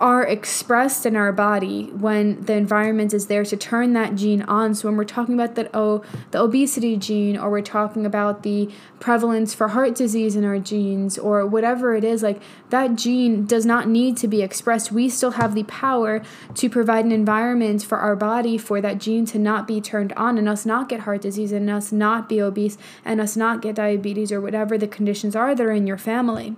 are 0.00 0.22
expressed 0.22 1.04
in 1.04 1.14
our 1.14 1.30
body 1.30 1.84
when 1.90 2.40
the 2.46 2.54
environment 2.54 3.12
is 3.12 3.26
there 3.26 3.44
to 3.44 3.56
turn 3.56 3.92
that 3.92 4.14
gene 4.14 4.40
on. 4.42 4.74
So 4.74 4.88
when 4.88 4.96
we're 4.96 5.04
talking 5.04 5.34
about 5.34 5.56
that 5.56 5.70
oh 5.74 6.02
the 6.30 6.40
obesity 6.40 6.96
gene 6.96 7.36
or 7.36 7.50
we're 7.50 7.60
talking 7.60 8.06
about 8.06 8.42
the 8.42 8.70
prevalence 8.98 9.52
for 9.52 9.68
heart 9.68 9.94
disease 9.94 10.36
in 10.36 10.44
our 10.44 10.58
genes 10.58 11.18
or 11.18 11.46
whatever 11.46 11.94
it 11.94 12.04
is 12.04 12.22
like 12.22 12.40
that 12.70 12.96
gene 12.96 13.44
does 13.44 13.66
not 13.66 13.88
need 13.88 14.16
to 14.18 14.28
be 14.28 14.40
expressed. 14.40 14.90
We 14.90 15.10
still 15.10 15.32
have 15.32 15.54
the 15.54 15.64
power 15.64 16.22
to 16.54 16.70
provide 16.70 17.04
an 17.04 17.12
environment 17.12 17.82
for 17.82 17.98
our 17.98 18.16
body 18.16 18.56
for 18.56 18.80
that 18.80 18.98
gene 18.98 19.26
to 19.26 19.38
not 19.38 19.66
be 19.66 19.82
turned 19.82 20.14
on 20.14 20.38
and 20.38 20.48
us 20.48 20.64
not 20.64 20.88
get 20.88 21.00
heart 21.00 21.20
disease 21.20 21.52
and 21.52 21.68
us 21.68 21.92
not 21.92 22.26
be 22.26 22.40
obese 22.40 22.78
and 23.04 23.20
us 23.20 23.36
not 23.36 23.60
get 23.60 23.74
diabetes 23.74 24.32
or 24.32 24.40
whatever 24.40 24.78
the 24.78 24.88
conditions 24.88 25.36
are 25.36 25.54
that 25.54 25.66
are 25.66 25.72
in 25.72 25.86
your 25.86 25.98
family 25.98 26.56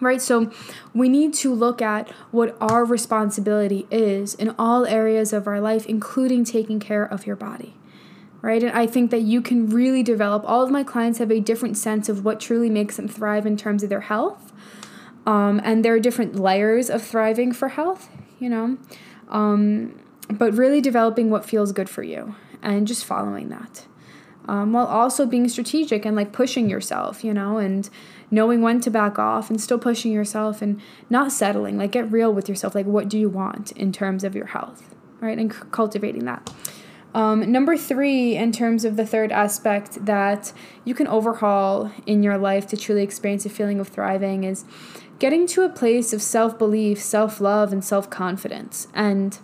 right? 0.00 0.20
So 0.20 0.50
we 0.92 1.08
need 1.08 1.34
to 1.34 1.52
look 1.52 1.80
at 1.80 2.10
what 2.30 2.56
our 2.60 2.84
responsibility 2.84 3.86
is 3.90 4.34
in 4.34 4.54
all 4.58 4.86
areas 4.86 5.32
of 5.32 5.46
our 5.46 5.60
life, 5.60 5.86
including 5.86 6.44
taking 6.44 6.80
care 6.80 7.04
of 7.04 7.26
your 7.26 7.36
body. 7.36 7.74
Right? 8.42 8.62
And 8.62 8.72
I 8.72 8.86
think 8.86 9.10
that 9.10 9.22
you 9.22 9.40
can 9.40 9.70
really 9.70 10.02
develop. 10.02 10.44
All 10.46 10.62
of 10.62 10.70
my 10.70 10.84
clients 10.84 11.18
have 11.18 11.30
a 11.30 11.40
different 11.40 11.78
sense 11.78 12.10
of 12.10 12.26
what 12.26 12.40
truly 12.40 12.68
makes 12.68 12.96
them 12.96 13.08
thrive 13.08 13.46
in 13.46 13.56
terms 13.56 13.82
of 13.82 13.88
their 13.88 14.02
health. 14.02 14.52
Um, 15.26 15.62
and 15.64 15.82
there 15.82 15.94
are 15.94 16.00
different 16.00 16.36
layers 16.36 16.90
of 16.90 17.02
thriving 17.02 17.52
for 17.52 17.68
health, 17.68 18.10
you 18.38 18.50
know. 18.50 18.76
Um, 19.30 19.98
but 20.28 20.52
really 20.54 20.80
developing 20.80 21.30
what 21.30 21.44
feels 21.44 21.72
good 21.72 21.88
for 21.88 22.02
you 22.02 22.34
and 22.62 22.86
just 22.86 23.04
following 23.04 23.48
that. 23.50 23.86
Um, 24.46 24.72
while 24.72 24.86
also 24.86 25.24
being 25.24 25.48
strategic 25.48 26.04
and 26.04 26.14
like 26.14 26.32
pushing 26.32 26.68
yourself, 26.68 27.24
you 27.24 27.32
know, 27.32 27.58
and 27.58 27.88
knowing 28.34 28.60
when 28.60 28.80
to 28.80 28.90
back 28.90 29.18
off 29.18 29.48
and 29.48 29.60
still 29.60 29.78
pushing 29.78 30.12
yourself 30.12 30.60
and 30.60 30.80
not 31.08 31.32
settling. 31.32 31.78
Like, 31.78 31.92
get 31.92 32.10
real 32.10 32.32
with 32.32 32.48
yourself. 32.48 32.74
Like, 32.74 32.86
what 32.86 33.08
do 33.08 33.18
you 33.18 33.28
want 33.28 33.72
in 33.72 33.92
terms 33.92 34.24
of 34.24 34.34
your 34.34 34.46
health, 34.46 34.94
right? 35.20 35.38
And 35.38 35.52
c- 35.52 35.60
cultivating 35.70 36.24
that. 36.24 36.52
Um, 37.14 37.50
number 37.52 37.76
three, 37.76 38.36
in 38.36 38.50
terms 38.50 38.84
of 38.84 38.96
the 38.96 39.06
third 39.06 39.30
aspect 39.30 40.04
that 40.04 40.52
you 40.84 40.94
can 40.94 41.06
overhaul 41.06 41.92
in 42.06 42.24
your 42.24 42.36
life 42.36 42.66
to 42.68 42.76
truly 42.76 43.04
experience 43.04 43.46
a 43.46 43.50
feeling 43.50 43.78
of 43.78 43.86
thriving, 43.86 44.42
is 44.42 44.64
getting 45.20 45.46
to 45.46 45.62
a 45.62 45.68
place 45.68 46.12
of 46.12 46.20
self 46.20 46.58
belief, 46.58 47.00
self 47.00 47.40
love, 47.40 47.72
and 47.72 47.84
self 47.84 48.10
confidence. 48.10 48.88
And 48.94 49.38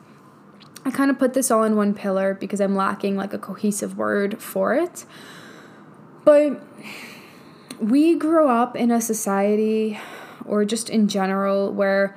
I 0.85 0.91
kind 0.91 1.11
of 1.13 1.19
put 1.19 1.35
this 1.35 1.51
all 1.51 1.63
in 1.63 1.77
one 1.77 1.95
pillar 1.95 2.35
because 2.35 2.61
I'm 2.61 2.75
lacking 2.75 3.17
like 3.17 3.33
a 3.33 3.39
cohesive 3.39 3.97
word 3.97 4.43
for 4.43 4.75
it. 4.75 5.05
But 6.25 6.61
we 7.81 8.15
grew 8.15 8.49
up 8.49 8.77
in 8.77 8.91
a 8.91 9.01
society 9.01 9.99
or 10.45 10.65
just 10.65 10.91
in 10.91 11.09
general 11.09 11.73
where 11.73 12.17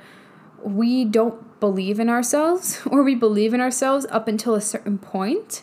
we 0.62 1.04
don't 1.04 1.58
believe 1.60 1.98
in 1.98 2.08
ourselves 2.08 2.80
or 2.86 3.02
we 3.02 3.14
believe 3.14 3.54
in 3.54 3.60
ourselves 3.60 4.06
up 4.10 4.28
until 4.28 4.54
a 4.54 4.60
certain 4.60 4.98
point 4.98 5.62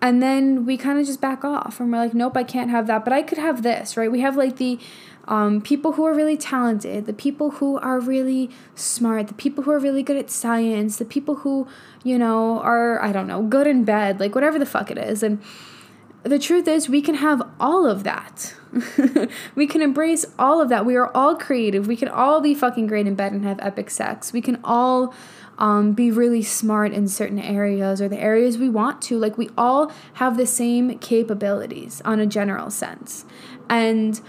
and 0.00 0.22
then 0.22 0.64
we 0.64 0.76
kind 0.76 0.98
of 0.98 1.06
just 1.06 1.20
back 1.20 1.44
off 1.44 1.80
and 1.80 1.92
we're 1.92 1.98
like 1.98 2.14
nope 2.14 2.36
i 2.36 2.44
can't 2.44 2.70
have 2.70 2.86
that. 2.86 3.04
But 3.04 3.12
i 3.12 3.22
could 3.22 3.38
have 3.38 3.62
this 3.62 3.96
right? 3.96 4.10
We 4.10 4.20
have 4.20 4.36
like 4.36 4.56
the 4.56 4.78
um, 5.26 5.60
people 5.60 5.92
who 5.92 6.06
are 6.06 6.14
really 6.14 6.38
talented 6.38 7.04
the 7.04 7.12
people 7.12 7.50
who 7.52 7.78
are 7.78 8.00
really 8.00 8.50
smart 8.74 9.28
the 9.28 9.34
people 9.34 9.64
who 9.64 9.70
are 9.70 9.78
really 9.78 10.02
good 10.02 10.16
at 10.16 10.30
science 10.30 10.96
the 10.96 11.04
people 11.04 11.36
who 11.36 11.68
you 12.02 12.18
know 12.18 12.60
are 12.60 13.00
i 13.02 13.12
don't 13.12 13.26
know 13.26 13.42
good 13.42 13.66
in 13.66 13.84
bed 13.84 14.20
like 14.20 14.34
whatever 14.34 14.58
the 14.58 14.64
fuck 14.64 14.90
it 14.90 14.96
is 14.96 15.22
and 15.22 15.42
the 16.22 16.38
truth 16.38 16.66
is 16.68 16.88
we 16.88 17.00
can 17.00 17.14
have 17.14 17.42
all 17.58 17.86
of 17.86 18.04
that 18.04 18.54
we 19.54 19.66
can 19.66 19.80
embrace 19.80 20.26
all 20.38 20.60
of 20.60 20.68
that 20.68 20.84
we 20.84 20.96
are 20.96 21.14
all 21.16 21.36
creative 21.36 21.86
we 21.86 21.96
can 21.96 22.08
all 22.08 22.40
be 22.40 22.54
fucking 22.54 22.86
great 22.86 23.06
in 23.06 23.14
bed 23.14 23.32
and 23.32 23.44
have 23.44 23.58
epic 23.60 23.88
sex 23.88 24.32
we 24.32 24.40
can 24.40 24.58
all 24.62 25.14
um, 25.58 25.92
be 25.92 26.10
really 26.10 26.42
smart 26.42 26.92
in 26.92 27.08
certain 27.08 27.38
areas 27.38 28.00
or 28.00 28.08
the 28.08 28.18
areas 28.18 28.56
we 28.56 28.70
want 28.70 29.02
to. 29.02 29.18
Like, 29.18 29.36
we 29.36 29.50
all 29.58 29.92
have 30.14 30.36
the 30.36 30.46
same 30.46 30.98
capabilities 30.98 32.00
on 32.04 32.20
a 32.20 32.26
general 32.26 32.70
sense. 32.70 33.24
And 33.68 34.20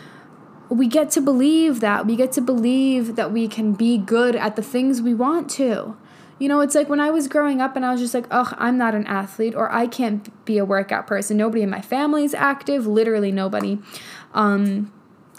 we 0.69 0.87
get 0.87 1.11
to 1.11 1.21
believe 1.21 1.79
that. 1.79 2.05
We 2.05 2.15
get 2.15 2.31
to 2.33 2.41
believe 2.41 3.15
that 3.15 3.31
we 3.31 3.47
can 3.47 3.73
be 3.73 3.97
good 3.97 4.35
at 4.35 4.55
the 4.55 4.63
things 4.63 5.01
we 5.01 5.13
want 5.13 5.49
to. 5.51 5.95
You 6.39 6.47
know, 6.47 6.61
it's 6.61 6.73
like 6.73 6.89
when 6.89 6.99
I 6.99 7.11
was 7.11 7.27
growing 7.27 7.61
up 7.61 7.75
and 7.75 7.85
I 7.85 7.91
was 7.91 7.99
just 7.99 8.13
like, 8.13 8.25
oh, 8.31 8.53
I'm 8.57 8.77
not 8.77 8.95
an 8.95 9.05
athlete 9.05 9.55
or 9.55 9.71
I 9.71 9.87
can't 9.87 10.45
be 10.45 10.57
a 10.57 10.65
workout 10.65 11.05
person. 11.05 11.37
Nobody 11.37 11.61
in 11.61 11.69
my 11.69 11.81
family 11.81 12.23
is 12.23 12.33
active, 12.33 12.87
literally 12.87 13.31
nobody 13.31 13.79
um, 14.33 14.91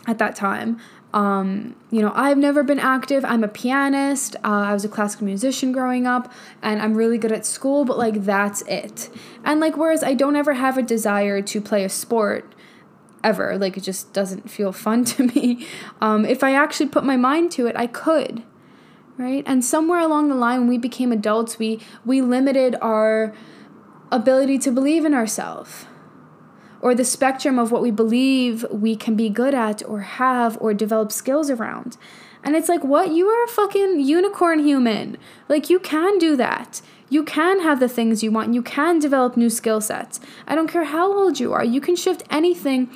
at 0.06 0.18
that 0.18 0.36
time. 0.36 0.78
Um, 1.12 1.74
you 1.90 2.02
know, 2.02 2.12
I've 2.14 2.38
never 2.38 2.62
been 2.62 2.78
active. 2.78 3.24
I'm 3.24 3.42
a 3.42 3.48
pianist. 3.48 4.36
Uh, 4.44 4.48
I 4.48 4.72
was 4.72 4.84
a 4.84 4.88
classical 4.88 5.26
musician 5.26 5.72
growing 5.72 6.06
up, 6.06 6.32
and 6.62 6.80
I'm 6.80 6.94
really 6.94 7.18
good 7.18 7.32
at 7.32 7.44
school, 7.44 7.84
but 7.84 7.98
like 7.98 8.22
that's 8.24 8.62
it. 8.62 9.10
And 9.44 9.60
like, 9.60 9.76
whereas 9.76 10.04
I 10.04 10.14
don't 10.14 10.36
ever 10.36 10.54
have 10.54 10.78
a 10.78 10.82
desire 10.82 11.42
to 11.42 11.60
play 11.60 11.84
a 11.84 11.88
sport 11.88 12.54
ever, 13.24 13.58
like 13.58 13.76
it 13.76 13.82
just 13.82 14.12
doesn't 14.12 14.50
feel 14.50 14.72
fun 14.72 15.04
to 15.16 15.24
me. 15.24 15.66
Um, 16.00 16.24
if 16.24 16.44
I 16.44 16.54
actually 16.54 16.88
put 16.88 17.04
my 17.04 17.16
mind 17.16 17.50
to 17.52 17.66
it, 17.66 17.74
I 17.76 17.86
could, 17.86 18.44
right? 19.20 19.44
And 19.46 19.62
somewhere 19.62 20.00
along 20.00 20.30
the 20.30 20.34
line, 20.34 20.60
when 20.60 20.68
we 20.68 20.78
became 20.78 21.12
adults, 21.12 21.58
we 21.58 21.80
we 22.04 22.22
limited 22.22 22.74
our 22.80 23.34
ability 24.10 24.58
to 24.58 24.72
believe 24.72 25.04
in 25.04 25.14
ourselves 25.14 25.86
or 26.80 26.94
the 26.94 27.04
spectrum 27.04 27.58
of 27.58 27.70
what 27.70 27.82
we 27.82 27.90
believe 27.90 28.64
we 28.70 28.96
can 28.96 29.14
be 29.14 29.28
good 29.28 29.54
at 29.54 29.86
or 29.86 30.00
have 30.00 30.56
or 30.60 30.72
develop 30.72 31.12
skills 31.12 31.50
around. 31.50 31.98
And 32.42 32.56
it's 32.56 32.70
like, 32.70 32.82
what? 32.82 33.12
You 33.12 33.28
are 33.28 33.44
a 33.44 33.48
fucking 33.48 34.00
unicorn 34.00 34.60
human. 34.60 35.18
Like, 35.48 35.68
you 35.68 35.78
can 35.78 36.16
do 36.16 36.36
that. 36.36 36.80
You 37.10 37.22
can 37.22 37.60
have 37.60 37.80
the 37.80 37.88
things 37.88 38.22
you 38.22 38.30
want. 38.32 38.54
You 38.54 38.62
can 38.62 38.98
develop 38.98 39.36
new 39.36 39.50
skill 39.50 39.82
sets. 39.82 40.20
I 40.46 40.54
don't 40.54 40.68
care 40.68 40.84
how 40.84 41.12
old 41.12 41.38
you 41.38 41.52
are. 41.52 41.64
You 41.64 41.82
can 41.82 41.96
shift 41.96 42.22
anything 42.30 42.88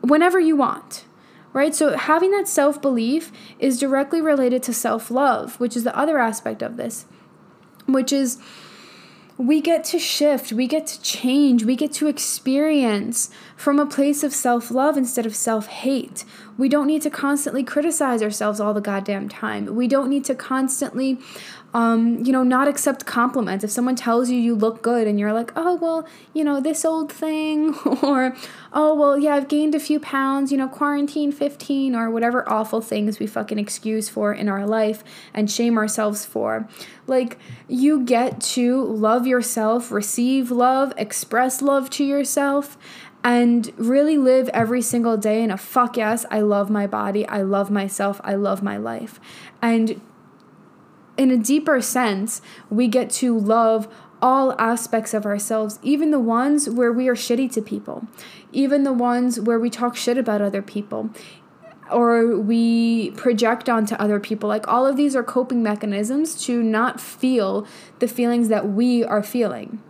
whenever 0.00 0.40
you 0.40 0.56
want. 0.56 1.04
Right? 1.52 1.74
So, 1.74 1.96
having 1.96 2.30
that 2.30 2.48
self 2.48 2.80
belief 2.80 3.30
is 3.58 3.78
directly 3.78 4.22
related 4.22 4.62
to 4.64 4.72
self 4.72 5.10
love, 5.10 5.60
which 5.60 5.76
is 5.76 5.84
the 5.84 5.96
other 5.96 6.18
aspect 6.18 6.62
of 6.62 6.76
this, 6.76 7.04
which 7.86 8.12
is 8.12 8.38
we 9.38 9.60
get 9.60 9.82
to 9.84 9.98
shift, 9.98 10.52
we 10.52 10.66
get 10.66 10.86
to 10.86 11.00
change, 11.02 11.64
we 11.64 11.74
get 11.74 11.92
to 11.92 12.06
experience 12.06 13.30
from 13.56 13.78
a 13.78 13.86
place 13.86 14.22
of 14.22 14.32
self 14.32 14.70
love 14.70 14.96
instead 14.96 15.26
of 15.26 15.34
self 15.34 15.66
hate. 15.66 16.24
We 16.56 16.68
don't 16.68 16.86
need 16.86 17.02
to 17.02 17.10
constantly 17.10 17.64
criticize 17.64 18.22
ourselves 18.22 18.60
all 18.60 18.74
the 18.74 18.80
goddamn 18.80 19.28
time. 19.28 19.74
We 19.74 19.88
don't 19.88 20.08
need 20.08 20.24
to 20.26 20.34
constantly 20.34 21.18
um, 21.74 22.22
you 22.24 22.32
know, 22.32 22.42
not 22.42 22.68
accept 22.68 23.06
compliments. 23.06 23.64
If 23.64 23.70
someone 23.70 23.96
tells 23.96 24.28
you 24.28 24.38
you 24.38 24.54
look 24.54 24.82
good 24.82 25.06
and 25.06 25.18
you're 25.18 25.32
like, 25.32 25.52
oh, 25.56 25.76
well, 25.76 26.06
you 26.34 26.44
know, 26.44 26.60
this 26.60 26.84
old 26.84 27.10
thing, 27.10 27.74
or, 28.02 28.36
oh, 28.72 28.94
well, 28.94 29.18
yeah, 29.18 29.34
I've 29.34 29.48
gained 29.48 29.74
a 29.74 29.80
few 29.80 29.98
pounds, 29.98 30.52
you 30.52 30.58
know, 30.58 30.68
quarantine 30.68 31.32
15, 31.32 31.94
or 31.94 32.10
whatever 32.10 32.46
awful 32.48 32.82
things 32.82 33.18
we 33.18 33.26
fucking 33.26 33.58
excuse 33.58 34.08
for 34.10 34.34
in 34.34 34.48
our 34.48 34.66
life 34.66 35.02
and 35.32 35.50
shame 35.50 35.78
ourselves 35.78 36.26
for. 36.26 36.68
Like, 37.06 37.38
you 37.68 38.04
get 38.04 38.40
to 38.40 38.84
love 38.84 39.26
yourself, 39.26 39.90
receive 39.90 40.50
love, 40.50 40.92
express 40.98 41.62
love 41.62 41.88
to 41.90 42.04
yourself, 42.04 42.76
and 43.24 43.72
really 43.76 44.18
live 44.18 44.48
every 44.50 44.82
single 44.82 45.16
day 45.16 45.42
in 45.42 45.50
a 45.50 45.56
fuck 45.56 45.96
yes, 45.96 46.26
I 46.30 46.40
love 46.40 46.70
my 46.70 46.86
body, 46.86 47.26
I 47.28 47.42
love 47.42 47.70
myself, 47.70 48.20
I 48.24 48.34
love 48.34 48.62
my 48.62 48.76
life. 48.76 49.20
And 49.60 50.00
in 51.16 51.30
a 51.30 51.36
deeper 51.36 51.80
sense, 51.80 52.40
we 52.70 52.88
get 52.88 53.10
to 53.10 53.38
love 53.38 53.88
all 54.20 54.54
aspects 54.58 55.12
of 55.12 55.26
ourselves, 55.26 55.78
even 55.82 56.10
the 56.10 56.20
ones 56.20 56.70
where 56.70 56.92
we 56.92 57.08
are 57.08 57.14
shitty 57.14 57.52
to 57.52 57.60
people, 57.60 58.06
even 58.52 58.84
the 58.84 58.92
ones 58.92 59.40
where 59.40 59.58
we 59.58 59.68
talk 59.68 59.96
shit 59.96 60.16
about 60.16 60.40
other 60.40 60.62
people, 60.62 61.10
or 61.90 62.38
we 62.38 63.10
project 63.12 63.68
onto 63.68 63.96
other 63.96 64.20
people. 64.20 64.48
Like 64.48 64.68
all 64.68 64.86
of 64.86 64.96
these 64.96 65.16
are 65.16 65.24
coping 65.24 65.62
mechanisms 65.62 66.40
to 66.46 66.62
not 66.62 67.00
feel 67.00 67.66
the 67.98 68.08
feelings 68.08 68.48
that 68.48 68.68
we 68.68 69.04
are 69.04 69.22
feeling 69.22 69.82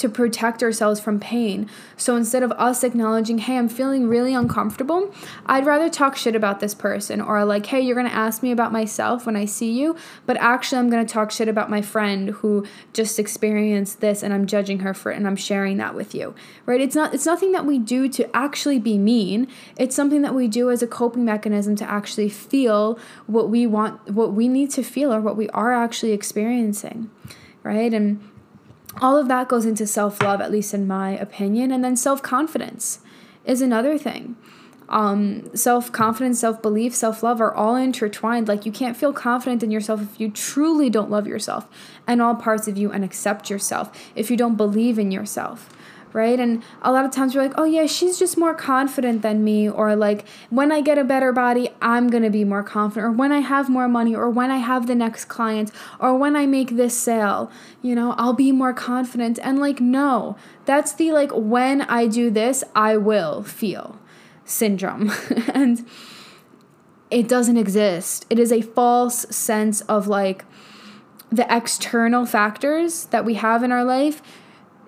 to 0.00 0.08
protect 0.08 0.62
ourselves 0.62 0.98
from 0.98 1.20
pain. 1.20 1.68
So 1.96 2.16
instead 2.16 2.42
of 2.42 2.52
us 2.52 2.82
acknowledging, 2.82 3.38
hey, 3.38 3.56
I'm 3.56 3.68
feeling 3.68 4.08
really 4.08 4.34
uncomfortable, 4.34 5.14
I'd 5.46 5.66
rather 5.66 5.90
talk 5.90 6.16
shit 6.16 6.34
about 6.34 6.60
this 6.60 6.74
person 6.74 7.20
or 7.20 7.44
like, 7.44 7.66
hey, 7.66 7.80
you're 7.80 7.96
gonna 7.96 8.08
ask 8.08 8.42
me 8.42 8.50
about 8.50 8.72
myself 8.72 9.26
when 9.26 9.36
I 9.36 9.44
see 9.44 9.70
you, 9.70 9.96
but 10.26 10.36
actually 10.38 10.78
I'm 10.78 10.90
gonna 10.90 11.04
talk 11.04 11.30
shit 11.30 11.48
about 11.48 11.70
my 11.70 11.82
friend 11.82 12.30
who 12.30 12.66
just 12.92 13.18
experienced 13.18 14.00
this 14.00 14.22
and 14.22 14.32
I'm 14.32 14.46
judging 14.46 14.80
her 14.80 14.94
for 14.94 15.12
it 15.12 15.16
and 15.16 15.26
I'm 15.26 15.36
sharing 15.36 15.76
that 15.76 15.94
with 15.94 16.14
you. 16.14 16.34
Right? 16.66 16.80
It's 16.80 16.94
not 16.94 17.14
it's 17.14 17.26
nothing 17.26 17.52
that 17.52 17.66
we 17.66 17.78
do 17.78 18.08
to 18.08 18.34
actually 18.36 18.78
be 18.78 18.96
mean. 18.96 19.48
It's 19.76 19.94
something 19.94 20.22
that 20.22 20.34
we 20.34 20.48
do 20.48 20.70
as 20.70 20.82
a 20.82 20.86
coping 20.86 21.24
mechanism 21.24 21.76
to 21.76 21.90
actually 21.90 22.30
feel 22.30 22.98
what 23.26 23.50
we 23.50 23.66
want 23.66 24.10
what 24.10 24.32
we 24.32 24.48
need 24.48 24.70
to 24.70 24.82
feel 24.82 25.12
or 25.12 25.20
what 25.20 25.36
we 25.36 25.48
are 25.50 25.72
actually 25.72 26.12
experiencing. 26.12 27.10
Right? 27.62 27.92
And 27.92 28.20
all 29.00 29.16
of 29.16 29.28
that 29.28 29.48
goes 29.48 29.64
into 29.64 29.86
self 29.86 30.22
love, 30.22 30.40
at 30.40 30.50
least 30.50 30.74
in 30.74 30.86
my 30.86 31.10
opinion. 31.10 31.72
And 31.72 31.84
then 31.84 31.96
self 31.96 32.22
confidence 32.22 33.00
is 33.44 33.60
another 33.60 33.98
thing. 33.98 34.36
Um, 34.88 35.54
self 35.56 35.92
confidence, 35.92 36.40
self 36.40 36.60
belief, 36.60 36.94
self 36.94 37.22
love 37.22 37.40
are 37.40 37.54
all 37.54 37.76
intertwined. 37.76 38.48
Like, 38.48 38.66
you 38.66 38.72
can't 38.72 38.96
feel 38.96 39.12
confident 39.12 39.62
in 39.62 39.70
yourself 39.70 40.02
if 40.02 40.20
you 40.20 40.30
truly 40.30 40.90
don't 40.90 41.10
love 41.10 41.26
yourself 41.26 41.68
and 42.06 42.20
all 42.20 42.34
parts 42.34 42.68
of 42.68 42.76
you 42.76 42.90
and 42.90 43.04
accept 43.04 43.50
yourself, 43.50 43.90
if 44.14 44.30
you 44.30 44.36
don't 44.36 44.56
believe 44.56 44.98
in 44.98 45.10
yourself 45.10 45.68
right? 46.12 46.38
And 46.38 46.62
a 46.82 46.92
lot 46.92 47.04
of 47.04 47.10
times 47.10 47.34
we're 47.34 47.42
like, 47.42 47.54
oh 47.56 47.64
yeah, 47.64 47.86
she's 47.86 48.18
just 48.18 48.36
more 48.36 48.54
confident 48.54 49.22
than 49.22 49.44
me, 49.44 49.68
or 49.68 49.96
like 49.96 50.26
when 50.50 50.72
I 50.72 50.80
get 50.80 50.98
a 50.98 51.04
better 51.04 51.32
body, 51.32 51.70
I'm 51.80 52.08
gonna 52.08 52.30
be 52.30 52.44
more 52.44 52.62
confident, 52.62 53.06
or 53.06 53.16
when 53.16 53.32
I 53.32 53.40
have 53.40 53.68
more 53.68 53.88
money, 53.88 54.14
or 54.14 54.28
when 54.30 54.50
I 54.50 54.58
have 54.58 54.86
the 54.86 54.94
next 54.94 55.26
client, 55.26 55.70
or 55.98 56.16
when 56.16 56.36
I 56.36 56.46
make 56.46 56.70
this 56.70 56.96
sale, 56.96 57.50
you 57.82 57.94
know, 57.94 58.14
I'll 58.18 58.32
be 58.32 58.52
more 58.52 58.72
confident. 58.72 59.38
And 59.42 59.58
like, 59.58 59.80
no, 59.80 60.36
that's 60.64 60.92
the 60.92 61.12
like, 61.12 61.30
when 61.32 61.82
I 61.82 62.06
do 62.06 62.30
this, 62.30 62.64
I 62.74 62.96
will 62.96 63.42
feel 63.42 63.98
syndrome. 64.44 65.12
and 65.54 65.86
it 67.10 67.28
doesn't 67.28 67.56
exist. 67.56 68.26
It 68.30 68.38
is 68.38 68.52
a 68.52 68.62
false 68.62 69.26
sense 69.34 69.80
of 69.82 70.06
like, 70.06 70.44
the 71.30 71.46
external 71.54 72.26
factors 72.26 73.06
that 73.06 73.24
we 73.24 73.34
have 73.34 73.62
in 73.62 73.70
our 73.70 73.84
life 73.84 74.20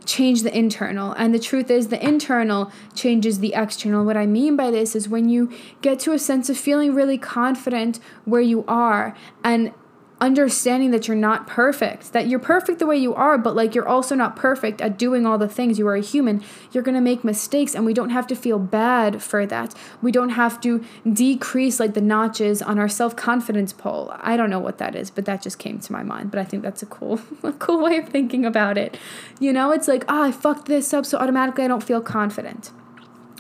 change 0.07 0.43
the 0.43 0.57
internal. 0.57 1.13
And 1.13 1.35
the 1.35 1.39
truth 1.39 1.71
is, 1.71 1.89
the 1.89 2.05
internal 2.05 2.71
changes 2.95 3.41
the 3.41 3.55
external. 3.55 4.05
What 4.05 4.17
I 4.17 4.27
mean 4.27 4.57
by 4.57 4.71
this 4.71 4.95
is 4.95 5.09
when 5.09 5.29
you 5.29 5.51
get 5.81 5.99
to 6.01 6.13
a 6.13 6.19
sense 6.19 6.49
of 6.51 6.57
feeling 6.57 6.95
really 6.95 7.19
confident 7.19 7.99
where 8.25 8.41
you 8.41 8.65
are 8.67 9.17
and 9.45 9.73
understanding 10.23 10.93
that 10.93 11.09
you're 11.09 11.17
not 11.17 11.49
perfect, 11.49 12.13
that 12.13 12.29
you're 12.29 12.39
perfect 12.39 12.79
the 12.79 12.87
way 12.87 12.97
you 12.97 13.13
are, 13.13 13.37
but 13.37 13.57
like 13.57 13.75
you're 13.75 13.89
also 13.89 14.15
not 14.15 14.37
perfect 14.37 14.81
at 14.81 14.97
doing 14.97 15.27
all 15.27 15.37
the 15.37 15.49
things. 15.49 15.81
You 15.81 15.89
are 15.89 15.97
a 15.97 16.01
human. 16.01 16.45
You're 16.71 16.85
going 16.85 16.95
to 16.95 17.01
make 17.01 17.25
mistakes, 17.25 17.75
and 17.75 17.85
we 17.85 17.93
don't 17.93 18.11
have 18.11 18.29
to 18.29 18.37
feel 18.37 18.61
bad 18.61 19.21
for 19.21 19.45
that. 19.47 19.75
We 20.01 20.13
don't 20.13 20.31
have 20.31 20.61
to 20.61 20.85
decrease 21.13 21.81
like 21.81 21.95
the 21.95 22.01
notches 22.01 22.63
on 22.63 22.79
our 22.79 22.89
self 22.89 23.17
confidence 23.17 23.73
pole. 23.73 24.15
I 24.21 24.37
don't 24.37 24.49
know 24.49 24.61
what 24.61 24.79
that 24.79 24.95
is, 24.95 25.11
but 25.11 25.25
that 25.25 25.43
just 25.43 25.59
came 25.59 25.81
to 25.81 25.93
my 25.93 26.05
mind. 26.05 26.31
But 26.31 26.39
I 26.39 26.45
think 26.45 26.63
that's 26.63 26.85
a 26.85 26.87
cool, 26.87 27.21
a 27.43 27.53
cool 27.53 27.83
way 27.83 27.99
of 27.99 28.09
thinking 28.09 28.47
about 28.47 28.79
it. 28.79 28.97
You 29.41 29.53
know, 29.53 29.73
it's 29.73 29.89
like, 29.89 30.05
oh, 30.09 30.23
I 30.23 30.31
fucked 30.31 30.67
this 30.67 30.95
up, 30.95 31.05
so 31.05 31.19
automatically 31.19 31.65
I 31.65 31.69
don't 31.69 31.83
feel 31.83 32.01
confident. 32.01 32.71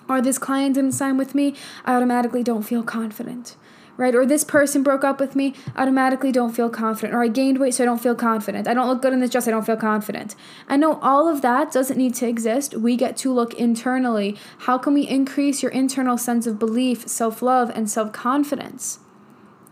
Or 0.08 0.20
this 0.20 0.36
client 0.36 0.74
didn't 0.74 0.92
sign 0.92 1.16
with 1.16 1.32
me, 1.32 1.54
I 1.84 1.94
automatically 1.94 2.42
don't 2.42 2.64
feel 2.64 2.82
confident 2.82 3.56
right? 3.96 4.14
Or 4.14 4.24
this 4.24 4.44
person 4.44 4.82
broke 4.82 5.04
up 5.04 5.20
with 5.20 5.36
me, 5.36 5.54
automatically 5.76 6.32
don't 6.32 6.52
feel 6.52 6.70
confident. 6.70 7.14
Or 7.14 7.22
I 7.22 7.28
gained 7.28 7.58
weight, 7.58 7.74
so 7.74 7.84
I 7.84 7.86
don't 7.86 8.00
feel 8.02 8.14
confident. 8.14 8.66
I 8.66 8.74
don't 8.74 8.88
look 8.88 9.02
good 9.02 9.12
in 9.12 9.20
this 9.20 9.30
dress, 9.30 9.46
I 9.46 9.50
don't 9.50 9.66
feel 9.66 9.76
confident. 9.76 10.34
I 10.68 10.76
know 10.76 10.98
all 11.00 11.28
of 11.28 11.42
that 11.42 11.72
doesn't 11.72 11.98
need 11.98 12.14
to 12.16 12.26
exist. 12.26 12.74
We 12.74 12.96
get 12.96 13.16
to 13.18 13.32
look 13.32 13.54
internally. 13.54 14.36
How 14.60 14.78
can 14.78 14.94
we 14.94 15.06
increase 15.06 15.62
your 15.62 15.72
internal 15.72 16.16
sense 16.18 16.46
of 16.46 16.58
belief, 16.58 17.06
self 17.08 17.42
love, 17.42 17.70
and 17.70 17.90
self 17.90 18.12
confidence, 18.12 18.98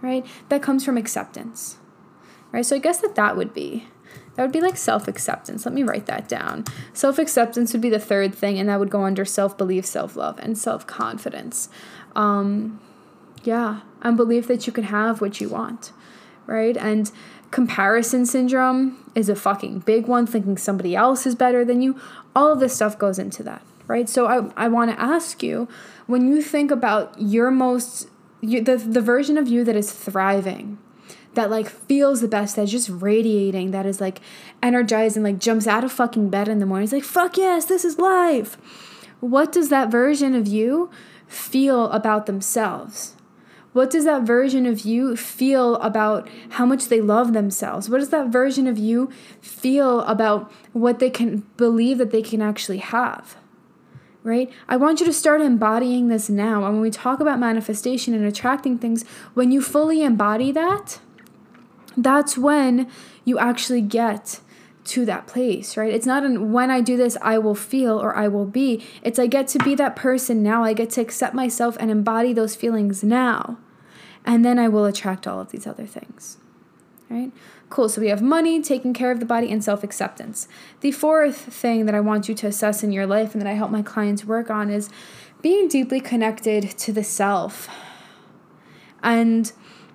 right? 0.02 0.24
That 0.48 0.62
comes 0.62 0.84
from 0.84 0.96
acceptance, 0.96 1.78
right? 2.52 2.64
So 2.64 2.76
I 2.76 2.78
guess 2.78 2.98
that 3.00 3.14
that 3.14 3.36
would 3.36 3.54
be 3.54 3.86
That 4.36 4.42
would 4.44 4.52
be 4.52 4.60
like 4.60 4.76
self 4.76 5.08
acceptance. 5.08 5.66
Let 5.66 5.74
me 5.74 5.82
write 5.82 6.06
that 6.06 6.28
down. 6.28 6.64
Self 6.92 7.18
acceptance 7.18 7.72
would 7.72 7.82
be 7.82 7.90
the 7.90 7.98
third 7.98 8.34
thing, 8.34 8.58
and 8.58 8.68
that 8.68 8.78
would 8.78 8.90
go 8.90 9.04
under 9.04 9.24
self 9.24 9.56
belief, 9.58 9.84
self 9.84 10.16
love, 10.16 10.38
and 10.38 10.56
self 10.56 10.86
confidence. 10.86 11.68
Um, 12.14 12.80
yeah, 13.42 13.80
and 14.02 14.16
belief 14.16 14.46
that 14.48 14.66
you 14.66 14.72
can 14.72 14.84
have 14.84 15.20
what 15.20 15.40
you 15.40 15.48
want, 15.48 15.92
right? 16.46 16.76
And 16.76 17.10
comparison 17.50 18.26
syndrome 18.26 19.10
is 19.14 19.28
a 19.28 19.34
fucking 19.34 19.80
big 19.80 20.06
one, 20.06 20.26
thinking 20.26 20.56
somebody 20.56 20.94
else 20.94 21.26
is 21.26 21.34
better 21.34 21.64
than 21.64 21.82
you. 21.82 21.98
All 22.34 22.52
of 22.52 22.60
this 22.60 22.74
stuff 22.74 22.98
goes 22.98 23.18
into 23.18 23.42
that, 23.44 23.62
right? 23.86 24.08
So 24.08 24.26
I, 24.26 24.64
I 24.64 24.68
want 24.68 24.90
to 24.90 25.00
ask 25.00 25.42
you 25.42 25.68
when 26.06 26.28
you 26.28 26.42
think 26.42 26.70
about 26.70 27.14
your 27.20 27.50
most, 27.50 28.08
you, 28.40 28.62
the, 28.62 28.76
the 28.76 29.00
version 29.00 29.36
of 29.36 29.48
you 29.48 29.64
that 29.64 29.76
is 29.76 29.92
thriving, 29.92 30.78
that 31.34 31.50
like 31.50 31.68
feels 31.68 32.20
the 32.20 32.28
best, 32.28 32.56
that's 32.56 32.70
just 32.70 32.88
radiating, 32.88 33.70
that 33.70 33.86
is 33.86 34.00
like 34.00 34.20
energized 34.62 35.16
and 35.16 35.24
like 35.24 35.38
jumps 35.38 35.66
out 35.66 35.84
of 35.84 35.92
fucking 35.92 36.28
bed 36.28 36.48
in 36.48 36.58
the 36.58 36.66
morning. 36.66 36.84
It's 36.84 36.92
like, 36.92 37.04
fuck 37.04 37.36
yes, 37.36 37.64
this 37.64 37.84
is 37.84 37.98
life. 37.98 38.56
What 39.20 39.52
does 39.52 39.68
that 39.68 39.90
version 39.90 40.34
of 40.34 40.48
you 40.48 40.90
feel 41.26 41.90
about 41.90 42.26
themselves? 42.26 43.14
What 43.72 43.90
does 43.90 44.04
that 44.04 44.22
version 44.22 44.66
of 44.66 44.80
you 44.80 45.16
feel 45.16 45.76
about 45.76 46.28
how 46.50 46.66
much 46.66 46.88
they 46.88 47.00
love 47.00 47.32
themselves? 47.32 47.88
What 47.88 47.98
does 47.98 48.10
that 48.10 48.28
version 48.28 48.66
of 48.66 48.78
you 48.78 49.10
feel 49.40 50.00
about 50.02 50.50
what 50.72 50.98
they 50.98 51.10
can 51.10 51.46
believe 51.56 51.98
that 51.98 52.10
they 52.10 52.22
can 52.22 52.42
actually 52.42 52.78
have? 52.78 53.36
Right? 54.22 54.50
I 54.68 54.76
want 54.76 55.00
you 55.00 55.06
to 55.06 55.12
start 55.12 55.40
embodying 55.40 56.08
this 56.08 56.28
now. 56.28 56.64
And 56.64 56.74
when 56.74 56.82
we 56.82 56.90
talk 56.90 57.20
about 57.20 57.38
manifestation 57.38 58.12
and 58.12 58.24
attracting 58.24 58.78
things, 58.78 59.04
when 59.34 59.52
you 59.52 59.62
fully 59.62 60.02
embody 60.02 60.52
that, 60.52 60.98
that's 61.96 62.36
when 62.36 62.90
you 63.24 63.38
actually 63.38 63.82
get 63.82 64.40
to 64.90 65.04
that 65.04 65.26
place, 65.26 65.76
right? 65.76 65.92
It's 65.92 66.06
not 66.06 66.24
an 66.24 66.52
when 66.52 66.70
I 66.70 66.80
do 66.80 66.96
this, 66.96 67.16
I 67.22 67.38
will 67.38 67.54
feel 67.54 67.96
or 68.00 68.16
I 68.16 68.26
will 68.26 68.44
be. 68.44 68.84
It's 69.02 69.18
I 69.18 69.26
get 69.26 69.46
to 69.48 69.58
be 69.58 69.74
that 69.76 69.94
person 69.94 70.42
now. 70.42 70.64
I 70.64 70.72
get 70.72 70.90
to 70.90 71.00
accept 71.00 71.34
myself 71.34 71.76
and 71.78 71.90
embody 71.90 72.32
those 72.32 72.56
feelings 72.56 73.04
now. 73.04 73.58
And 74.24 74.44
then 74.44 74.58
I 74.58 74.68
will 74.68 74.84
attract 74.84 75.26
all 75.26 75.40
of 75.40 75.50
these 75.50 75.66
other 75.66 75.86
things, 75.86 76.38
right? 77.08 77.30
Cool. 77.70 77.88
So 77.88 78.00
we 78.00 78.08
have 78.08 78.20
money, 78.20 78.60
taking 78.60 78.92
care 78.92 79.12
of 79.12 79.20
the 79.20 79.26
body, 79.26 79.50
and 79.50 79.62
self 79.62 79.84
acceptance. 79.84 80.48
The 80.80 80.90
fourth 80.90 81.36
thing 81.38 81.86
that 81.86 81.94
I 81.94 82.00
want 82.00 82.28
you 82.28 82.34
to 82.34 82.48
assess 82.48 82.82
in 82.82 82.90
your 82.90 83.06
life 83.06 83.32
and 83.32 83.40
that 83.40 83.48
I 83.48 83.54
help 83.54 83.70
my 83.70 83.82
clients 83.82 84.24
work 84.24 84.50
on 84.50 84.70
is 84.70 84.90
being 85.40 85.68
deeply 85.68 86.00
connected 86.00 86.70
to 86.78 86.92
the 86.92 87.04
self. 87.04 87.68
And 89.02 89.52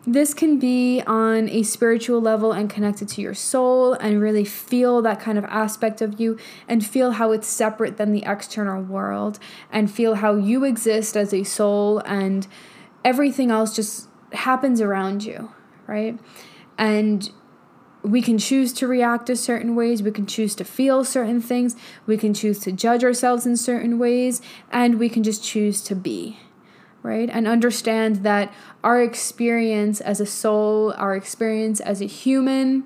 this 0.08 0.34
can 0.34 0.60
be 0.60 1.02
on 1.08 1.50
a 1.50 1.64
spiritual 1.64 2.22
level 2.22 2.52
and 2.52 2.70
connected 2.70 3.08
to 3.10 3.22
your 3.22 3.34
soul 3.34 3.94
and 3.94 4.22
really 4.22 4.46
feel 4.46 5.02
that 5.02 5.20
kind 5.20 5.38
of 5.38 5.44
aspect 5.46 6.02
of 6.02 6.20
you 6.20 6.38
and 6.68 6.86
feel 6.86 7.12
how 7.12 7.32
it's 7.32 7.48
separate 7.48 7.98
than 7.98 8.12
the 8.12 8.24
external 8.26 8.82
world 8.84 9.40
and 9.72 9.90
feel 9.90 10.16
how 10.16 10.36
you 10.36 10.64
exist 10.64 11.18
as 11.18 11.34
a 11.34 11.44
soul 11.44 12.00
and 12.06 12.48
everything 13.04 13.50
else 13.50 13.76
just 13.76 14.08
happens 14.34 14.80
around 14.80 15.24
you, 15.24 15.52
right? 15.88 16.20
And 16.78 17.30
we 18.04 18.22
can 18.22 18.38
choose 18.38 18.72
to 18.74 18.88
react 18.88 19.30
a 19.32 19.36
certain 19.36 19.76
ways, 19.76 20.04
we 20.04 20.12
can 20.12 20.28
choose 20.28 20.54
to 20.56 20.64
feel 20.64 21.04
certain 21.04 21.42
things, 21.42 21.76
we 22.06 22.18
can 22.18 22.36
choose 22.36 22.60
to 22.60 22.72
judge 22.72 23.04
ourselves 23.04 23.48
in 23.48 23.58
certain 23.58 23.98
ways, 23.98 24.42
and 24.72 25.00
we 25.00 25.10
can 25.10 25.24
just 25.24 25.44
choose 25.44 25.82
to 25.82 25.96
be 25.96 26.38
right? 27.06 27.30
And 27.32 27.48
understand 27.48 28.18
that 28.24 28.52
our 28.84 29.02
experience 29.02 30.02
as 30.02 30.20
a 30.20 30.26
soul, 30.26 30.94
our 30.98 31.16
experience 31.16 31.80
as 31.80 32.02
a 32.02 32.06
human 32.06 32.84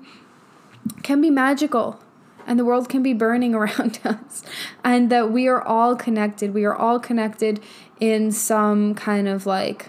can 1.02 1.20
be 1.20 1.30
magical 1.30 1.98
and 2.46 2.58
the 2.58 2.64
world 2.64 2.88
can 2.88 3.02
be 3.02 3.14
burning 3.14 3.54
around 3.60 3.98
us 4.04 4.42
and 4.84 5.10
that 5.10 5.30
we 5.30 5.48
are 5.48 5.62
all 5.62 5.96
connected. 5.96 6.52
We 6.52 6.64
are 6.64 6.76
all 6.76 7.00
connected 7.00 7.60
in 7.98 8.30
some 8.30 8.94
kind 8.94 9.26
of 9.26 9.46
like 9.46 9.88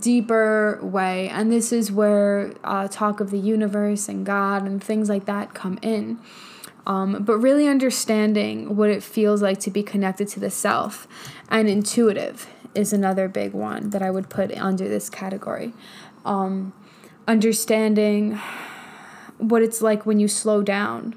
deeper 0.00 0.78
way. 0.82 1.28
And 1.30 1.50
this 1.50 1.72
is 1.72 1.90
where 1.90 2.52
uh, 2.62 2.86
talk 2.88 3.18
of 3.18 3.30
the 3.30 3.38
universe 3.38 4.08
and 4.08 4.26
God 4.26 4.66
and 4.66 4.84
things 4.84 5.08
like 5.08 5.24
that 5.24 5.54
come 5.54 5.78
in. 5.80 6.20
Um, 6.86 7.22
but 7.22 7.38
really 7.38 7.68
understanding 7.68 8.76
what 8.76 8.90
it 8.90 9.02
feels 9.02 9.40
like 9.40 9.60
to 9.60 9.70
be 9.70 9.82
connected 9.82 10.28
to 10.28 10.40
the 10.40 10.50
self 10.50 11.06
and 11.48 11.68
intuitive 11.68 12.48
is 12.74 12.92
another 12.92 13.28
big 13.28 13.52
one 13.52 13.90
that 13.90 14.02
I 14.02 14.10
would 14.10 14.28
put 14.28 14.56
under 14.56 14.88
this 14.88 15.10
category. 15.10 15.72
Um, 16.24 16.72
understanding 17.26 18.40
what 19.38 19.62
it's 19.62 19.82
like 19.82 20.06
when 20.06 20.20
you 20.20 20.28
slow 20.28 20.62
down 20.62 21.16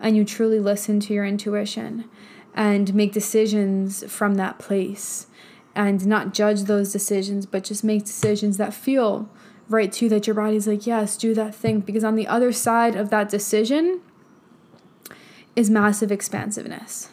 and 0.00 0.16
you 0.16 0.24
truly 0.24 0.60
listen 0.60 1.00
to 1.00 1.14
your 1.14 1.24
intuition 1.24 2.08
and 2.54 2.94
make 2.94 3.12
decisions 3.12 4.04
from 4.10 4.34
that 4.36 4.58
place 4.58 5.26
and 5.74 6.06
not 6.06 6.32
judge 6.32 6.62
those 6.62 6.92
decisions, 6.92 7.44
but 7.44 7.64
just 7.64 7.84
make 7.84 8.04
decisions 8.04 8.56
that 8.56 8.72
feel 8.72 9.28
right 9.68 9.92
to 9.92 10.08
that 10.08 10.26
your 10.26 10.34
body's 10.34 10.66
like, 10.66 10.86
yes, 10.86 11.16
do 11.16 11.34
that 11.34 11.54
thing. 11.54 11.80
Because 11.80 12.04
on 12.04 12.14
the 12.14 12.26
other 12.26 12.52
side 12.52 12.96
of 12.96 13.10
that 13.10 13.28
decision 13.28 14.00
is 15.54 15.68
massive 15.68 16.10
expansiveness, 16.10 17.10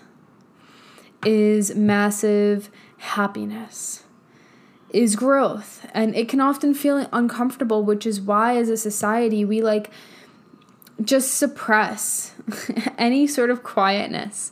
is 1.26 1.76
massive 1.76 2.70
happiness 3.04 4.04
is 4.89 5.16
growth 5.16 5.86
and 5.93 6.16
it 6.16 6.30
can 6.30 6.39
often 6.39 6.74
feel 6.74 7.08
uncomfortable 7.12 7.84
which 7.84 8.06
is 8.06 8.22
why 8.22 8.56
as 8.56 8.70
a 8.70 8.78
society 8.78 9.43
we 9.43 9.62
like 9.62 9.89
just 11.04 11.34
suppress 11.36 12.34
any 12.97 13.28
sort 13.28 13.49
of 13.49 13.64
quietness 13.64 14.51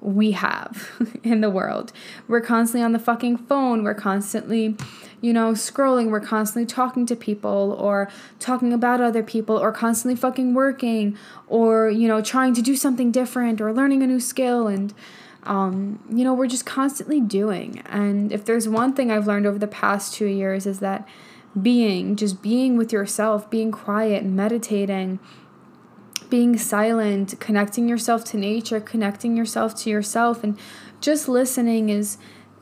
we 0.00 0.32
have 0.32 0.90
in 1.22 1.40
the 1.40 1.50
world. 1.50 1.92
We're 2.28 2.40
constantly 2.40 2.84
on 2.84 2.92
the 2.92 2.98
fucking 2.98 3.38
phone. 3.38 3.82
We're 3.82 3.94
constantly, 3.94 4.76
you 5.20 5.32
know, 5.32 5.52
scrolling. 5.52 6.10
We're 6.10 6.20
constantly 6.20 6.66
talking 6.66 7.06
to 7.06 7.16
people 7.16 7.76
or 7.78 8.08
talking 8.38 8.72
about 8.72 9.00
other 9.00 9.22
people 9.22 9.56
or 9.56 9.72
constantly 9.72 10.16
fucking 10.16 10.54
working 10.54 11.16
or, 11.48 11.88
you 11.90 12.08
know, 12.08 12.20
trying 12.20 12.54
to 12.54 12.62
do 12.62 12.76
something 12.76 13.10
different 13.10 13.60
or 13.60 13.72
learning 13.72 14.02
a 14.02 14.06
new 14.06 14.20
skill. 14.20 14.68
And 14.68 14.94
um, 15.46 16.00
you 16.10 16.24
know, 16.24 16.34
we're 16.34 16.46
just 16.46 16.66
constantly 16.66 17.20
doing. 17.20 17.82
And 17.86 18.32
if 18.32 18.44
there's 18.44 18.68
one 18.68 18.92
thing 18.92 19.10
I've 19.10 19.26
learned 19.26 19.46
over 19.46 19.58
the 19.58 19.66
past 19.66 20.14
two 20.14 20.26
years 20.26 20.66
is 20.66 20.80
that 20.80 21.08
being, 21.60 22.16
just 22.16 22.42
being 22.42 22.76
with 22.76 22.92
yourself, 22.92 23.48
being 23.48 23.72
quiet, 23.72 24.24
meditating, 24.24 25.18
being 26.28 26.58
silent, 26.58 27.38
connecting 27.40 27.88
yourself 27.88 28.24
to 28.26 28.36
nature, 28.36 28.80
connecting 28.80 29.36
yourself 29.36 29.74
to 29.76 29.90
yourself, 29.90 30.42
and 30.42 30.58
just 31.00 31.28
listening 31.28 31.88
is 31.88 32.18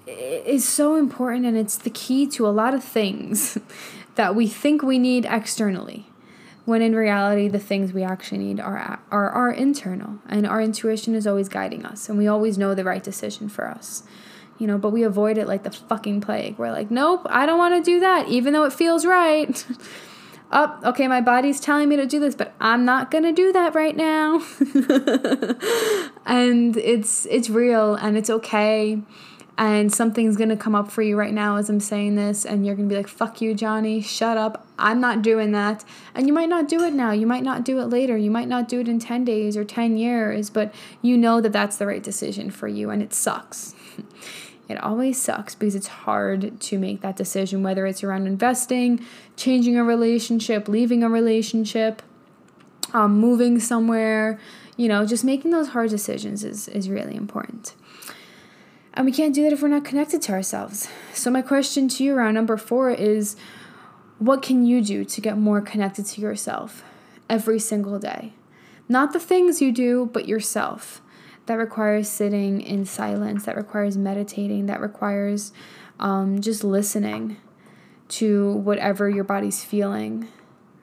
is 0.07 0.69
so 0.69 0.97
important 0.97 1.47
and 1.47 1.57
it's 1.57 1.79
the 1.79 1.89
key 1.89 2.27
to 2.27 2.47
a 2.47 2.51
lot 2.51 2.75
of 2.75 2.85
things 2.85 3.57
that 4.17 4.35
we 4.35 4.47
think 4.47 4.83
we 4.83 4.99
need 4.99 5.25
externally 5.25 6.07
when 6.65 6.83
in 6.83 6.95
reality 6.95 7.49
the 7.49 7.59
things 7.59 7.93
we 7.93 8.03
actually 8.03 8.39
need 8.39 8.61
are 8.61 9.01
are 9.11 9.31
are 9.31 9.51
internal 9.53 10.19
and 10.29 10.47
our 10.47 10.61
intuition 10.61 11.15
is 11.15 11.27
always 11.27 11.49
guiding 11.49 11.85
us 11.85 12.09
and 12.09 12.17
we 12.17 12.27
always 12.27 12.57
know 12.57 12.75
the 12.75 12.85
right 12.85 13.03
decision 13.03 13.49
for 13.49 13.69
us. 13.69 14.03
You 14.59 14.67
know 14.67 14.79
but 14.79 14.91
we 14.91 15.03
avoid 15.03 15.37
it 15.39 15.49
like 15.49 15.63
the 15.65 15.71
fucking 15.71 16.21
plague. 16.21 16.59
We're 16.59 16.73
like 16.73 16.91
nope 16.91 17.27
i 17.29 17.47
don't 17.47 17.59
want 17.59 17.75
to 17.75 17.91
do 17.91 18.01
that 18.01 18.29
even 18.29 18.53
though 18.53 18.65
it 18.65 18.73
feels 18.73 19.05
right. 19.05 19.65
Up 20.51 20.81
oh, 20.85 20.91
okay 20.91 21.09
my 21.09 21.21
body's 21.21 21.59
telling 21.59 21.89
me 21.89 21.97
to 21.97 22.07
do 22.07 22.21
this 22.21 22.35
but 22.35 22.55
i'm 22.61 22.85
not 22.85 23.11
gonna 23.11 23.33
do 23.33 23.53
that 23.53 23.75
right 23.75 23.97
now. 23.97 24.41
And 26.27 26.77
it's 26.79 27.27
it's 27.27 27.51
real 27.51 27.95
and 27.95 28.17
it's 28.17 28.31
okay 28.31 29.03
and 29.57 29.93
something's 29.93 30.37
gonna 30.37 30.57
come 30.57 30.75
up 30.75 30.91
for 30.91 31.03
you 31.03 31.17
right 31.17 31.33
now 31.33 31.57
as 31.57 31.71
I'm 31.71 31.81
saying 31.81 32.17
this, 32.17 32.45
and 32.45 32.67
you're 32.67 32.75
gonna 32.75 32.89
be 32.89 32.97
like, 32.97 33.09
fuck 33.09 33.41
you, 33.41 33.55
Johnny, 33.55 34.01
shut 34.01 34.37
up, 34.37 34.67
I'm 34.79 35.01
not 35.01 35.23
doing 35.23 35.53
that. 35.53 35.85
And 36.15 36.27
you 36.27 36.33
might 36.33 36.49
not 36.49 36.69
do 36.69 36.83
it 36.83 36.93
now, 36.93 37.13
you 37.13 37.27
might 37.27 37.45
not 37.45 37.65
do 37.65 37.79
it 37.81 37.87
later, 37.87 38.17
you 38.17 38.31
might 38.31 38.49
not 38.49 38.69
do 38.69 38.81
it 38.81 38.89
in 38.89 38.99
10 38.99 39.25
days 39.25 39.57
or 39.57 39.65
10 39.65 39.97
years, 39.97 40.51
but 40.51 40.75
you 41.03 41.17
know 41.17 41.41
that 41.41 41.53
that's 41.53 41.77
the 41.77 41.87
right 41.87 42.03
decision 42.03 42.51
for 42.51 42.67
you, 42.67 42.91
and 42.91 43.01
it 43.03 43.15
sucks. 43.15 43.75
it 44.69 44.83
always 44.83 45.21
sucks 45.21 45.55
because 45.55 45.77
it's 45.77 45.87
hard 45.87 46.61
to 46.61 46.79
make 46.79 47.01
that 47.03 47.17
decision, 47.17 47.63
whether 47.63 47.87
it's 47.87 48.03
around 48.03 48.27
investing, 48.27 49.05
changing 49.37 49.77
a 49.77 49.85
relationship, 49.85 50.69
leaving 50.69 51.05
a 51.05 51.09
relationship, 51.09 52.03
um, 52.93 53.19
moving 53.19 53.61
somewhere, 53.61 54.39
you 54.77 54.89
know, 54.89 55.07
just 55.07 55.25
making 55.25 55.51
those 55.53 55.69
hard 55.69 55.91
decisions 55.91 56.43
is, 56.43 56.67
is 56.69 56.89
really 56.89 57.15
important. 57.15 57.75
And 58.95 59.05
we 59.05 59.13
can't 59.13 59.35
do 59.35 59.43
that 59.43 59.53
if 59.53 59.61
we're 59.61 59.69
not 59.69 59.85
connected 59.85 60.23
to 60.23 60.33
ourselves. 60.33 60.89
So, 61.13 61.31
my 61.31 61.43
question 61.43 61.89
to 61.89 62.05
you 62.05 62.15
around 62.15 62.35
number 62.35 62.57
four 62.57 62.91
is 62.91 63.37
what 64.19 64.41
can 64.41 64.65
you 64.65 64.83
do 64.83 65.05
to 65.05 65.21
get 65.21 65.37
more 65.37 65.61
connected 65.61 66.07
to 66.07 66.21
yourself 66.21 66.85
every 67.29 67.59
single 67.59 67.99
day? 67.99 68.35
Not 68.89 69.13
the 69.13 69.21
things 69.21 69.61
you 69.61 69.73
do, 69.73 70.09
but 70.13 70.29
yourself. 70.29 71.03
That 71.47 71.55
requires 71.55 72.09
sitting 72.09 72.61
in 72.61 72.87
silence, 72.87 73.45
that 73.45 73.57
requires 73.57 73.99
meditating, 73.99 74.67
that 74.67 74.81
requires 74.81 75.53
um, 76.01 76.41
just 76.41 76.65
listening 76.65 77.37
to 78.09 78.53
whatever 78.53 79.11
your 79.11 79.25
body's 79.25 79.63
feeling, 79.65 80.29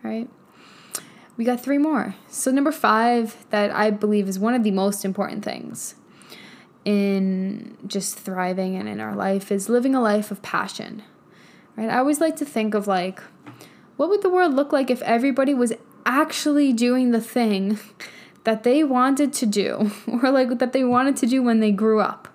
right? 0.04 0.30
we 1.38 1.46
got 1.46 1.60
three 1.60 1.80
more. 1.80 2.14
So, 2.28 2.52
number 2.52 2.72
five, 2.72 3.46
that 3.50 3.72
I 3.72 3.90
believe 3.90 4.28
is 4.28 4.38
one 4.38 4.54
of 4.54 4.64
the 4.64 4.70
most 4.70 5.04
important 5.04 5.44
things 5.44 5.96
in 6.86 7.78
just 7.86 8.18
thriving 8.18 8.76
and 8.76 8.90
in 8.90 9.00
our 9.00 9.16
life, 9.16 9.52
is 9.52 9.70
living 9.70 9.96
a 9.96 10.02
life 10.02 10.32
of 10.32 10.42
passion. 10.42 11.04
Right? 11.76 11.90
I 11.90 11.98
always 11.98 12.20
like 12.20 12.36
to 12.38 12.46
think 12.46 12.74
of 12.74 12.88
like, 12.88 13.22
what 13.98 14.10
would 14.10 14.22
the 14.22 14.30
world 14.30 14.54
look 14.54 14.74
like 14.74 14.90
if 14.90 15.02
everybody 15.04 15.54
was 15.54 15.74
actually 16.06 16.74
doing 16.74 17.12
the 17.12 17.22
thing 17.22 17.80
that 18.44 18.64
they 18.64 18.84
wanted 18.84 19.32
to 19.34 19.46
do 19.46 19.92
or 20.08 20.32
like 20.32 20.58
that 20.58 20.74
they 20.74 20.84
wanted 20.84 21.16
to 21.18 21.28
do 21.28 21.44
when 21.44 21.60
they 21.60 21.72
grew 21.72 22.00
up? 22.00 22.28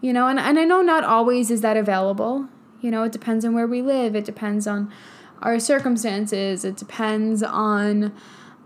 You 0.00 0.12
know, 0.12 0.28
and, 0.28 0.38
and 0.38 0.58
I 0.58 0.64
know 0.64 0.82
not 0.82 1.04
always 1.04 1.50
is 1.50 1.60
that 1.62 1.76
available. 1.76 2.48
You 2.80 2.90
know, 2.90 3.04
it 3.04 3.12
depends 3.12 3.44
on 3.44 3.54
where 3.54 3.66
we 3.66 3.80
live, 3.80 4.14
it 4.14 4.26
depends 4.26 4.66
on 4.66 4.92
our 5.40 5.58
circumstances, 5.58 6.64
it 6.64 6.76
depends 6.76 7.42
on 7.42 8.14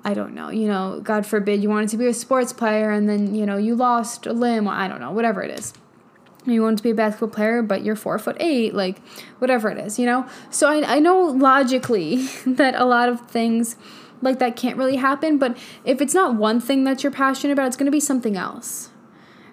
I 0.09 0.15
don't 0.15 0.33
know, 0.33 0.49
you 0.49 0.69
know, 0.69 1.01
God 1.03 1.27
forbid 1.27 1.63
you 1.63 1.69
wanted 1.69 1.91
to 1.91 1.99
be 1.99 2.07
a 2.07 2.15
sports 2.15 2.55
player 2.55 2.91
and 2.91 3.07
then, 3.07 3.35
you 3.35 3.45
know, 3.45 3.59
you 3.59 3.75
lost 3.75 4.25
a 4.25 4.33
limb, 4.33 4.67
I 4.67 4.89
don't 4.89 5.01
know, 5.01 5.11
whatever 5.11 5.43
it 5.43 5.51
is. 5.51 5.75
You 6.47 6.63
want 6.63 6.79
to 6.79 6.83
be 6.83 6.89
a 6.89 6.95
basketball 6.95 7.29
player, 7.29 7.61
but 7.61 7.85
you're 7.85 7.95
four 7.95 8.19
foot 8.19 8.39
eight, 8.41 8.73
like 8.73 9.07
whatever 9.39 9.69
it 9.69 9.77
is, 9.77 9.99
you 9.99 10.07
know? 10.07 10.27
So 10.49 10.67
I, 10.67 10.97
I 10.97 10.99
know 10.99 11.25
logically 11.25 12.27
that 12.47 12.75
a 12.75 12.87
lot 12.87 13.11
of 13.11 13.21
things 13.29 13.77
like 14.23 14.39
that 14.39 14.57
can't 14.57 14.79
really 14.79 14.97
happen, 14.97 15.37
but 15.37 15.59
if 15.85 16.01
it's 16.01 16.15
not 16.15 16.37
one 16.37 16.59
thing 16.59 16.85
that 16.85 17.03
you're 17.03 17.13
passionate 17.13 17.53
about, 17.53 17.67
it's 17.67 17.77
to 17.77 17.91
be 17.91 18.01
something 18.01 18.35
else, 18.35 18.89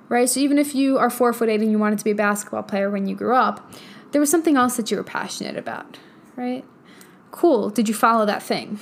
right? 0.07 0.29
So 0.29 0.39
even 0.39 0.57
if 0.57 0.73
you 0.73 0.97
are 0.97 1.09
four 1.09 1.33
foot 1.33 1.49
eight 1.49 1.59
and 1.59 1.69
you 1.69 1.77
wanted 1.77 1.99
to 1.99 2.05
be 2.05 2.11
a 2.11 2.15
basketball 2.15 2.63
player 2.63 2.89
when 2.89 3.07
you 3.07 3.15
grew 3.17 3.35
up, 3.35 3.73
there 4.13 4.21
was 4.21 4.29
something 4.29 4.55
else 4.55 4.77
that 4.77 4.89
you 4.89 4.95
were 4.95 5.03
passionate 5.03 5.57
about, 5.57 5.97
right? 6.37 6.63
Cool. 7.31 7.69
Did 7.69 7.89
you 7.89 7.93
follow 7.93 8.25
that 8.25 8.41
thing? 8.41 8.79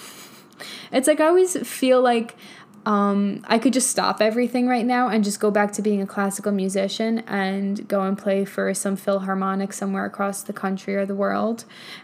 It's 0.91 1.07
like 1.07 1.19
I 1.19 1.27
always 1.27 1.57
feel 1.67 2.01
like 2.01 2.35
um, 2.85 3.45
I 3.47 3.59
could 3.59 3.71
just 3.71 3.89
stop 3.89 4.21
everything 4.21 4.67
right 4.67 4.85
now 4.85 5.07
and 5.07 5.23
just 5.23 5.39
go 5.39 5.49
back 5.49 5.71
to 5.73 5.81
being 5.81 6.01
a 6.01 6.07
classical 6.07 6.51
musician 6.51 7.19
and 7.19 7.87
go 7.87 8.01
and 8.01 8.17
play 8.17 8.43
for 8.43 8.73
some 8.73 8.97
philharmonic 8.97 9.71
somewhere 9.71 10.05
across 10.05 10.43
the 10.43 10.51
country 10.51 10.95
or 10.95 11.05
the 11.05 11.15
world, 11.15 11.63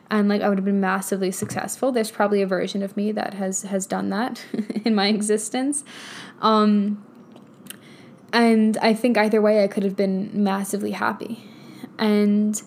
and 0.09 0.29
like 0.29 0.41
I 0.41 0.47
would 0.47 0.57
have 0.57 0.65
been 0.65 0.79
massively 0.79 1.31
successful. 1.31 1.91
There's 1.91 2.11
probably 2.11 2.41
a 2.41 2.47
version 2.47 2.81
of 2.81 2.95
me 2.95 3.11
that 3.11 3.33
has 3.33 3.63
has 3.63 3.85
done 3.85 4.09
that 4.09 4.45
in 4.85 4.95
my 4.95 5.07
existence, 5.07 5.83
um, 6.41 7.03
and 8.31 8.77
I 8.77 8.93
think 8.93 9.17
either 9.17 9.41
way 9.41 9.63
I 9.63 9.67
could 9.67 9.83
have 9.83 9.97
been 9.97 10.31
massively 10.33 10.91
happy, 10.91 11.43
and 11.97 12.61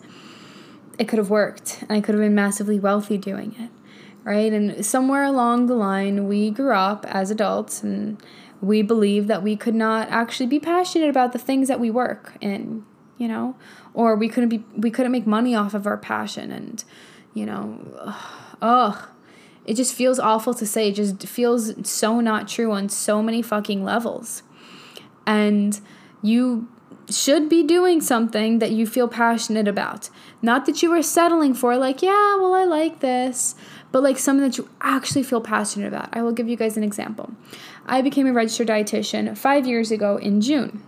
it 0.98 1.08
could 1.08 1.18
have 1.18 1.30
worked, 1.30 1.78
and 1.80 1.92
I 1.92 2.02
could 2.02 2.14
have 2.14 2.22
been 2.22 2.34
massively 2.34 2.78
wealthy 2.78 3.16
doing 3.16 3.56
it 3.58 3.70
right? 4.24 4.52
And 4.52 4.84
somewhere 4.84 5.24
along 5.24 5.66
the 5.66 5.74
line, 5.74 6.28
we 6.28 6.50
grew 6.50 6.74
up 6.74 7.04
as 7.08 7.30
adults 7.30 7.82
and 7.82 8.22
we 8.60 8.82
believed 8.82 9.28
that 9.28 9.42
we 9.42 9.56
could 9.56 9.74
not 9.74 10.08
actually 10.08 10.46
be 10.46 10.60
passionate 10.60 11.08
about 11.08 11.32
the 11.32 11.38
things 11.38 11.68
that 11.68 11.80
we 11.80 11.90
work 11.90 12.34
in, 12.40 12.84
you 13.18 13.26
know, 13.26 13.56
or 13.94 14.14
we 14.14 14.28
couldn't 14.28 14.48
be 14.48 14.64
we 14.76 14.90
couldn't 14.90 15.12
make 15.12 15.26
money 15.26 15.54
off 15.54 15.74
of 15.74 15.86
our 15.86 15.96
passion 15.96 16.52
and, 16.52 16.84
you 17.34 17.44
know, 17.44 18.14
ugh, 18.62 19.08
it 19.64 19.74
just 19.74 19.94
feels 19.94 20.18
awful 20.18 20.54
to 20.54 20.66
say. 20.66 20.88
It 20.88 20.94
just 20.94 21.26
feels 21.26 21.88
so 21.88 22.20
not 22.20 22.48
true 22.48 22.72
on 22.72 22.88
so 22.88 23.22
many 23.22 23.42
fucking 23.42 23.84
levels. 23.84 24.42
And 25.26 25.80
you 26.22 26.68
should 27.08 27.48
be 27.48 27.62
doing 27.62 28.00
something 28.00 28.58
that 28.58 28.72
you 28.72 28.86
feel 28.86 29.08
passionate 29.08 29.68
about. 29.68 30.10
Not 30.40 30.66
that 30.66 30.82
you 30.82 30.92
are 30.92 31.02
settling 31.02 31.54
for, 31.54 31.76
like, 31.76 32.02
yeah, 32.02 32.36
well, 32.36 32.54
I 32.54 32.64
like 32.64 33.00
this, 33.00 33.54
but 33.92 34.02
like 34.02 34.18
something 34.18 34.44
that 34.48 34.58
you 34.58 34.68
actually 34.80 35.22
feel 35.22 35.40
passionate 35.40 35.86
about. 35.86 36.08
I 36.12 36.22
will 36.22 36.32
give 36.32 36.48
you 36.48 36.56
guys 36.56 36.76
an 36.76 36.82
example. 36.82 37.32
I 37.86 38.02
became 38.02 38.26
a 38.26 38.32
registered 38.32 38.68
dietitian 38.68 39.36
five 39.36 39.66
years 39.66 39.90
ago 39.90 40.16
in 40.16 40.40
June. 40.40 40.82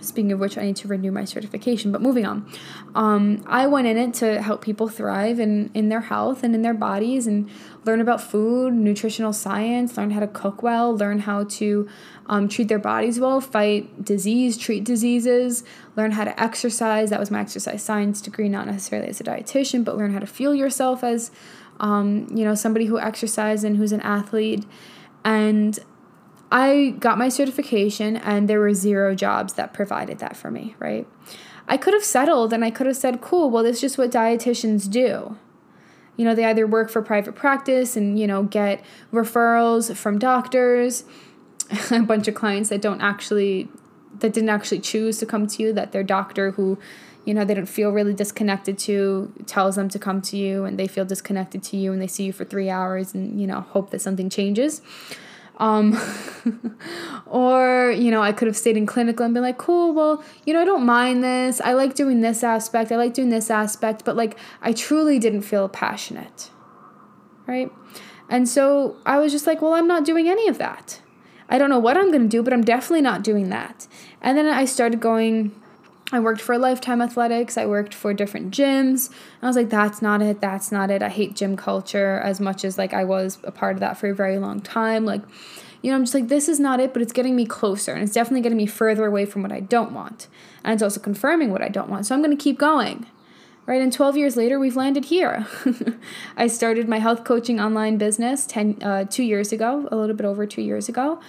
Speaking 0.00 0.32
of 0.32 0.40
which, 0.40 0.58
I 0.58 0.62
need 0.62 0.76
to 0.76 0.88
renew 0.88 1.12
my 1.12 1.24
certification. 1.24 1.92
But 1.92 2.02
moving 2.02 2.26
on, 2.26 2.50
um, 2.94 3.44
I 3.46 3.68
went 3.68 3.86
in 3.86 3.96
it 3.96 4.14
to 4.14 4.42
help 4.42 4.60
people 4.60 4.88
thrive 4.88 5.38
in, 5.38 5.70
in 5.74 5.90
their 5.90 6.00
health 6.00 6.42
and 6.42 6.56
in 6.56 6.62
their 6.62 6.74
bodies 6.74 7.28
and 7.28 7.48
learn 7.84 8.00
about 8.00 8.20
food, 8.20 8.74
nutritional 8.74 9.32
science, 9.32 9.96
learn 9.96 10.10
how 10.10 10.20
to 10.20 10.26
cook 10.26 10.62
well, 10.62 10.96
learn 10.96 11.20
how 11.20 11.44
to 11.44 11.88
um, 12.26 12.48
treat 12.48 12.66
their 12.68 12.80
bodies 12.80 13.20
well, 13.20 13.40
fight 13.40 14.04
disease, 14.04 14.56
treat 14.56 14.82
diseases, 14.82 15.62
learn 15.94 16.12
how 16.12 16.24
to 16.24 16.42
exercise. 16.42 17.10
That 17.10 17.20
was 17.20 17.30
my 17.30 17.40
exercise 17.40 17.82
science 17.82 18.20
degree, 18.20 18.48
not 18.48 18.66
necessarily 18.66 19.08
as 19.08 19.20
a 19.20 19.24
dietitian, 19.24 19.84
but 19.84 19.96
learn 19.96 20.12
how 20.12 20.18
to 20.18 20.26
fuel 20.26 20.54
yourself 20.54 21.04
as 21.04 21.30
um, 21.82 22.28
you 22.32 22.44
know, 22.44 22.54
somebody 22.54 22.86
who 22.86 22.98
exercises 22.98 23.64
and 23.64 23.76
who's 23.76 23.92
an 23.92 24.00
athlete. 24.00 24.64
And 25.24 25.78
I 26.50 26.94
got 26.98 27.18
my 27.18 27.28
certification, 27.28 28.16
and 28.16 28.48
there 28.48 28.60
were 28.60 28.72
zero 28.72 29.14
jobs 29.14 29.54
that 29.54 29.74
provided 29.74 30.18
that 30.20 30.36
for 30.36 30.50
me, 30.50 30.76
right? 30.78 31.06
I 31.68 31.76
could 31.76 31.94
have 31.94 32.04
settled 32.04 32.52
and 32.52 32.64
I 32.64 32.70
could 32.70 32.86
have 32.86 32.96
said, 32.96 33.20
cool, 33.20 33.50
well, 33.50 33.62
this 33.62 33.76
is 33.76 33.80
just 33.80 33.98
what 33.98 34.10
dietitians 34.10 34.90
do. 34.90 35.36
You 36.16 36.24
know, 36.24 36.34
they 36.34 36.44
either 36.44 36.66
work 36.66 36.90
for 36.90 37.02
private 37.02 37.34
practice 37.34 37.96
and, 37.96 38.18
you 38.18 38.26
know, 38.26 38.42
get 38.42 38.84
referrals 39.12 39.94
from 39.96 40.18
doctors, 40.18 41.04
a 41.90 42.00
bunch 42.00 42.28
of 42.28 42.34
clients 42.34 42.68
that 42.68 42.82
don't 42.82 43.00
actually, 43.00 43.68
that 44.18 44.32
didn't 44.32 44.50
actually 44.50 44.80
choose 44.80 45.18
to 45.18 45.26
come 45.26 45.46
to 45.46 45.62
you, 45.62 45.72
that 45.72 45.92
their 45.92 46.02
doctor 46.02 46.50
who 46.52 46.78
you 47.24 47.34
know 47.34 47.44
they 47.44 47.54
don't 47.54 47.66
feel 47.66 47.90
really 47.90 48.14
disconnected 48.14 48.78
to 48.78 49.32
tells 49.46 49.76
them 49.76 49.88
to 49.88 49.98
come 49.98 50.20
to 50.22 50.36
you 50.36 50.64
and 50.64 50.78
they 50.78 50.88
feel 50.88 51.04
disconnected 51.04 51.62
to 51.62 51.76
you 51.76 51.92
and 51.92 52.02
they 52.02 52.06
see 52.06 52.24
you 52.24 52.32
for 52.32 52.44
three 52.44 52.68
hours 52.68 53.14
and 53.14 53.40
you 53.40 53.46
know 53.46 53.60
hope 53.60 53.90
that 53.90 54.00
something 54.00 54.28
changes. 54.28 54.82
Um, 55.58 56.00
or 57.26 57.92
you 57.96 58.10
know 58.10 58.22
i 58.22 58.32
could 58.32 58.48
have 58.48 58.56
stayed 58.56 58.76
in 58.76 58.86
clinical 58.86 59.24
and 59.24 59.34
been 59.34 59.42
like 59.42 59.58
cool 59.58 59.92
well 59.92 60.24
you 60.46 60.54
know 60.54 60.62
i 60.62 60.64
don't 60.64 60.84
mind 60.84 61.22
this. 61.22 61.60
I 61.60 61.74
like 61.74 61.94
doing 61.94 62.20
this 62.20 62.42
aspect. 62.42 62.90
I 62.90 62.96
like 62.96 63.14
doing 63.14 63.28
this 63.28 63.50
aspect 63.50 64.04
but 64.04 64.16
like 64.16 64.36
i 64.60 64.72
truly 64.72 65.18
didn't 65.18 65.42
feel 65.42 65.68
passionate 65.68 66.50
right? 67.46 67.70
And 68.28 68.48
so 68.48 68.96
i 69.04 69.18
was 69.18 69.30
just 69.30 69.46
like 69.46 69.62
well 69.62 69.74
i'm 69.74 69.86
not 69.86 70.04
doing 70.04 70.28
any 70.28 70.48
of 70.48 70.58
that. 70.58 71.00
I 71.48 71.58
don't 71.58 71.68
know 71.68 71.78
what 71.78 71.96
i'm 71.96 72.10
going 72.10 72.22
to 72.22 72.28
do 72.28 72.42
but 72.42 72.52
i'm 72.52 72.64
definitely 72.64 73.02
not 73.02 73.22
doing 73.22 73.50
that. 73.50 73.86
And 74.20 74.36
then 74.36 74.46
i 74.46 74.64
started 74.64 75.00
going 75.00 75.52
I 76.12 76.20
worked 76.20 76.42
for 76.42 76.58
Lifetime 76.58 77.00
Athletics. 77.00 77.56
I 77.56 77.64
worked 77.64 77.94
for 77.94 78.12
different 78.12 78.52
gyms. 78.52 79.10
I 79.40 79.46
was 79.46 79.56
like, 79.56 79.70
that's 79.70 80.02
not 80.02 80.20
it. 80.20 80.42
That's 80.42 80.70
not 80.70 80.90
it. 80.90 81.02
I 81.02 81.08
hate 81.08 81.34
gym 81.34 81.56
culture 81.56 82.20
as 82.22 82.38
much 82.38 82.64
as 82.64 82.76
like 82.76 82.92
I 82.92 83.04
was 83.04 83.38
a 83.44 83.50
part 83.50 83.74
of 83.74 83.80
that 83.80 83.96
for 83.96 84.10
a 84.10 84.14
very 84.14 84.38
long 84.38 84.60
time. 84.60 85.06
Like, 85.06 85.22
you 85.80 85.90
know, 85.90 85.96
I'm 85.96 86.04
just 86.04 86.14
like, 86.14 86.28
this 86.28 86.48
is 86.48 86.60
not 86.60 86.80
it, 86.80 86.92
but 86.92 87.00
it's 87.00 87.12
getting 87.12 87.34
me 87.34 87.46
closer 87.46 87.94
and 87.94 88.02
it's 88.02 88.12
definitely 88.12 88.42
getting 88.42 88.58
me 88.58 88.66
further 88.66 89.06
away 89.06 89.24
from 89.24 89.42
what 89.42 89.52
I 89.52 89.60
don't 89.60 89.92
want. 89.92 90.28
And 90.62 90.74
it's 90.74 90.82
also 90.82 91.00
confirming 91.00 91.50
what 91.50 91.62
I 91.62 91.68
don't 91.68 91.88
want. 91.88 92.04
So 92.04 92.14
I'm 92.14 92.22
going 92.22 92.36
to 92.36 92.42
keep 92.42 92.58
going. 92.58 93.06
Right. 93.64 93.80
And 93.80 93.92
12 93.92 94.16
years 94.16 94.36
later, 94.36 94.58
we've 94.58 94.74
landed 94.74 95.04
here. 95.04 95.46
I 96.36 96.48
started 96.48 96.88
my 96.88 96.98
health 96.98 97.22
coaching 97.22 97.60
online 97.60 97.96
business 97.96 98.44
10, 98.44 98.78
uh, 98.82 99.04
two 99.04 99.22
years 99.22 99.52
ago, 99.52 99.88
a 99.92 99.94
little 99.94 100.16
bit 100.16 100.26
over 100.26 100.46
two 100.46 100.62
years 100.62 100.88
ago. 100.88 101.20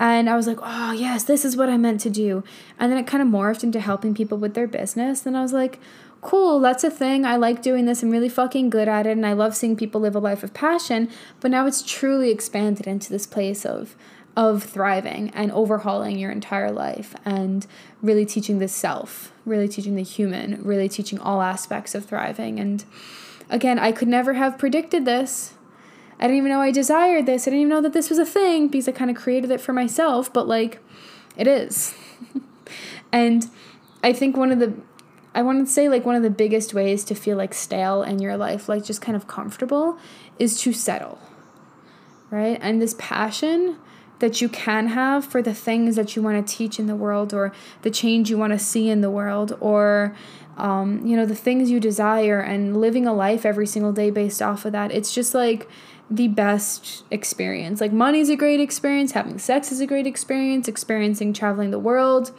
And 0.00 0.30
I 0.30 0.36
was 0.36 0.46
like, 0.46 0.58
oh, 0.62 0.92
yes, 0.92 1.24
this 1.24 1.44
is 1.44 1.56
what 1.56 1.68
I 1.68 1.76
meant 1.76 2.00
to 2.02 2.10
do. 2.10 2.44
And 2.78 2.90
then 2.90 2.98
it 2.98 3.06
kind 3.06 3.22
of 3.22 3.28
morphed 3.28 3.64
into 3.64 3.80
helping 3.80 4.14
people 4.14 4.38
with 4.38 4.54
their 4.54 4.68
business. 4.68 5.26
And 5.26 5.36
I 5.36 5.42
was 5.42 5.52
like, 5.52 5.80
cool, 6.20 6.60
that's 6.60 6.84
a 6.84 6.90
thing. 6.90 7.24
I 7.24 7.36
like 7.36 7.62
doing 7.62 7.86
this. 7.86 8.02
I'm 8.02 8.10
really 8.10 8.28
fucking 8.28 8.70
good 8.70 8.88
at 8.88 9.06
it. 9.06 9.12
And 9.12 9.26
I 9.26 9.32
love 9.32 9.56
seeing 9.56 9.76
people 9.76 10.00
live 10.00 10.14
a 10.14 10.20
life 10.20 10.42
of 10.42 10.54
passion. 10.54 11.10
But 11.40 11.50
now 11.50 11.66
it's 11.66 11.82
truly 11.82 12.30
expanded 12.30 12.86
into 12.86 13.10
this 13.10 13.26
place 13.26 13.66
of, 13.66 13.96
of 14.36 14.62
thriving 14.62 15.30
and 15.30 15.50
overhauling 15.50 16.18
your 16.18 16.30
entire 16.30 16.70
life 16.70 17.16
and 17.24 17.66
really 18.00 18.24
teaching 18.24 18.58
the 18.58 18.68
self, 18.68 19.32
really 19.44 19.68
teaching 19.68 19.96
the 19.96 20.02
human, 20.02 20.62
really 20.62 20.88
teaching 20.88 21.18
all 21.18 21.42
aspects 21.42 21.94
of 21.94 22.04
thriving. 22.04 22.60
And 22.60 22.84
again, 23.50 23.78
I 23.80 23.90
could 23.90 24.08
never 24.08 24.34
have 24.34 24.58
predicted 24.58 25.04
this 25.04 25.54
I 26.18 26.24
didn't 26.24 26.38
even 26.38 26.50
know 26.50 26.60
I 26.60 26.70
desired 26.70 27.26
this. 27.26 27.42
I 27.42 27.50
didn't 27.50 27.60
even 27.60 27.70
know 27.70 27.82
that 27.82 27.92
this 27.92 28.10
was 28.10 28.18
a 28.18 28.26
thing 28.26 28.68
because 28.68 28.88
I 28.88 28.92
kind 28.92 29.10
of 29.10 29.16
created 29.16 29.50
it 29.50 29.60
for 29.60 29.72
myself, 29.72 30.32
but 30.32 30.48
like 30.48 30.80
it 31.36 31.46
is. 31.46 31.94
and 33.12 33.48
I 34.02 34.12
think 34.12 34.36
one 34.36 34.50
of 34.50 34.58
the 34.58 34.74
I 35.34 35.42
want 35.42 35.64
to 35.64 35.72
say 35.72 35.88
like 35.88 36.04
one 36.04 36.16
of 36.16 36.22
the 36.22 36.30
biggest 36.30 36.74
ways 36.74 37.04
to 37.04 37.14
feel 37.14 37.36
like 37.36 37.54
stale 37.54 38.02
in 38.02 38.18
your 38.18 38.36
life, 38.36 38.68
like 38.68 38.84
just 38.84 39.00
kind 39.00 39.14
of 39.14 39.28
comfortable, 39.28 39.98
is 40.38 40.60
to 40.62 40.72
settle. 40.72 41.20
Right? 42.30 42.58
And 42.60 42.82
this 42.82 42.96
passion 42.98 43.78
that 44.18 44.40
you 44.40 44.48
can 44.48 44.88
have 44.88 45.24
for 45.24 45.40
the 45.40 45.54
things 45.54 45.96
that 45.96 46.16
you 46.16 46.22
want 46.22 46.44
to 46.44 46.56
teach 46.56 46.78
in 46.78 46.86
the 46.86 46.96
world 46.96 47.32
or 47.32 47.52
the 47.82 47.90
change 47.90 48.30
you 48.30 48.36
want 48.36 48.52
to 48.52 48.58
see 48.58 48.88
in 48.88 49.00
the 49.00 49.10
world 49.10 49.56
or 49.60 50.14
um, 50.56 51.06
you 51.06 51.16
know 51.16 51.24
the 51.24 51.36
things 51.36 51.70
you 51.70 51.78
desire 51.78 52.40
and 52.40 52.80
living 52.80 53.06
a 53.06 53.12
life 53.12 53.46
every 53.46 53.66
single 53.66 53.92
day 53.92 54.10
based 54.10 54.42
off 54.42 54.64
of 54.64 54.72
that 54.72 54.90
it's 54.90 55.14
just 55.14 55.34
like 55.34 55.68
the 56.10 56.28
best 56.28 57.04
experience. 57.10 57.80
Like, 57.80 57.92
money's 57.92 58.28
a 58.28 58.36
great 58.36 58.60
experience, 58.60 59.12
having 59.12 59.38
sex 59.38 59.70
is 59.70 59.80
a 59.80 59.86
great 59.86 60.06
experience, 60.06 60.68
experiencing 60.68 61.32
traveling 61.32 61.70
the 61.70 61.78
world 61.78 62.32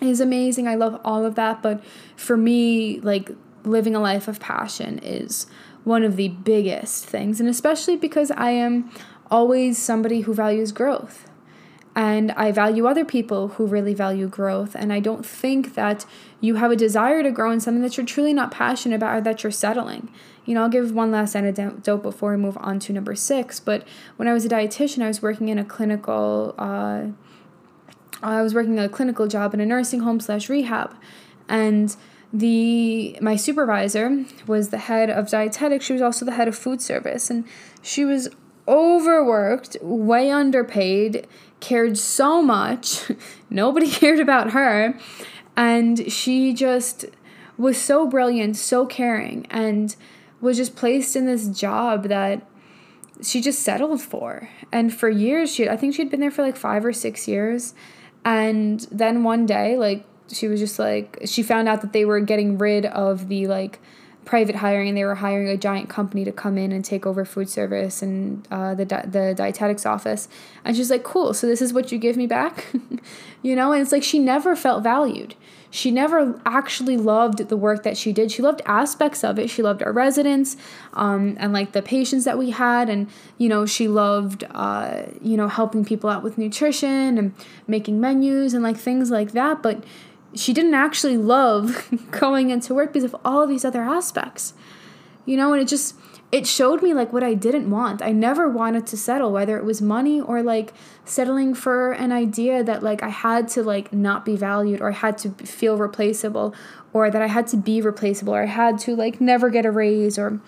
is 0.00 0.20
amazing. 0.20 0.66
I 0.66 0.74
love 0.74 1.00
all 1.04 1.24
of 1.24 1.34
that. 1.34 1.62
But 1.62 1.82
for 2.16 2.36
me, 2.36 3.00
like, 3.00 3.30
living 3.64 3.94
a 3.94 4.00
life 4.00 4.28
of 4.28 4.40
passion 4.40 4.98
is 5.02 5.46
one 5.84 6.04
of 6.04 6.16
the 6.16 6.28
biggest 6.28 7.06
things. 7.06 7.40
And 7.40 7.48
especially 7.48 7.96
because 7.96 8.30
I 8.30 8.50
am 8.50 8.90
always 9.30 9.78
somebody 9.78 10.22
who 10.22 10.34
values 10.34 10.72
growth. 10.72 11.26
And 11.96 12.32
I 12.32 12.52
value 12.52 12.86
other 12.86 13.04
people 13.04 13.48
who 13.48 13.66
really 13.66 13.94
value 13.94 14.28
growth. 14.28 14.74
And 14.74 14.92
I 14.92 15.00
don't 15.00 15.24
think 15.26 15.74
that 15.74 16.06
you 16.40 16.54
have 16.56 16.70
a 16.70 16.76
desire 16.76 17.22
to 17.22 17.30
grow 17.30 17.50
in 17.50 17.60
something 17.60 17.82
that 17.82 17.96
you're 17.96 18.06
truly 18.06 18.32
not 18.32 18.50
passionate 18.50 18.96
about 18.96 19.16
or 19.16 19.20
that 19.20 19.42
you're 19.42 19.50
settling. 19.50 20.10
You 20.46 20.54
know, 20.54 20.62
I'll 20.62 20.68
give 20.68 20.92
one 20.92 21.10
last 21.10 21.36
anecdote 21.36 22.02
before 22.02 22.30
we 22.30 22.38
move 22.38 22.56
on 22.60 22.78
to 22.80 22.92
number 22.92 23.14
six. 23.14 23.60
But 23.60 23.86
when 24.16 24.26
I 24.26 24.32
was 24.32 24.44
a 24.44 24.48
dietitian, 24.48 25.02
I 25.02 25.08
was 25.08 25.20
working 25.20 25.48
in 25.48 25.58
a 25.58 25.64
clinical, 25.64 26.54
uh, 26.58 27.08
I 28.22 28.42
was 28.42 28.54
working 28.54 28.78
a 28.78 28.88
clinical 28.88 29.26
job 29.26 29.52
in 29.54 29.60
a 29.60 29.66
nursing 29.66 30.00
home 30.00 30.18
slash 30.20 30.48
rehab. 30.48 30.94
And 31.48 31.94
the 32.32 33.18
my 33.20 33.34
supervisor 33.34 34.24
was 34.46 34.68
the 34.68 34.78
head 34.78 35.10
of 35.10 35.28
dietetics 35.28 35.84
she 35.84 35.92
was 35.92 36.00
also 36.00 36.24
the 36.24 36.32
head 36.32 36.46
of 36.46 36.56
food 36.56 36.80
service 36.80 37.28
and 37.28 37.44
she 37.82 38.04
was 38.04 38.28
overworked 38.68 39.76
way 39.82 40.30
underpaid 40.30 41.26
cared 41.58 41.98
so 41.98 42.40
much 42.40 43.10
nobody 43.50 43.90
cared 43.90 44.20
about 44.20 44.52
her 44.52 44.96
and 45.56 46.10
she 46.10 46.52
just 46.52 47.06
was 47.58 47.76
so 47.76 48.06
brilliant 48.06 48.56
so 48.56 48.86
caring 48.86 49.46
and 49.50 49.96
was 50.40 50.56
just 50.56 50.74
placed 50.74 51.14
in 51.14 51.26
this 51.26 51.48
job 51.48 52.04
that 52.04 52.46
she 53.22 53.42
just 53.42 53.60
settled 53.60 54.00
for. 54.00 54.48
And 54.72 54.94
for 54.94 55.10
years 55.10 55.54
she 55.54 55.68
i 55.68 55.76
think 55.76 55.94
she'd 55.94 56.10
been 56.10 56.20
there 56.20 56.30
for 56.30 56.42
like 56.42 56.56
5 56.56 56.84
or 56.84 56.92
6 56.92 57.28
years. 57.28 57.74
And 58.24 58.80
then 58.90 59.24
one 59.24 59.46
day 59.46 59.76
like 59.76 60.04
she 60.28 60.46
was 60.48 60.60
just 60.60 60.78
like 60.78 61.18
she 61.24 61.42
found 61.42 61.68
out 61.68 61.80
that 61.82 61.92
they 61.92 62.04
were 62.04 62.20
getting 62.20 62.56
rid 62.58 62.86
of 62.86 63.28
the 63.28 63.46
like 63.46 63.80
private 64.30 64.54
hiring 64.54 64.86
and 64.86 64.96
they 64.96 65.04
were 65.04 65.16
hiring 65.16 65.48
a 65.48 65.56
giant 65.56 65.88
company 65.88 66.24
to 66.24 66.30
come 66.30 66.56
in 66.56 66.70
and 66.70 66.84
take 66.84 67.04
over 67.04 67.24
food 67.24 67.48
service 67.48 68.00
and 68.00 68.46
uh, 68.48 68.76
the, 68.76 68.84
di- 68.84 69.04
the 69.04 69.34
dietetics 69.36 69.84
office. 69.84 70.28
And 70.64 70.76
she's 70.76 70.88
like 70.88 71.02
cool 71.02 71.34
so 71.34 71.48
this 71.48 71.60
is 71.60 71.72
what 71.72 71.90
you 71.90 71.98
give 71.98 72.16
me 72.16 72.26
back? 72.26 72.66
You 73.42 73.56
know 73.56 73.72
and 73.72 73.80
it's 73.80 73.90
like 73.90 74.02
she 74.02 74.18
never 74.18 74.54
felt 74.54 74.82
valued. 74.82 75.34
She 75.70 75.90
never 75.90 76.38
actually 76.44 76.98
loved 76.98 77.48
the 77.48 77.56
work 77.56 77.84
that 77.84 77.96
she 77.96 78.12
did. 78.12 78.30
She 78.30 78.42
loved 78.42 78.60
aspects 78.66 79.24
of 79.24 79.38
it. 79.38 79.48
She 79.48 79.62
loved 79.62 79.82
our 79.82 79.92
residents 79.92 80.58
um, 80.92 81.36
and 81.40 81.50
like 81.50 81.72
the 81.72 81.80
patients 81.80 82.24
that 82.26 82.36
we 82.36 82.50
had. 82.50 82.90
And 82.90 83.08
you 83.38 83.48
know 83.48 83.64
she 83.64 83.88
loved 83.88 84.44
uh, 84.50 85.04
you 85.22 85.38
know 85.38 85.48
helping 85.48 85.86
people 85.86 86.10
out 86.10 86.22
with 86.22 86.36
nutrition 86.36 87.16
and 87.16 87.34
making 87.66 87.98
menus 87.98 88.52
and 88.52 88.62
like 88.62 88.76
things 88.76 89.10
like 89.10 89.32
that. 89.32 89.62
But 89.62 89.82
she 90.34 90.52
didn't 90.52 90.74
actually 90.74 91.16
love 91.16 91.88
going 92.10 92.50
into 92.50 92.74
work 92.74 92.92
because 92.92 93.04
of 93.04 93.16
all 93.24 93.42
of 93.42 93.48
these 93.48 93.64
other 93.64 93.82
aspects. 93.82 94.54
You 95.26 95.36
know, 95.36 95.52
and 95.52 95.62
it 95.62 95.68
just 95.68 95.94
it 96.32 96.46
showed 96.46 96.82
me 96.82 96.94
like 96.94 97.12
what 97.12 97.24
I 97.24 97.34
didn't 97.34 97.70
want. 97.70 98.02
I 98.02 98.12
never 98.12 98.48
wanted 98.48 98.86
to 98.88 98.96
settle 98.96 99.32
whether 99.32 99.58
it 99.58 99.64
was 99.64 99.82
money 99.82 100.20
or 100.20 100.42
like 100.42 100.72
settling 101.04 101.54
for 101.54 101.92
an 101.92 102.12
idea 102.12 102.62
that 102.62 102.82
like 102.82 103.02
I 103.02 103.08
had 103.08 103.48
to 103.48 103.62
like 103.62 103.92
not 103.92 104.24
be 104.24 104.36
valued 104.36 104.80
or 104.80 104.90
I 104.90 104.94
had 104.94 105.18
to 105.18 105.30
feel 105.30 105.76
replaceable 105.76 106.54
or 106.92 107.10
that 107.10 107.20
I 107.20 107.26
had 107.26 107.48
to 107.48 107.56
be 107.56 107.80
replaceable 107.80 108.34
or 108.34 108.42
I 108.42 108.46
had 108.46 108.78
to 108.80 108.94
like 108.94 109.20
never 109.20 109.50
get 109.50 109.66
a 109.66 109.70
raise 109.72 110.18
or 110.18 110.40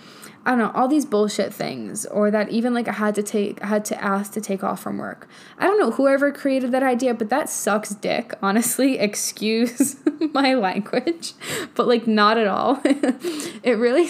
I 0.44 0.50
don't 0.50 0.58
know, 0.58 0.72
all 0.74 0.88
these 0.88 1.04
bullshit 1.04 1.54
things, 1.54 2.04
or 2.06 2.30
that 2.32 2.48
even 2.48 2.74
like 2.74 2.88
I 2.88 2.92
had 2.92 3.14
to 3.14 3.22
take, 3.22 3.62
I 3.62 3.66
had 3.68 3.84
to 3.86 4.02
ask 4.02 4.32
to 4.32 4.40
take 4.40 4.64
off 4.64 4.80
from 4.80 4.98
work. 4.98 5.28
I 5.56 5.66
don't 5.66 5.78
know 5.78 5.92
whoever 5.92 6.32
created 6.32 6.72
that 6.72 6.82
idea, 6.82 7.14
but 7.14 7.28
that 7.28 7.48
sucks 7.48 7.90
dick, 7.90 8.34
honestly. 8.42 8.98
Excuse 8.98 9.96
my 10.32 10.54
language, 10.54 11.34
but 11.74 11.86
like 11.86 12.08
not 12.08 12.38
at 12.38 12.48
all. 12.48 12.80
it 12.84 13.78
really, 13.78 14.08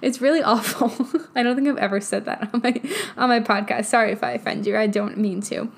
it's 0.00 0.20
really 0.20 0.42
awful. 0.42 0.92
I 1.34 1.42
don't 1.42 1.56
think 1.56 1.66
I've 1.68 1.78
ever 1.78 2.00
said 2.00 2.24
that 2.26 2.50
on 2.54 2.60
my 2.62 2.80
on 3.16 3.28
my 3.28 3.40
podcast. 3.40 3.86
Sorry 3.86 4.12
if 4.12 4.22
I 4.22 4.32
offend 4.32 4.64
you. 4.64 4.76
I 4.76 4.86
don't 4.86 5.18
mean 5.18 5.40
to, 5.42 5.72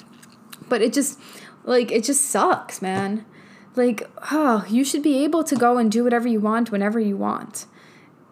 but 0.69 0.83
it 0.83 0.93
just 0.93 1.19
like 1.65 1.91
it 1.91 2.05
just 2.05 2.27
sucks, 2.27 2.83
man. 2.83 3.25
Like, 3.77 4.11
oh, 4.31 4.67
you 4.69 4.85
should 4.85 5.03
be 5.03 5.25
able 5.25 5.45
to 5.45 5.57
go 5.57 5.79
and 5.79 5.91
do 5.91 6.05
whatever 6.05 6.29
you 6.29 6.41
want 6.41 6.71
whenever 6.71 7.01
you 7.01 7.17
want. 7.17 7.67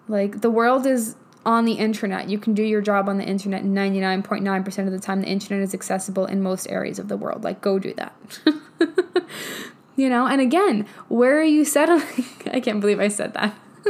Like 0.08 0.40
the 0.40 0.50
world 0.50 0.86
is 0.86 1.14
on 1.44 1.64
the 1.64 1.72
internet. 1.72 2.28
You 2.28 2.38
can 2.38 2.54
do 2.54 2.62
your 2.62 2.80
job 2.80 3.08
on 3.08 3.18
the 3.18 3.24
internet 3.24 3.64
99.9% 3.64 4.86
of 4.86 4.92
the 4.92 4.98
time. 4.98 5.20
The 5.22 5.28
internet 5.28 5.62
is 5.62 5.74
accessible 5.74 6.26
in 6.26 6.42
most 6.42 6.68
areas 6.68 6.98
of 6.98 7.08
the 7.08 7.16
world. 7.16 7.44
Like, 7.44 7.60
go 7.60 7.78
do 7.78 7.94
that. 7.94 8.14
you 9.96 10.08
know, 10.08 10.26
and 10.26 10.40
again, 10.40 10.86
where 11.08 11.38
are 11.38 11.44
you 11.44 11.64
settling? 11.64 12.24
I 12.52 12.60
can't 12.60 12.80
believe 12.80 13.00
I 13.00 13.08
said 13.08 13.34
that. 13.34 13.54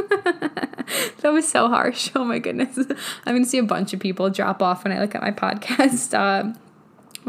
that 1.21 1.33
was 1.33 1.47
so 1.47 1.67
harsh. 1.67 2.11
Oh 2.15 2.23
my 2.23 2.39
goodness. 2.39 2.77
I'm 2.77 3.33
going 3.33 3.43
to 3.43 3.49
see 3.49 3.57
a 3.57 3.63
bunch 3.63 3.93
of 3.93 3.99
people 3.99 4.29
drop 4.29 4.61
off 4.61 4.83
when 4.83 4.93
I 4.93 4.99
look 4.99 5.15
at 5.15 5.21
my 5.21 5.31
podcast. 5.31 6.13
Uh, 6.13 6.53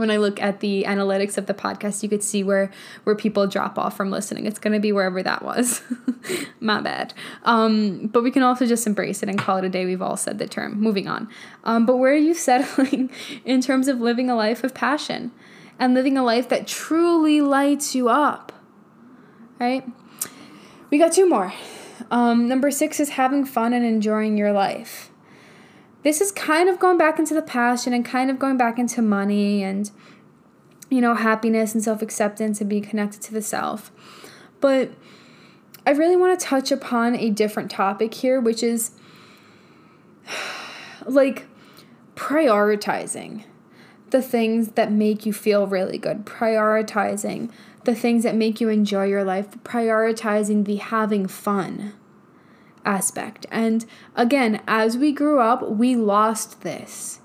when 0.01 0.11
I 0.11 0.17
look 0.17 0.43
at 0.43 0.61
the 0.61 0.85
analytics 0.89 1.39
of 1.39 1.47
the 1.47 1.55
podcast, 1.55 2.03
you 2.03 2.09
could 2.09 2.23
see 2.23 2.43
where 2.43 2.71
where 3.05 3.15
people 3.15 3.47
drop 3.47 3.79
off 3.79 3.97
from 3.97 4.11
listening. 4.11 4.47
It's 4.47 4.59
going 4.59 4.73
to 4.73 4.81
be 4.81 4.91
wherever 4.91 5.23
that 5.23 5.43
was. 5.43 5.83
My 6.61 6.81
bad. 6.81 7.15
Um, 7.45 8.09
but 8.09 8.23
we 8.23 8.31
can 8.31 8.43
also 8.43 8.67
just 8.67 8.87
embrace 8.87 9.23
it 9.23 9.29
and 9.29 9.39
call 9.39 9.59
it 9.59 9.65
a 9.65 9.69
day. 9.69 9.85
We've 9.85 10.03
all 10.03 10.17
said 10.17 10.39
the 10.39 10.49
term. 10.49 10.81
Moving 10.81 11.07
on. 11.07 11.29
Um, 11.63 11.87
but 11.87 11.99
where 11.99 12.13
are 12.13 12.17
you 12.17 12.35
settling 12.49 13.11
in 13.45 13.61
terms 13.61 13.87
of 13.87 14.01
living 14.01 14.29
a 14.29 14.35
life 14.35 14.65
of 14.65 14.75
passion 14.75 15.31
and 15.79 15.95
living 15.95 16.17
a 16.17 16.25
life 16.25 16.49
that 16.49 16.67
truly 16.67 17.41
lights 17.41 17.95
you 17.95 18.09
up? 18.09 18.53
Right? 19.59 19.85
We 20.91 20.99
got 20.99 21.13
two 21.13 21.29
more. 21.29 21.53
Um, 22.11 22.49
number 22.49 22.71
six 22.71 22.99
is 22.99 23.11
having 23.11 23.45
fun 23.45 23.73
and 23.73 23.85
enjoying 23.85 24.37
your 24.37 24.53
life 24.53 25.10
this 26.03 26.21
is 26.21 26.33
kind 26.33 26.69
of 26.69 26.79
going 26.79 26.99
back 26.99 27.19
into 27.19 27.35
the 27.35 27.43
passion 27.43 27.93
and 27.93 28.05
kind 28.05 28.31
of 28.31 28.39
going 28.39 28.57
back 28.57 28.79
into 28.79 29.03
money 29.03 29.63
and 29.63 29.91
you 30.89 31.01
know 31.01 31.15
happiness 31.15 31.75
and 31.75 31.83
self-acceptance 31.83 32.61
and 32.61 32.71
being 32.71 32.83
connected 32.83 33.21
to 33.23 33.33
the 33.33 33.43
self. 33.43 33.93
But 34.61 34.91
i 35.87 35.91
really 35.91 36.17
want 36.17 36.39
to 36.39 36.47
touch 36.47 36.71
upon 36.71 37.17
a 37.17 37.31
different 37.31 37.71
topic 37.71 38.15
here 38.15 38.41
which 38.41 38.63
is 38.63 38.93
like 41.07 41.47
prioritizing 42.15 43.45
the 44.11 44.23
things 44.23 44.73
that 44.73 44.91
make 44.91 45.25
you 45.25 45.33
feel 45.33 45.67
really 45.67 45.99
good 45.99 46.25
prioritizing 46.25 47.51
the 47.85 47.95
things 47.95 48.25
that 48.25 48.35
make 48.35 48.61
you 48.61 48.69
enjoy 48.69 49.05
your 49.05 49.25
life 49.25 49.51
prioritizing 49.63 50.65
the 50.65 50.77
having 50.77 51.27
fun 51.27 51.95
aspect. 52.85 53.47
And 53.51 53.85
again, 54.15 54.63
as 54.67 54.97
we 54.97 55.13
grew 55.13 55.41
up, 55.41 55.69
we 55.69 55.97
lost 55.97 56.63
this. 56.63 57.21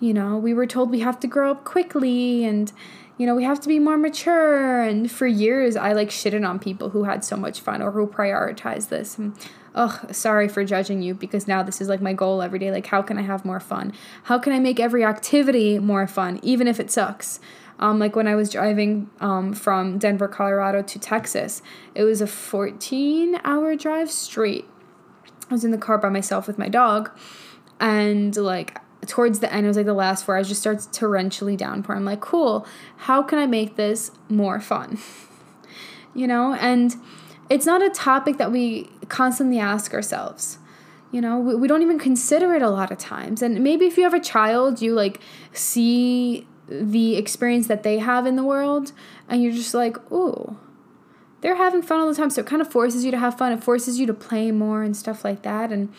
You 0.00 0.14
know, 0.14 0.36
we 0.36 0.54
were 0.54 0.66
told 0.66 0.90
we 0.90 1.00
have 1.00 1.18
to 1.20 1.26
grow 1.26 1.50
up 1.50 1.64
quickly 1.64 2.44
and 2.44 2.72
you 3.18 3.26
know, 3.26 3.34
we 3.34 3.42
have 3.42 3.60
to 3.60 3.68
be 3.68 3.80
more 3.80 3.98
mature. 3.98 4.80
And 4.80 5.10
for 5.10 5.26
years, 5.26 5.76
I 5.76 5.92
like 5.92 6.08
shitted 6.08 6.48
on 6.48 6.60
people 6.60 6.90
who 6.90 7.02
had 7.02 7.24
so 7.24 7.36
much 7.36 7.60
fun 7.60 7.82
or 7.82 7.90
who 7.90 8.06
prioritized 8.06 8.90
this. 8.90 9.18
And, 9.18 9.34
ugh, 9.74 10.14
sorry 10.14 10.48
for 10.48 10.64
judging 10.64 11.02
you 11.02 11.14
because 11.14 11.48
now 11.48 11.64
this 11.64 11.80
is 11.80 11.88
like 11.88 12.00
my 12.00 12.12
goal 12.12 12.40
every 12.40 12.60
day. 12.60 12.70
Like, 12.70 12.86
how 12.86 13.02
can 13.02 13.18
I 13.18 13.22
have 13.22 13.44
more 13.44 13.58
fun? 13.58 13.92
How 14.24 14.38
can 14.38 14.52
I 14.52 14.60
make 14.60 14.78
every 14.78 15.04
activity 15.04 15.80
more 15.80 16.06
fun, 16.06 16.38
even 16.44 16.68
if 16.68 16.78
it 16.78 16.92
sucks? 16.92 17.40
Um, 17.80 17.98
like 17.98 18.16
when 18.16 18.26
I 18.26 18.34
was 18.34 18.50
driving 18.50 19.10
um, 19.20 19.52
from 19.52 19.98
Denver, 19.98 20.28
Colorado 20.28 20.82
to 20.82 20.98
Texas, 20.98 21.60
it 21.94 22.04
was 22.04 22.20
a 22.20 22.26
14 22.26 23.40
hour 23.44 23.76
drive 23.76 24.10
straight 24.10 24.68
I 25.50 25.54
was 25.54 25.64
in 25.64 25.70
the 25.70 25.78
car 25.78 25.98
by 25.98 26.08
myself 26.08 26.46
with 26.46 26.58
my 26.58 26.68
dog, 26.68 27.10
and 27.80 28.36
like 28.36 28.78
towards 29.06 29.40
the 29.40 29.52
end, 29.52 29.64
it 29.64 29.68
was 29.68 29.76
like 29.76 29.86
the 29.86 29.94
last 29.94 30.24
four 30.24 30.36
hours 30.36 30.48
just 30.48 30.60
starts 30.60 30.86
torrentially 30.88 31.56
downpour. 31.56 31.96
I'm 31.96 32.04
like, 32.04 32.20
cool, 32.20 32.66
how 32.98 33.22
can 33.22 33.38
I 33.38 33.46
make 33.46 33.76
this 33.76 34.10
more 34.28 34.60
fun? 34.60 34.98
you 36.14 36.26
know, 36.26 36.54
and 36.54 36.94
it's 37.48 37.66
not 37.66 37.82
a 37.82 37.90
topic 37.90 38.36
that 38.38 38.52
we 38.52 38.90
constantly 39.08 39.58
ask 39.58 39.94
ourselves. 39.94 40.58
You 41.10 41.22
know, 41.22 41.38
we, 41.38 41.54
we 41.54 41.68
don't 41.68 41.82
even 41.82 41.98
consider 41.98 42.54
it 42.54 42.62
a 42.62 42.68
lot 42.68 42.90
of 42.90 42.98
times. 42.98 43.40
And 43.40 43.62
maybe 43.64 43.86
if 43.86 43.96
you 43.96 44.02
have 44.02 44.14
a 44.14 44.20
child, 44.20 44.82
you 44.82 44.94
like 44.94 45.20
see 45.52 46.46
the 46.68 47.16
experience 47.16 47.66
that 47.68 47.82
they 47.82 47.98
have 47.98 48.26
in 48.26 48.36
the 48.36 48.44
world, 48.44 48.92
and 49.28 49.42
you're 49.42 49.52
just 49.52 49.72
like, 49.72 49.96
ooh, 50.12 50.58
they're 51.40 51.56
having 51.56 51.82
fun 51.82 52.00
all 52.00 52.08
the 52.08 52.14
time. 52.14 52.30
So 52.30 52.40
it 52.40 52.46
kind 52.46 52.62
of 52.62 52.70
forces 52.70 53.04
you 53.04 53.10
to 53.10 53.18
have 53.18 53.38
fun. 53.38 53.52
It 53.52 53.62
forces 53.62 53.98
you 53.98 54.06
to 54.06 54.14
play 54.14 54.50
more 54.50 54.82
and 54.82 54.96
stuff 54.96 55.24
like 55.24 55.42
that. 55.42 55.70
And 55.70 55.92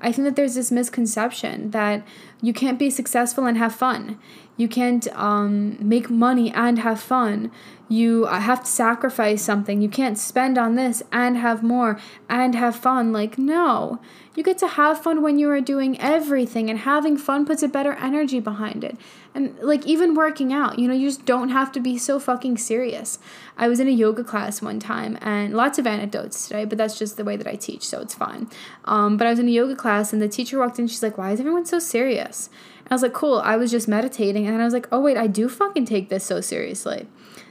I 0.00 0.12
think 0.12 0.26
that 0.26 0.36
there's 0.36 0.54
this 0.54 0.70
misconception 0.70 1.70
that 1.70 2.06
you 2.40 2.52
can't 2.52 2.78
be 2.78 2.90
successful 2.90 3.46
and 3.46 3.56
have 3.56 3.74
fun. 3.74 4.18
You 4.56 4.68
can't 4.68 5.08
um, 5.16 5.76
make 5.80 6.10
money 6.10 6.52
and 6.52 6.80
have 6.80 7.00
fun. 7.00 7.50
You 7.88 8.26
uh, 8.26 8.40
have 8.40 8.64
to 8.64 8.70
sacrifice 8.70 9.42
something. 9.42 9.80
You 9.80 9.88
can't 9.88 10.18
spend 10.18 10.58
on 10.58 10.74
this 10.74 11.02
and 11.12 11.36
have 11.36 11.62
more 11.62 11.98
and 12.28 12.54
have 12.54 12.76
fun. 12.76 13.12
Like, 13.12 13.38
no. 13.38 14.00
You 14.34 14.42
get 14.42 14.58
to 14.58 14.68
have 14.68 15.02
fun 15.02 15.22
when 15.22 15.38
you 15.38 15.50
are 15.50 15.60
doing 15.60 16.00
everything, 16.00 16.70
and 16.70 16.78
having 16.80 17.18
fun 17.18 17.44
puts 17.44 17.62
a 17.62 17.68
better 17.68 17.92
energy 17.92 18.40
behind 18.40 18.82
it. 18.82 18.96
And 19.34 19.58
like 19.60 19.86
even 19.86 20.14
working 20.14 20.52
out, 20.52 20.78
you 20.78 20.86
know, 20.86 20.94
you 20.94 21.08
just 21.08 21.24
don't 21.24 21.48
have 21.48 21.72
to 21.72 21.80
be 21.80 21.96
so 21.96 22.20
fucking 22.20 22.58
serious. 22.58 23.18
I 23.56 23.66
was 23.68 23.80
in 23.80 23.88
a 23.88 23.92
yoga 23.92 24.22
class 24.22 24.60
one 24.60 24.78
time, 24.78 25.16
and 25.22 25.54
lots 25.54 25.78
of 25.78 25.86
anecdotes 25.86 26.46
today, 26.46 26.66
but 26.66 26.76
that's 26.76 26.98
just 26.98 27.16
the 27.16 27.24
way 27.24 27.36
that 27.36 27.46
I 27.46 27.54
teach, 27.54 27.86
so 27.86 28.00
it's 28.00 28.14
fine. 28.14 28.48
Um, 28.84 29.16
but 29.16 29.26
I 29.26 29.30
was 29.30 29.38
in 29.38 29.48
a 29.48 29.52
yoga 29.52 29.74
class 29.74 30.12
and 30.12 30.20
the 30.20 30.28
teacher 30.28 30.58
walked 30.58 30.78
in. 30.78 30.86
She's 30.86 31.02
like, 31.02 31.16
Why 31.16 31.32
is 31.32 31.40
everyone 31.40 31.64
so 31.64 31.78
serious? 31.78 32.50
And 32.80 32.88
I 32.92 32.94
was 32.94 33.02
like, 33.02 33.14
Cool. 33.14 33.40
I 33.42 33.56
was 33.56 33.70
just 33.70 33.88
meditating. 33.88 34.46
And 34.46 34.60
I 34.60 34.64
was 34.64 34.74
like, 34.74 34.86
Oh, 34.92 35.00
wait, 35.00 35.16
I 35.16 35.26
do 35.26 35.48
fucking 35.48 35.86
take 35.86 36.10
this 36.10 36.24
so 36.24 36.42
seriously. 36.42 37.08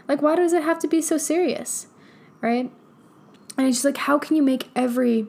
Like, 0.08 0.22
why 0.22 0.36
does 0.36 0.54
it 0.54 0.64
have 0.64 0.78
to 0.80 0.88
be 0.88 1.02
so 1.02 1.18
serious? 1.18 1.88
Right? 2.42 2.72
And 3.58 3.68
it's 3.68 3.84
like, 3.84 3.98
how 3.98 4.20
can 4.20 4.36
you 4.36 4.44
make 4.44 4.70
every 4.76 5.28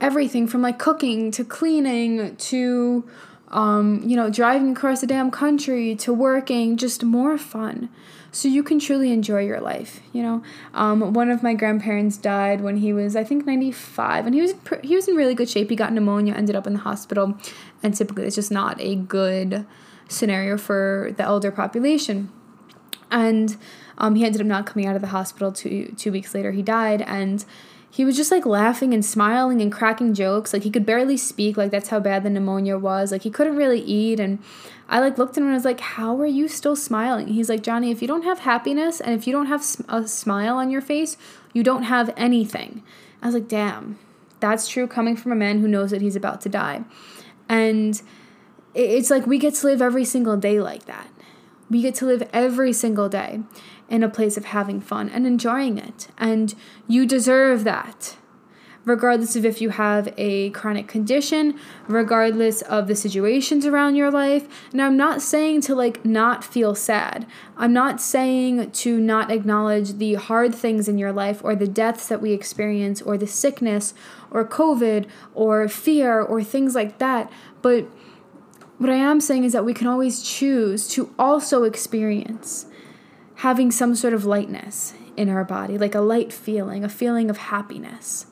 everything 0.00 0.46
from 0.46 0.62
like 0.62 0.78
cooking 0.78 1.30
to 1.30 1.44
cleaning 1.44 2.36
to 2.36 3.08
um, 3.48 4.02
you 4.04 4.16
know, 4.16 4.30
driving 4.30 4.72
across 4.72 5.00
the 5.00 5.06
damn 5.06 5.30
country 5.30 5.94
to 5.96 6.12
working, 6.12 6.76
just 6.76 7.04
more 7.04 7.38
fun. 7.38 7.88
So 8.32 8.48
you 8.48 8.62
can 8.62 8.78
truly 8.78 9.12
enjoy 9.12 9.46
your 9.46 9.60
life. 9.60 10.00
You 10.12 10.22
know, 10.22 10.42
um, 10.74 11.14
one 11.14 11.30
of 11.30 11.42
my 11.42 11.54
grandparents 11.54 12.18
died 12.18 12.60
when 12.60 12.78
he 12.78 12.92
was, 12.92 13.16
I 13.16 13.24
think, 13.24 13.46
ninety 13.46 13.72
five, 13.72 14.26
and 14.26 14.34
he 14.34 14.42
was 14.42 14.54
he 14.82 14.94
was 14.94 15.08
in 15.08 15.16
really 15.16 15.34
good 15.34 15.48
shape. 15.48 15.70
He 15.70 15.76
got 15.76 15.92
pneumonia, 15.92 16.34
ended 16.34 16.54
up 16.54 16.66
in 16.66 16.74
the 16.74 16.80
hospital, 16.80 17.38
and 17.82 17.94
typically 17.94 18.26
it's 18.26 18.36
just 18.36 18.50
not 18.50 18.78
a 18.80 18.94
good 18.94 19.64
scenario 20.08 20.58
for 20.58 21.14
the 21.16 21.22
elder 21.22 21.50
population. 21.50 22.30
And 23.10 23.56
um, 23.98 24.16
he 24.16 24.24
ended 24.24 24.40
up 24.40 24.46
not 24.46 24.66
coming 24.66 24.86
out 24.86 24.96
of 24.96 25.02
the 25.02 25.08
hospital 25.08 25.50
two 25.52 25.94
two 25.96 26.12
weeks 26.12 26.34
later. 26.34 26.50
He 26.50 26.62
died, 26.62 27.02
and 27.02 27.42
he 27.90 28.04
was 28.04 28.16
just 28.16 28.30
like 28.30 28.44
laughing 28.44 28.92
and 28.92 29.04
smiling 29.04 29.60
and 29.62 29.72
cracking 29.72 30.12
jokes. 30.14 30.52
Like 30.52 30.62
he 30.62 30.70
could 30.70 30.84
barely 30.84 31.16
speak. 31.16 31.56
Like 31.56 31.70
that's 31.70 31.88
how 31.88 32.00
bad 32.00 32.24
the 32.24 32.30
pneumonia 32.30 32.78
was. 32.78 33.12
Like 33.12 33.22
he 33.22 33.30
couldn't 33.30 33.56
really 33.56 33.80
eat. 33.80 34.20
And 34.20 34.38
I 34.88 35.00
like 35.00 35.18
looked 35.18 35.32
at 35.32 35.38
him 35.38 35.44
and 35.44 35.52
I 35.52 35.56
was 35.56 35.64
like, 35.64 35.80
"How 35.80 36.20
are 36.20 36.26
you 36.26 36.48
still 36.48 36.76
smiling?" 36.76 37.28
He's 37.28 37.48
like, 37.48 37.62
"Johnny, 37.62 37.90
if 37.90 38.02
you 38.02 38.08
don't 38.08 38.24
have 38.24 38.40
happiness 38.40 39.00
and 39.00 39.14
if 39.14 39.26
you 39.26 39.32
don't 39.32 39.46
have 39.46 39.64
a 39.88 40.06
smile 40.06 40.56
on 40.56 40.70
your 40.70 40.82
face, 40.82 41.16
you 41.52 41.62
don't 41.62 41.84
have 41.84 42.12
anything." 42.16 42.82
I 43.22 43.26
was 43.26 43.34
like, 43.34 43.48
"Damn, 43.48 43.98
that's 44.40 44.68
true." 44.68 44.86
Coming 44.86 45.16
from 45.16 45.32
a 45.32 45.36
man 45.36 45.60
who 45.60 45.68
knows 45.68 45.90
that 45.90 46.02
he's 46.02 46.16
about 46.16 46.40
to 46.42 46.48
die, 46.48 46.84
and 47.48 48.00
it's 48.74 49.10
like 49.10 49.26
we 49.26 49.38
get 49.38 49.54
to 49.54 49.66
live 49.66 49.80
every 49.80 50.04
single 50.04 50.36
day 50.36 50.60
like 50.60 50.84
that. 50.84 51.08
We 51.68 51.82
get 51.82 51.94
to 51.96 52.06
live 52.06 52.28
every 52.32 52.72
single 52.72 53.08
day 53.08 53.40
in 53.88 54.02
a 54.02 54.08
place 54.08 54.36
of 54.36 54.46
having 54.46 54.80
fun 54.80 55.08
and 55.08 55.26
enjoying 55.26 55.78
it. 55.78 56.08
And 56.18 56.54
you 56.86 57.06
deserve 57.06 57.64
that. 57.64 58.16
Regardless 58.84 59.34
of 59.34 59.44
if 59.44 59.60
you 59.60 59.70
have 59.70 60.14
a 60.16 60.50
chronic 60.50 60.86
condition, 60.86 61.58
regardless 61.88 62.62
of 62.62 62.86
the 62.86 62.94
situations 62.94 63.66
around 63.66 63.96
your 63.96 64.12
life. 64.12 64.46
And 64.70 64.80
I'm 64.80 64.96
not 64.96 65.20
saying 65.20 65.62
to 65.62 65.74
like 65.74 66.04
not 66.04 66.44
feel 66.44 66.76
sad. 66.76 67.26
I'm 67.56 67.72
not 67.72 68.00
saying 68.00 68.70
to 68.70 69.00
not 69.00 69.32
acknowledge 69.32 69.94
the 69.94 70.14
hard 70.14 70.54
things 70.54 70.86
in 70.88 70.98
your 70.98 71.12
life 71.12 71.42
or 71.42 71.56
the 71.56 71.66
deaths 71.66 72.06
that 72.06 72.22
we 72.22 72.32
experience 72.32 73.02
or 73.02 73.18
the 73.18 73.26
sickness 73.26 73.92
or 74.30 74.46
COVID 74.46 75.08
or 75.34 75.66
fear 75.66 76.20
or 76.20 76.44
things 76.44 76.76
like 76.76 76.98
that. 76.98 77.28
But 77.62 77.88
what 78.78 78.90
I 78.90 78.96
am 78.96 79.20
saying 79.20 79.42
is 79.42 79.52
that 79.52 79.64
we 79.64 79.74
can 79.74 79.88
always 79.88 80.22
choose 80.22 80.86
to 80.90 81.12
also 81.18 81.64
experience 81.64 82.66
having 83.36 83.70
some 83.70 83.94
sort 83.94 84.14
of 84.14 84.24
lightness 84.24 84.94
in 85.16 85.28
our 85.28 85.44
body, 85.44 85.78
like 85.78 85.94
a 85.94 86.00
light 86.00 86.32
feeling, 86.32 86.84
a 86.84 86.88
feeling 86.88 87.30
of 87.30 87.36
happiness. 87.36 88.26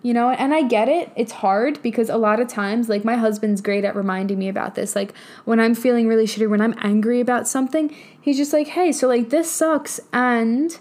You 0.00 0.14
know, 0.14 0.30
and 0.30 0.54
I 0.54 0.62
get 0.62 0.88
it. 0.88 1.10
It's 1.16 1.32
hard 1.32 1.82
because 1.82 2.08
a 2.08 2.16
lot 2.16 2.38
of 2.38 2.46
times, 2.46 2.88
like, 2.88 3.04
my 3.04 3.16
husband's 3.16 3.60
great 3.60 3.84
at 3.84 3.96
reminding 3.96 4.38
me 4.38 4.48
about 4.48 4.76
this. 4.76 4.94
Like, 4.94 5.12
when 5.44 5.58
I'm 5.58 5.74
feeling 5.74 6.06
really 6.06 6.24
shitty, 6.24 6.48
when 6.48 6.60
I'm 6.60 6.76
angry 6.78 7.18
about 7.18 7.48
something, 7.48 7.94
he's 8.20 8.36
just 8.36 8.52
like, 8.52 8.68
hey, 8.68 8.92
so, 8.92 9.08
like, 9.08 9.30
this 9.30 9.50
sucks. 9.50 9.98
And, 10.12 10.78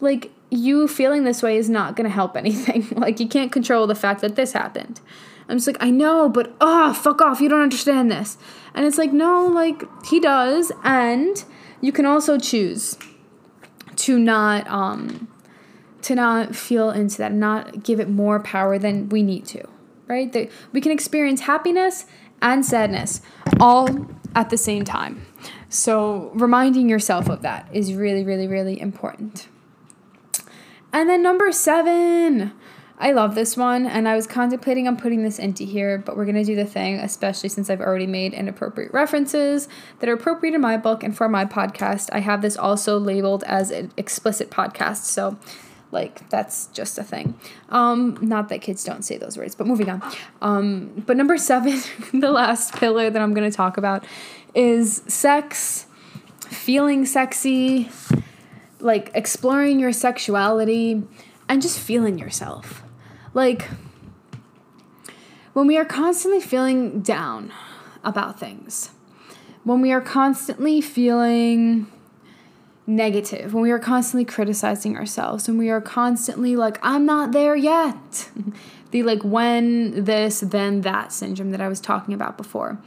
like, 0.00 0.32
you 0.48 0.88
feeling 0.88 1.24
this 1.24 1.42
way 1.42 1.58
is 1.58 1.68
not 1.68 1.94
going 1.94 2.08
to 2.08 2.14
help 2.14 2.36
anything. 2.38 2.88
like, 2.96 3.20
you 3.20 3.28
can't 3.28 3.52
control 3.52 3.86
the 3.86 3.94
fact 3.94 4.22
that 4.22 4.34
this 4.34 4.52
happened. 4.52 5.02
I'm 5.46 5.58
just 5.58 5.66
like, 5.66 5.76
I 5.80 5.90
know, 5.90 6.30
but 6.30 6.54
oh, 6.58 6.94
fuck 6.94 7.20
off. 7.20 7.42
You 7.42 7.50
don't 7.50 7.60
understand 7.60 8.10
this. 8.10 8.38
And 8.74 8.86
it's 8.86 8.96
like, 8.96 9.12
no, 9.12 9.46
like, 9.46 9.84
he 10.06 10.20
does. 10.20 10.72
And 10.82 11.44
you 11.84 11.92
can 11.92 12.06
also 12.06 12.38
choose 12.38 12.96
to 13.96 14.18
not 14.18 14.66
um 14.68 15.28
to 16.02 16.14
not 16.14 16.54
feel 16.54 16.90
into 16.90 17.16
that, 17.18 17.32
not 17.32 17.82
give 17.82 17.98
it 17.98 18.10
more 18.10 18.38
power 18.38 18.78
than 18.78 19.08
we 19.08 19.22
need 19.22 19.46
to, 19.46 19.66
right? 20.06 20.32
That 20.32 20.50
we 20.72 20.80
can 20.82 20.92
experience 20.92 21.40
happiness 21.40 22.04
and 22.42 22.64
sadness 22.64 23.22
all 23.58 23.88
at 24.34 24.50
the 24.50 24.58
same 24.58 24.84
time. 24.84 25.24
So, 25.70 26.30
reminding 26.34 26.90
yourself 26.90 27.28
of 27.28 27.40
that 27.42 27.68
is 27.72 27.94
really, 27.94 28.22
really, 28.22 28.46
really 28.46 28.78
important. 28.78 29.48
And 30.92 31.08
then 31.08 31.22
number 31.22 31.50
seven, 31.52 32.52
I 32.96 33.10
love 33.10 33.34
this 33.34 33.56
one, 33.56 33.86
and 33.86 34.08
I 34.08 34.14
was 34.14 34.26
contemplating 34.26 34.86
on 34.86 34.96
putting 34.96 35.24
this 35.24 35.40
into 35.40 35.64
here, 35.64 35.98
but 35.98 36.16
we're 36.16 36.26
gonna 36.26 36.44
do 36.44 36.54
the 36.54 36.64
thing, 36.64 37.00
especially 37.00 37.48
since 37.48 37.68
I've 37.68 37.80
already 37.80 38.06
made 38.06 38.32
inappropriate 38.32 38.92
references 38.92 39.68
that 39.98 40.08
are 40.08 40.12
appropriate 40.12 40.54
in 40.54 40.60
my 40.60 40.76
book 40.76 41.02
and 41.02 41.16
for 41.16 41.28
my 41.28 41.44
podcast. 41.44 42.08
I 42.12 42.20
have 42.20 42.40
this 42.40 42.56
also 42.56 42.98
labeled 42.98 43.42
as 43.44 43.72
an 43.72 43.90
explicit 43.96 44.50
podcast, 44.50 45.04
so 45.04 45.36
like 45.90 46.28
that's 46.28 46.68
just 46.68 46.96
a 46.96 47.02
thing. 47.02 47.34
Um, 47.68 48.16
not 48.20 48.48
that 48.50 48.60
kids 48.60 48.84
don't 48.84 49.02
say 49.02 49.16
those 49.16 49.36
words, 49.36 49.56
but 49.56 49.66
moving 49.66 49.90
on. 49.90 50.02
Um, 50.40 51.02
but 51.04 51.16
number 51.16 51.36
seven, 51.36 51.80
the 52.12 52.30
last 52.30 52.76
pillar 52.76 53.10
that 53.10 53.20
I'm 53.20 53.34
gonna 53.34 53.50
talk 53.50 53.76
about 53.76 54.04
is 54.54 55.02
sex, 55.08 55.86
feeling 56.48 57.06
sexy, 57.06 57.90
like 58.78 59.10
exploring 59.14 59.80
your 59.80 59.92
sexuality 59.92 61.02
and 61.48 61.60
just 61.60 61.80
feeling 61.80 62.18
yourself. 62.18 62.83
Like, 63.34 63.68
when 65.52 65.66
we 65.66 65.76
are 65.76 65.84
constantly 65.84 66.40
feeling 66.40 67.00
down 67.00 67.52
about 68.02 68.38
things, 68.38 68.90
when 69.64 69.80
we 69.80 69.92
are 69.92 70.00
constantly 70.00 70.80
feeling 70.80 71.88
negative, 72.86 73.52
when 73.52 73.62
we 73.62 73.70
are 73.70 73.78
constantly 73.78 74.24
criticizing 74.24 74.96
ourselves, 74.96 75.48
when 75.48 75.58
we 75.58 75.68
are 75.70 75.80
constantly 75.80 76.54
like, 76.54 76.78
I'm 76.82 77.04
not 77.04 77.32
there 77.32 77.56
yet. 77.56 78.30
the 78.92 79.02
like 79.02 79.24
when 79.24 80.04
this, 80.04 80.40
then 80.40 80.82
that 80.82 81.12
syndrome 81.12 81.50
that 81.50 81.60
I 81.60 81.68
was 81.68 81.80
talking 81.80 82.14
about 82.14 82.36
before 82.36 82.78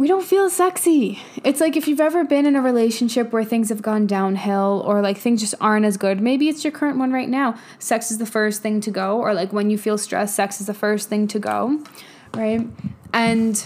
we 0.00 0.08
don't 0.08 0.24
feel 0.24 0.48
sexy. 0.48 1.18
It's 1.44 1.60
like 1.60 1.76
if 1.76 1.86
you've 1.86 2.00
ever 2.00 2.24
been 2.24 2.46
in 2.46 2.56
a 2.56 2.62
relationship 2.62 3.32
where 3.34 3.44
things 3.44 3.68
have 3.68 3.82
gone 3.82 4.06
downhill 4.06 4.82
or 4.86 5.02
like 5.02 5.18
things 5.18 5.42
just 5.42 5.54
aren't 5.60 5.84
as 5.84 5.98
good. 5.98 6.22
Maybe 6.22 6.48
it's 6.48 6.64
your 6.64 6.70
current 6.70 6.96
one 6.96 7.12
right 7.12 7.28
now. 7.28 7.54
Sex 7.78 8.10
is 8.10 8.16
the 8.16 8.24
first 8.24 8.62
thing 8.62 8.80
to 8.80 8.90
go, 8.90 9.20
or 9.20 9.34
like 9.34 9.52
when 9.52 9.68
you 9.68 9.76
feel 9.76 9.98
stressed, 9.98 10.34
sex 10.34 10.58
is 10.58 10.66
the 10.66 10.72
first 10.72 11.10
thing 11.10 11.28
to 11.28 11.38
go, 11.38 11.84
right? 12.32 12.66
And 13.12 13.62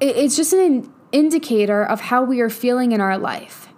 it's 0.00 0.36
just 0.36 0.54
an 0.54 0.90
indicator 1.12 1.84
of 1.84 2.00
how 2.00 2.22
we 2.22 2.40
are 2.40 2.48
feeling 2.48 2.92
in 2.92 3.02
our 3.02 3.18
life, 3.18 3.68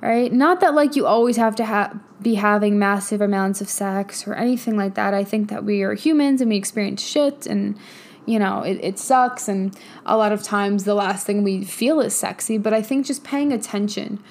right? 0.00 0.32
Not 0.32 0.60
that 0.60 0.72
like 0.72 0.96
you 0.96 1.06
always 1.06 1.36
have 1.36 1.56
to 1.56 1.64
have 1.66 2.00
be 2.22 2.36
having 2.36 2.78
massive 2.78 3.20
amounts 3.20 3.60
of 3.60 3.68
sex 3.68 4.26
or 4.26 4.32
anything 4.32 4.78
like 4.78 4.94
that. 4.94 5.12
I 5.12 5.24
think 5.24 5.50
that 5.50 5.62
we 5.62 5.82
are 5.82 5.92
humans 5.92 6.40
and 6.40 6.48
we 6.48 6.56
experience 6.56 7.02
shit 7.02 7.46
and 7.46 7.78
you 8.26 8.38
know, 8.38 8.62
it, 8.62 8.78
it 8.82 8.98
sucks. 8.98 9.48
And 9.48 9.76
a 10.06 10.16
lot 10.16 10.32
of 10.32 10.42
times 10.42 10.84
the 10.84 10.94
last 10.94 11.26
thing 11.26 11.42
we 11.42 11.64
feel 11.64 12.00
is 12.00 12.14
sexy. 12.14 12.58
But 12.58 12.72
I 12.72 12.82
think 12.82 13.06
just 13.06 13.24
paying 13.24 13.52
attention 13.52 14.22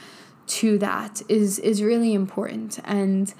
to 0.45 0.77
that 0.79 1.21
is, 1.29 1.59
is 1.59 1.83
really 1.83 2.13
important. 2.13 2.79
And 2.83 3.33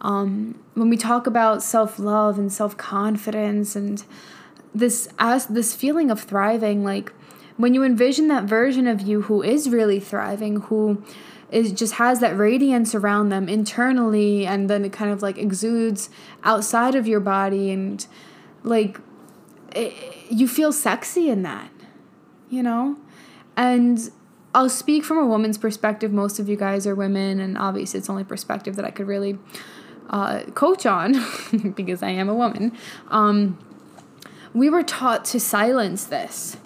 um, 0.00 0.58
when 0.74 0.90
we 0.90 0.96
talk 0.96 1.26
about 1.26 1.62
self 1.62 1.98
love 1.98 2.38
and 2.38 2.52
self 2.52 2.76
confidence 2.76 3.74
and 3.74 4.04
this 4.74 5.08
as 5.18 5.46
this 5.46 5.74
feeling 5.74 6.10
of 6.10 6.20
thriving, 6.20 6.84
like 6.84 7.12
when 7.56 7.72
you 7.74 7.82
envision 7.82 8.28
that 8.28 8.44
version 8.44 8.86
of 8.86 9.00
you 9.00 9.22
who 9.22 9.42
is 9.42 9.68
really 9.68 10.00
thriving, 10.00 10.60
who 10.62 11.02
is 11.50 11.72
just 11.72 11.94
has 11.94 12.20
that 12.20 12.36
radiance 12.36 12.94
around 12.94 13.28
them 13.28 13.48
internally 13.48 14.44
and 14.44 14.68
then 14.68 14.84
it 14.84 14.92
kind 14.92 15.10
of 15.10 15.22
like 15.22 15.38
exudes 15.38 16.10
outside 16.42 16.94
of 16.94 17.06
your 17.06 17.20
body 17.20 17.70
and 17.70 18.06
like 18.64 18.98
it, 19.74 19.94
you 20.30 20.48
feel 20.48 20.72
sexy 20.72 21.28
in 21.28 21.42
that, 21.42 21.70
you 22.48 22.62
know? 22.62 22.96
And 23.56 24.10
I'll 24.54 24.68
speak 24.68 25.04
from 25.04 25.18
a 25.18 25.26
woman's 25.26 25.58
perspective. 25.58 26.12
Most 26.12 26.38
of 26.38 26.48
you 26.48 26.56
guys 26.56 26.86
are 26.86 26.94
women, 26.94 27.40
and 27.40 27.58
obviously, 27.58 27.98
it's 27.98 28.08
only 28.08 28.24
perspective 28.24 28.76
that 28.76 28.84
I 28.84 28.90
could 28.90 29.06
really 29.06 29.38
uh, 30.10 30.44
coach 30.54 30.86
on 30.86 31.14
because 31.74 32.02
I 32.02 32.10
am 32.10 32.28
a 32.28 32.34
woman. 32.34 32.76
Um, 33.08 33.58
we 34.52 34.70
were 34.70 34.82
taught 34.82 35.24
to 35.26 35.40
silence 35.40 36.04
this. 36.04 36.56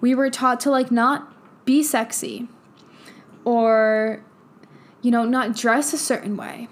We 0.00 0.14
were 0.14 0.30
taught 0.30 0.60
to 0.60 0.70
like 0.70 0.90
not 0.90 1.32
be 1.66 1.82
sexy 1.82 2.48
or, 3.44 4.22
you 5.02 5.10
know, 5.10 5.24
not 5.24 5.54
dress 5.54 5.92
a 5.92 5.98
certain 5.98 6.36
way 6.36 6.68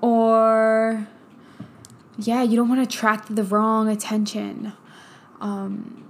or 0.00 1.08
yeah, 2.18 2.42
you 2.42 2.56
don't 2.56 2.68
want 2.68 2.80
to 2.80 2.96
attract 2.96 3.34
the 3.34 3.44
wrong 3.44 3.88
attention. 3.88 4.72
Um, 5.40 6.04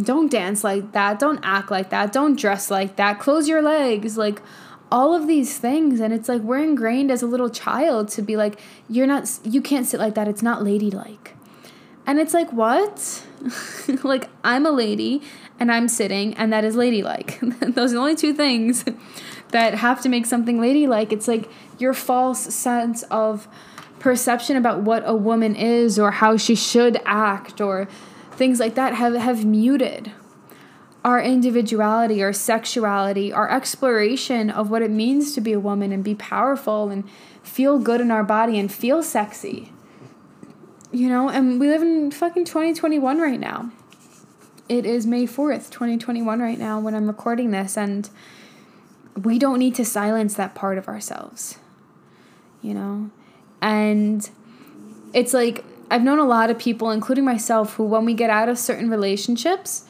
don't 0.00 0.30
dance 0.30 0.64
like 0.64 0.92
that. 0.92 1.18
Don't 1.18 1.40
act 1.42 1.70
like 1.70 1.90
that. 1.90 2.12
Don't 2.12 2.38
dress 2.38 2.70
like 2.70 2.96
that. 2.96 3.18
Close 3.20 3.48
your 3.48 3.62
legs. 3.62 4.16
Like 4.16 4.42
all 4.94 5.12
of 5.14 5.26
these 5.26 5.58
things 5.58 5.98
and 5.98 6.12
it's 6.12 6.28
like 6.28 6.40
we're 6.42 6.62
ingrained 6.62 7.10
as 7.10 7.20
a 7.20 7.26
little 7.26 7.50
child 7.50 8.08
to 8.08 8.22
be 8.22 8.36
like 8.36 8.60
you're 8.88 9.08
not 9.08 9.28
you 9.42 9.60
can't 9.60 9.86
sit 9.86 9.98
like 9.98 10.14
that 10.14 10.28
it's 10.28 10.42
not 10.42 10.62
ladylike 10.62 11.34
and 12.06 12.20
it's 12.20 12.32
like 12.32 12.52
what 12.52 13.24
like 14.04 14.28
i'm 14.44 14.64
a 14.64 14.70
lady 14.70 15.20
and 15.58 15.72
i'm 15.72 15.88
sitting 15.88 16.32
and 16.34 16.52
that 16.52 16.62
is 16.62 16.76
ladylike 16.76 17.40
those 17.60 17.90
are 17.90 17.96
the 17.96 18.00
only 18.00 18.14
two 18.14 18.32
things 18.32 18.84
that 19.48 19.74
have 19.74 20.00
to 20.00 20.08
make 20.08 20.26
something 20.26 20.60
ladylike 20.60 21.12
it's 21.12 21.26
like 21.26 21.50
your 21.78 21.92
false 21.92 22.54
sense 22.54 23.02
of 23.04 23.48
perception 24.04 24.54
about 24.54 24.82
what 24.82 25.02
a 25.06 25.14
woman 25.14 25.56
is 25.56 25.98
or 25.98 26.10
how 26.10 26.36
she 26.36 26.54
should 26.54 27.00
act 27.06 27.58
or 27.58 27.88
things 28.32 28.60
like 28.60 28.74
that 28.74 28.92
have, 28.94 29.14
have 29.14 29.46
muted 29.46 30.12
our 31.02 31.18
individuality, 31.18 32.22
our 32.22 32.32
sexuality, 32.32 33.32
our 33.32 33.50
exploration 33.50 34.50
of 34.50 34.70
what 34.70 34.82
it 34.82 34.90
means 34.90 35.34
to 35.34 35.40
be 35.40 35.54
a 35.54 35.58
woman 35.58 35.90
and 35.90 36.04
be 36.04 36.14
powerful 36.14 36.90
and 36.90 37.08
feel 37.42 37.78
good 37.78 37.98
in 37.98 38.10
our 38.10 38.22
body 38.22 38.58
and 38.58 38.70
feel 38.70 39.02
sexy. 39.02 39.72
You 40.92 41.08
know, 41.08 41.30
and 41.30 41.58
we 41.58 41.68
live 41.68 41.80
in 41.80 42.10
fucking 42.10 42.44
2021 42.44 43.18
right 43.18 43.40
now. 43.40 43.70
It 44.68 44.84
is 44.84 45.06
May 45.06 45.26
4th, 45.26 45.70
2021 45.70 46.40
right 46.40 46.58
now 46.58 46.78
when 46.78 46.94
I'm 46.94 47.06
recording 47.06 47.52
this 47.52 47.78
and 47.78 48.10
we 49.16 49.38
don't 49.38 49.58
need 49.58 49.74
to 49.76 49.84
silence 49.84 50.34
that 50.34 50.54
part 50.54 50.76
of 50.76 50.88
ourselves. 50.88 51.56
You 52.60 52.74
know? 52.74 53.10
And 53.64 54.28
it's 55.14 55.32
like 55.32 55.64
I've 55.90 56.02
known 56.02 56.18
a 56.18 56.26
lot 56.26 56.50
of 56.50 56.58
people 56.58 56.90
including 56.90 57.24
myself 57.24 57.74
who 57.74 57.84
when 57.84 58.04
we 58.04 58.12
get 58.12 58.28
out 58.28 58.48
of 58.50 58.58
certain 58.58 58.90
relationships, 58.90 59.86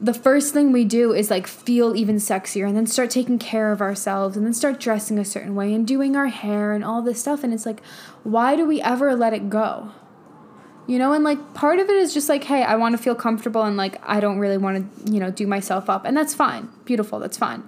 the 0.00 0.14
first 0.14 0.54
thing 0.54 0.70
we 0.70 0.84
do 0.84 1.12
is 1.12 1.28
like 1.28 1.48
feel 1.48 1.96
even 1.96 2.16
sexier 2.16 2.66
and 2.68 2.76
then 2.76 2.86
start 2.86 3.10
taking 3.10 3.38
care 3.38 3.72
of 3.72 3.80
ourselves 3.80 4.36
and 4.36 4.46
then 4.46 4.54
start 4.54 4.78
dressing 4.78 5.18
a 5.18 5.24
certain 5.24 5.56
way 5.56 5.74
and 5.74 5.86
doing 5.86 6.14
our 6.14 6.28
hair 6.28 6.72
and 6.72 6.84
all 6.84 7.02
this 7.02 7.20
stuff. 7.20 7.42
And 7.42 7.52
it's 7.52 7.66
like 7.66 7.82
why 8.22 8.54
do 8.54 8.64
we 8.64 8.80
ever 8.80 9.16
let 9.16 9.32
it 9.32 9.50
go? 9.50 9.90
You 10.86 11.00
know 11.00 11.12
and 11.12 11.24
like 11.24 11.52
part 11.52 11.80
of 11.80 11.88
it 11.88 11.96
is 11.96 12.14
just 12.14 12.28
like 12.28 12.44
hey 12.44 12.62
i 12.62 12.76
want 12.76 12.96
to 12.96 13.02
feel 13.02 13.14
comfortable 13.14 13.62
and 13.62 13.76
like 13.76 14.00
i 14.08 14.18
don't 14.18 14.38
really 14.38 14.56
want 14.56 15.04
to 15.04 15.12
you 15.12 15.18
know 15.18 15.32
do 15.32 15.48
myself 15.48 15.90
up. 15.90 16.04
And 16.04 16.16
that's 16.16 16.32
fine. 16.32 16.68
Beautiful. 16.84 17.18
That's 17.18 17.36
fine. 17.36 17.64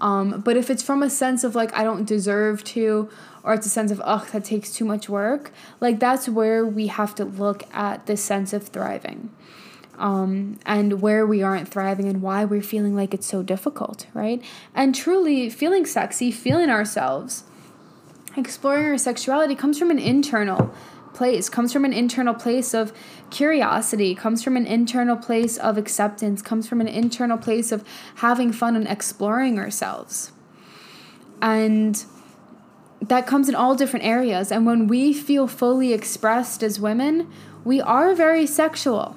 Um, 0.00 0.40
but 0.40 0.56
if 0.56 0.68
it's 0.70 0.82
from 0.82 1.04
a 1.04 1.10
sense 1.10 1.44
of 1.44 1.54
like 1.54 1.72
i 1.78 1.84
don't 1.84 2.04
deserve 2.04 2.64
to 2.64 3.08
or 3.44 3.54
it's 3.54 3.66
a 3.66 3.70
sense 3.70 3.90
of 3.90 4.00
ugh 4.04 4.26
that 4.28 4.44
takes 4.44 4.72
too 4.72 4.84
much 4.84 5.08
work 5.08 5.52
like 5.80 5.98
that's 5.98 6.28
where 6.28 6.64
we 6.66 6.86
have 6.86 7.14
to 7.14 7.24
look 7.24 7.62
at 7.74 8.06
this 8.06 8.22
sense 8.22 8.52
of 8.52 8.68
thriving 8.68 9.30
um, 9.98 10.58
and 10.66 11.00
where 11.00 11.26
we 11.26 11.42
aren't 11.42 11.68
thriving 11.68 12.08
and 12.08 12.22
why 12.22 12.44
we're 12.44 12.62
feeling 12.62 12.96
like 12.96 13.14
it's 13.14 13.26
so 13.26 13.42
difficult, 13.42 14.06
right? 14.14 14.42
And 14.74 14.94
truly 14.94 15.50
feeling 15.50 15.86
sexy, 15.86 16.30
feeling 16.30 16.70
ourselves, 16.70 17.44
exploring 18.36 18.86
our 18.86 18.98
sexuality 18.98 19.54
comes 19.54 19.78
from 19.78 19.90
an 19.90 19.98
internal 19.98 20.74
place, 21.12 21.48
comes 21.48 21.72
from 21.72 21.84
an 21.84 21.92
internal 21.92 22.34
place 22.34 22.74
of 22.74 22.92
curiosity, 23.30 24.14
comes 24.14 24.42
from 24.42 24.56
an 24.56 24.66
internal 24.66 25.16
place 25.16 25.58
of 25.58 25.76
acceptance, 25.76 26.42
comes 26.42 26.66
from 26.66 26.80
an 26.80 26.88
internal 26.88 27.38
place 27.38 27.70
of 27.70 27.84
having 28.16 28.50
fun 28.52 28.74
and 28.74 28.88
exploring 28.88 29.58
ourselves. 29.58 30.32
And 31.40 32.04
that 33.08 33.26
comes 33.26 33.48
in 33.48 33.54
all 33.54 33.74
different 33.74 34.04
areas. 34.04 34.52
And 34.52 34.64
when 34.64 34.86
we 34.86 35.12
feel 35.12 35.46
fully 35.46 35.92
expressed 35.92 36.62
as 36.62 36.78
women, 36.78 37.30
we 37.64 37.80
are 37.80 38.14
very 38.14 38.46
sexual. 38.46 39.16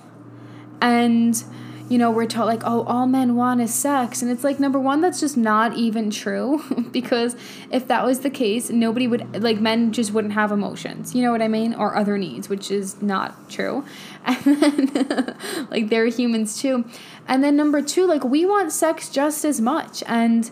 And 0.81 1.41
you 1.88 1.99
know 1.99 2.09
we're 2.09 2.25
taught 2.25 2.47
like 2.47 2.63
oh 2.65 2.81
all 2.86 3.05
men 3.05 3.36
want 3.36 3.61
is 3.61 3.73
sex. 3.73 4.23
And 4.23 4.31
it's 4.31 4.43
like 4.43 4.59
number 4.59 4.79
one 4.79 5.01
that's 5.01 5.19
just 5.19 5.38
not 5.38 5.77
even 5.77 6.09
true 6.09 6.63
because 6.91 7.36
if 7.71 7.88
that 7.88 8.03
was 8.03 8.21
the 8.21 8.31
case 8.31 8.71
nobody 8.71 9.07
would 9.07 9.43
like 9.43 9.59
men 9.59 9.91
just 9.91 10.11
wouldn't 10.11 10.33
have 10.33 10.51
emotions. 10.51 11.13
You 11.13 11.21
know 11.21 11.31
what 11.31 11.43
i 11.43 11.47
mean? 11.47 11.75
Or 11.75 11.95
other 11.95 12.17
needs 12.17 12.49
which 12.49 12.71
is 12.71 13.01
not 13.01 13.49
true. 13.49 13.86
And 14.25 14.57
then 14.57 15.38
like 15.69 15.89
they're 15.89 16.07
humans 16.07 16.59
too. 16.59 16.86
And 17.27 17.43
then 17.43 17.55
number 17.55 17.83
two 17.83 18.07
like 18.07 18.23
we 18.23 18.45
want 18.45 18.71
sex 18.71 19.09
just 19.09 19.45
as 19.45 19.61
much. 19.61 20.03
And 20.07 20.49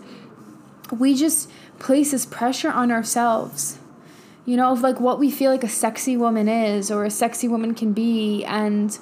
we 0.92 1.16
just 1.16 1.50
place 1.84 2.12
this 2.12 2.26
pressure 2.26 2.72
on 2.72 2.92
ourselves 2.92 3.78
you 4.46 4.58
know 4.58 4.72
of 4.72 4.82
like 4.82 5.00
what 5.00 5.20
we 5.20 5.32
feel 5.32 5.52
like 5.52 5.64
a 5.64 5.70
sexy 5.70 6.18
woman 6.18 6.50
is 6.50 6.92
or 6.92 7.06
a 7.06 7.10
sexy 7.10 7.48
woman 7.48 7.74
can 7.74 7.94
be. 7.94 8.44
And 8.46 8.98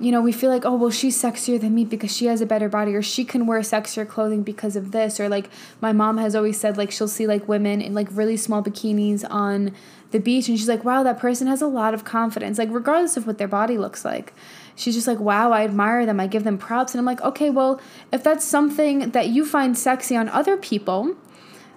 you 0.00 0.12
know, 0.12 0.20
we 0.20 0.30
feel 0.30 0.50
like, 0.50 0.64
oh, 0.64 0.76
well, 0.76 0.90
she's 0.90 1.20
sexier 1.20 1.60
than 1.60 1.74
me 1.74 1.84
because 1.84 2.14
she 2.14 2.26
has 2.26 2.40
a 2.40 2.46
better 2.46 2.68
body, 2.68 2.94
or 2.94 3.02
she 3.02 3.24
can 3.24 3.46
wear 3.46 3.60
sexier 3.60 4.06
clothing 4.06 4.44
because 4.44 4.76
of 4.76 4.92
this, 4.92 5.18
or 5.18 5.28
like 5.28 5.50
my 5.80 5.92
mom 5.92 6.18
has 6.18 6.36
always 6.36 6.58
said, 6.60 6.76
like 6.76 6.92
she'll 6.92 7.08
see 7.08 7.26
like 7.26 7.48
women 7.48 7.80
in 7.80 7.94
like 7.94 8.06
really 8.12 8.36
small 8.36 8.62
bikinis 8.62 9.24
on 9.28 9.74
the 10.12 10.20
beach, 10.20 10.48
and 10.48 10.56
she's 10.56 10.68
like, 10.68 10.84
wow, 10.84 11.02
that 11.02 11.18
person 11.18 11.48
has 11.48 11.60
a 11.60 11.66
lot 11.66 11.94
of 11.94 12.04
confidence, 12.04 12.58
like 12.58 12.68
regardless 12.70 13.16
of 13.16 13.26
what 13.26 13.38
their 13.38 13.48
body 13.48 13.76
looks 13.76 14.04
like. 14.04 14.32
She's 14.76 14.94
just 14.94 15.08
like, 15.08 15.18
wow, 15.18 15.50
I 15.50 15.64
admire 15.64 16.06
them, 16.06 16.20
I 16.20 16.28
give 16.28 16.44
them 16.44 16.58
props, 16.58 16.94
and 16.94 17.00
I'm 17.00 17.04
like, 17.04 17.20
okay, 17.22 17.50
well, 17.50 17.80
if 18.12 18.22
that's 18.22 18.44
something 18.44 19.10
that 19.10 19.30
you 19.30 19.44
find 19.44 19.76
sexy 19.76 20.16
on 20.16 20.28
other 20.28 20.56
people, 20.56 21.16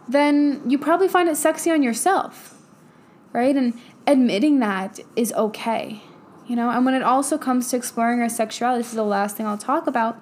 then 0.07 0.61
you 0.69 0.77
probably 0.77 1.07
find 1.07 1.29
it 1.29 1.37
sexy 1.37 1.71
on 1.71 1.83
yourself, 1.83 2.57
right? 3.33 3.55
And 3.55 3.79
admitting 4.07 4.59
that 4.59 4.99
is 5.15 5.31
okay 5.33 6.01
you 6.47 6.55
know 6.55 6.69
and 6.69 6.85
when 6.85 6.93
it 6.93 7.01
also 7.01 7.37
comes 7.37 7.69
to 7.69 7.77
exploring 7.77 8.19
our 8.19 8.29
sexuality 8.29 8.81
this 8.81 8.89
is 8.89 8.95
the 8.95 9.03
last 9.03 9.37
thing 9.37 9.45
i'll 9.45 9.57
talk 9.57 9.87
about 9.87 10.21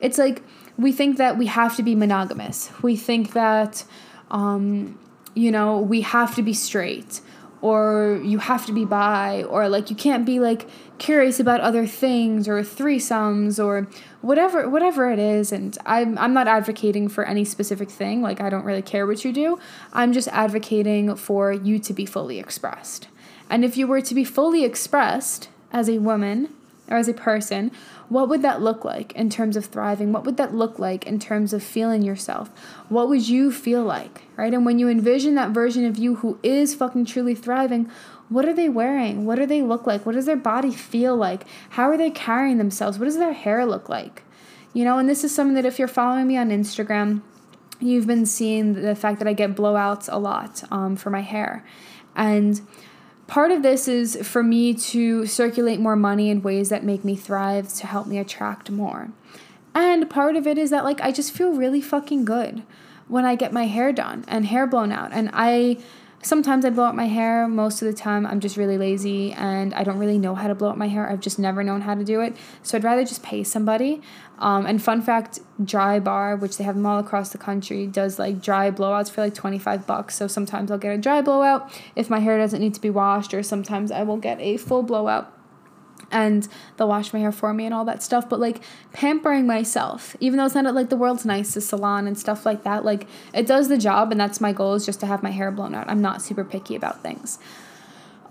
it's 0.00 0.18
like 0.18 0.42
we 0.76 0.90
think 0.90 1.18
that 1.18 1.36
we 1.38 1.46
have 1.46 1.76
to 1.76 1.82
be 1.82 1.94
monogamous 1.94 2.70
we 2.82 2.96
think 2.96 3.32
that 3.32 3.84
um, 4.30 4.98
you 5.34 5.50
know 5.50 5.78
we 5.78 6.00
have 6.00 6.34
to 6.34 6.42
be 6.42 6.52
straight 6.52 7.20
or 7.60 8.20
you 8.24 8.38
have 8.38 8.66
to 8.66 8.72
be 8.72 8.84
bi 8.84 9.42
or 9.44 9.68
like 9.68 9.90
you 9.90 9.96
can't 9.96 10.24
be 10.24 10.40
like 10.40 10.68
curious 10.98 11.38
about 11.38 11.60
other 11.60 11.86
things 11.86 12.48
or 12.48 12.60
threesomes 12.62 13.64
or 13.64 13.88
whatever 14.20 14.68
whatever 14.68 15.10
it 15.10 15.18
is 15.18 15.52
and 15.52 15.78
I'm 15.86 16.18
I'm 16.18 16.34
not 16.34 16.48
advocating 16.48 17.08
for 17.08 17.24
any 17.24 17.44
specific 17.44 17.90
thing 17.90 18.20
like 18.20 18.40
I 18.40 18.50
don't 18.50 18.64
really 18.64 18.82
care 18.82 19.06
what 19.06 19.24
you 19.24 19.32
do 19.32 19.58
I'm 19.92 20.12
just 20.12 20.28
advocating 20.28 21.14
for 21.16 21.52
you 21.52 21.78
to 21.78 21.92
be 21.92 22.04
fully 22.04 22.38
expressed 22.38 23.08
and 23.50 23.64
if 23.64 23.76
you 23.76 23.86
were 23.86 24.00
to 24.00 24.14
be 24.14 24.24
fully 24.24 24.64
expressed 24.64 25.48
as 25.72 25.88
a 25.88 25.98
woman 25.98 26.52
or 26.90 26.96
as 26.96 27.08
a 27.08 27.14
person, 27.14 27.70
what 28.08 28.28
would 28.28 28.42
that 28.42 28.62
look 28.62 28.84
like 28.84 29.12
in 29.12 29.28
terms 29.28 29.56
of 29.56 29.66
thriving? 29.66 30.12
What 30.12 30.24
would 30.24 30.38
that 30.38 30.54
look 30.54 30.78
like 30.78 31.06
in 31.06 31.18
terms 31.18 31.52
of 31.52 31.62
feeling 31.62 32.02
yourself? 32.02 32.48
What 32.88 33.08
would 33.08 33.28
you 33.28 33.52
feel 33.52 33.84
like, 33.84 34.22
right? 34.36 34.54
And 34.54 34.64
when 34.64 34.78
you 34.78 34.88
envision 34.88 35.34
that 35.34 35.50
version 35.50 35.84
of 35.84 35.98
you 35.98 36.16
who 36.16 36.38
is 36.42 36.74
fucking 36.74 37.04
truly 37.04 37.34
thriving, 37.34 37.90
what 38.28 38.44
are 38.44 38.54
they 38.54 38.68
wearing? 38.68 39.24
What 39.24 39.36
do 39.36 39.46
they 39.46 39.62
look 39.62 39.86
like? 39.86 40.04
What 40.04 40.14
does 40.14 40.26
their 40.26 40.36
body 40.36 40.70
feel 40.70 41.16
like? 41.16 41.44
How 41.70 41.84
are 41.90 41.96
they 41.96 42.10
carrying 42.10 42.58
themselves? 42.58 42.98
What 42.98 43.06
does 43.06 43.16
their 43.16 43.32
hair 43.32 43.64
look 43.64 43.88
like? 43.88 44.22
You 44.74 44.84
know, 44.84 44.98
and 44.98 45.08
this 45.08 45.24
is 45.24 45.34
something 45.34 45.54
that 45.54 45.64
if 45.64 45.78
you're 45.78 45.88
following 45.88 46.26
me 46.26 46.36
on 46.36 46.50
Instagram, 46.50 47.22
you've 47.80 48.06
been 48.06 48.26
seeing 48.26 48.74
the 48.74 48.94
fact 48.94 49.18
that 49.18 49.28
I 49.28 49.32
get 49.32 49.54
blowouts 49.54 50.12
a 50.12 50.18
lot 50.18 50.62
um, 50.70 50.96
for 50.96 51.10
my 51.10 51.20
hair. 51.20 51.64
And 52.14 52.60
part 53.26 53.50
of 53.50 53.62
this 53.62 53.88
is 53.88 54.16
for 54.26 54.42
me 54.42 54.74
to 54.74 55.26
circulate 55.26 55.80
more 55.80 55.96
money 55.96 56.28
in 56.28 56.42
ways 56.42 56.68
that 56.68 56.84
make 56.84 57.04
me 57.04 57.16
thrive 57.16 57.72
to 57.74 57.86
help 57.86 58.06
me 58.06 58.18
attract 58.18 58.70
more. 58.70 59.10
And 59.74 60.10
part 60.10 60.36
of 60.36 60.46
it 60.46 60.58
is 60.58 60.70
that 60.70 60.84
like 60.84 61.00
I 61.00 61.12
just 61.12 61.32
feel 61.32 61.52
really 61.52 61.80
fucking 61.80 62.24
good 62.24 62.62
when 63.06 63.24
I 63.24 63.36
get 63.36 63.52
my 63.52 63.66
hair 63.66 63.92
done 63.92 64.24
and 64.28 64.46
hair 64.46 64.66
blown 64.66 64.92
out. 64.92 65.12
And 65.12 65.30
I 65.32 65.78
sometimes 66.22 66.64
I 66.64 66.70
blow 66.70 66.84
out 66.84 66.96
my 66.96 67.06
hair. 67.06 67.46
Most 67.48 67.82
of 67.82 67.86
the 67.86 67.94
time 67.94 68.26
I'm 68.26 68.40
just 68.40 68.56
really 68.56 68.78
lazy 68.78 69.32
and 69.32 69.72
I 69.74 69.84
don't 69.84 69.98
really 69.98 70.18
know 70.18 70.34
how 70.34 70.48
to 70.48 70.54
blow 70.54 70.70
out 70.70 70.78
my 70.78 70.88
hair. 70.88 71.08
I've 71.08 71.20
just 71.20 71.38
never 71.38 71.62
known 71.62 71.82
how 71.82 71.94
to 71.94 72.04
do 72.04 72.20
it. 72.20 72.36
So 72.62 72.76
I'd 72.76 72.84
rather 72.84 73.04
just 73.04 73.22
pay 73.22 73.44
somebody. 73.44 74.00
Um, 74.38 74.66
and 74.66 74.82
fun 74.82 75.02
fact, 75.02 75.40
Drybar, 75.62 76.38
which 76.38 76.58
they 76.58 76.64
have 76.64 76.74
them 76.74 76.86
all 76.86 76.98
across 76.98 77.30
the 77.30 77.38
country, 77.38 77.86
does 77.86 78.18
like 78.18 78.40
dry 78.40 78.70
blowouts 78.70 79.10
for 79.10 79.20
like 79.20 79.34
25 79.34 79.86
bucks. 79.86 80.14
So 80.14 80.26
sometimes 80.26 80.70
I'll 80.70 80.78
get 80.78 80.94
a 80.94 80.98
dry 80.98 81.22
blowout 81.22 81.70
if 81.96 82.08
my 82.08 82.20
hair 82.20 82.38
doesn't 82.38 82.60
need 82.60 82.74
to 82.74 82.80
be 82.80 82.90
washed, 82.90 83.34
or 83.34 83.42
sometimes 83.42 83.90
I 83.90 84.02
will 84.02 84.16
get 84.16 84.40
a 84.40 84.56
full 84.56 84.82
blowout 84.82 85.32
and 86.10 86.48
they'll 86.76 86.88
wash 86.88 87.12
my 87.12 87.18
hair 87.18 87.32
for 87.32 87.52
me 87.52 87.64
and 87.64 87.74
all 87.74 87.84
that 87.84 88.02
stuff. 88.02 88.28
But 88.28 88.40
like 88.40 88.60
pampering 88.92 89.46
myself, 89.46 90.16
even 90.20 90.38
though 90.38 90.46
it's 90.46 90.54
not 90.54 90.66
at 90.66 90.74
like 90.74 90.88
the 90.88 90.96
world's 90.96 91.24
nicest 91.24 91.68
salon 91.68 92.06
and 92.06 92.18
stuff 92.18 92.46
like 92.46 92.64
that, 92.64 92.84
like 92.84 93.06
it 93.32 93.46
does 93.46 93.68
the 93.68 93.78
job, 93.78 94.10
and 94.10 94.20
that's 94.20 94.40
my 94.40 94.52
goal 94.52 94.74
is 94.74 94.86
just 94.86 95.00
to 95.00 95.06
have 95.06 95.22
my 95.22 95.30
hair 95.30 95.50
blown 95.50 95.74
out. 95.74 95.88
I'm 95.88 96.02
not 96.02 96.22
super 96.22 96.44
picky 96.44 96.74
about 96.74 97.02
things. 97.02 97.38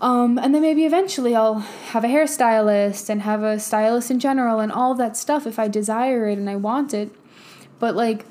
Um, 0.00 0.38
and 0.38 0.54
then 0.54 0.62
maybe 0.62 0.84
eventually 0.84 1.34
I'll 1.34 1.58
have 1.58 2.04
a 2.04 2.08
hairstylist 2.08 3.08
and 3.08 3.22
have 3.22 3.42
a 3.42 3.58
stylist 3.58 4.10
in 4.10 4.20
general 4.20 4.60
and 4.60 4.70
all 4.70 4.94
that 4.94 5.16
stuff 5.16 5.46
if 5.46 5.58
I 5.58 5.66
desire 5.66 6.28
it 6.28 6.38
and 6.38 6.48
I 6.48 6.54
want 6.54 6.94
it. 6.94 7.10
But 7.80 7.96
like, 7.96 8.24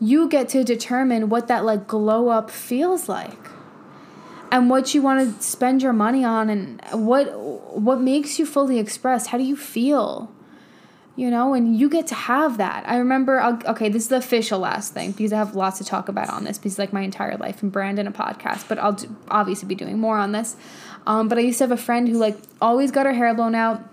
you 0.00 0.28
get 0.28 0.48
to 0.48 0.64
determine 0.64 1.28
what 1.28 1.46
that 1.46 1.64
like 1.64 1.86
glow 1.86 2.28
up 2.28 2.50
feels 2.50 3.08
like 3.08 3.38
and 4.52 4.70
what 4.70 4.94
you 4.94 5.02
want 5.02 5.36
to 5.36 5.42
spend 5.42 5.82
your 5.82 5.92
money 5.92 6.24
on 6.24 6.48
and 6.48 6.80
what 6.92 7.26
what 7.76 8.00
makes 8.00 8.38
you 8.38 8.46
fully 8.46 8.78
expressed 8.78 9.28
how 9.28 9.38
do 9.38 9.44
you 9.44 9.56
feel 9.56 10.30
you 11.14 11.30
know, 11.30 11.52
and 11.52 11.78
you 11.78 11.90
get 11.90 12.06
to 12.06 12.14
have 12.14 12.56
that. 12.56 12.88
I 12.88 12.96
remember, 12.96 13.40
okay, 13.66 13.90
this 13.90 14.04
is 14.04 14.08
the 14.08 14.16
official 14.16 14.60
last 14.60 14.94
thing 14.94 15.12
because 15.12 15.32
I 15.32 15.36
have 15.36 15.54
lots 15.54 15.78
to 15.78 15.84
talk 15.84 16.08
about 16.08 16.30
on 16.30 16.44
this 16.44 16.56
because 16.56 16.78
like 16.78 16.92
my 16.92 17.02
entire 17.02 17.36
life 17.36 17.62
and 17.62 17.70
brand 17.70 17.98
and 17.98 18.08
a 18.08 18.12
podcast, 18.12 18.66
but 18.66 18.78
I'll 18.78 18.94
do, 18.94 19.14
obviously 19.28 19.68
be 19.68 19.74
doing 19.74 19.98
more 19.98 20.16
on 20.16 20.32
this. 20.32 20.56
Um, 21.06 21.28
but 21.28 21.36
I 21.36 21.42
used 21.42 21.58
to 21.58 21.64
have 21.64 21.70
a 21.70 21.76
friend 21.76 22.08
who 22.08 22.16
like 22.16 22.38
always 22.62 22.90
got 22.90 23.04
her 23.04 23.12
hair 23.12 23.34
blown 23.34 23.54
out, 23.54 23.86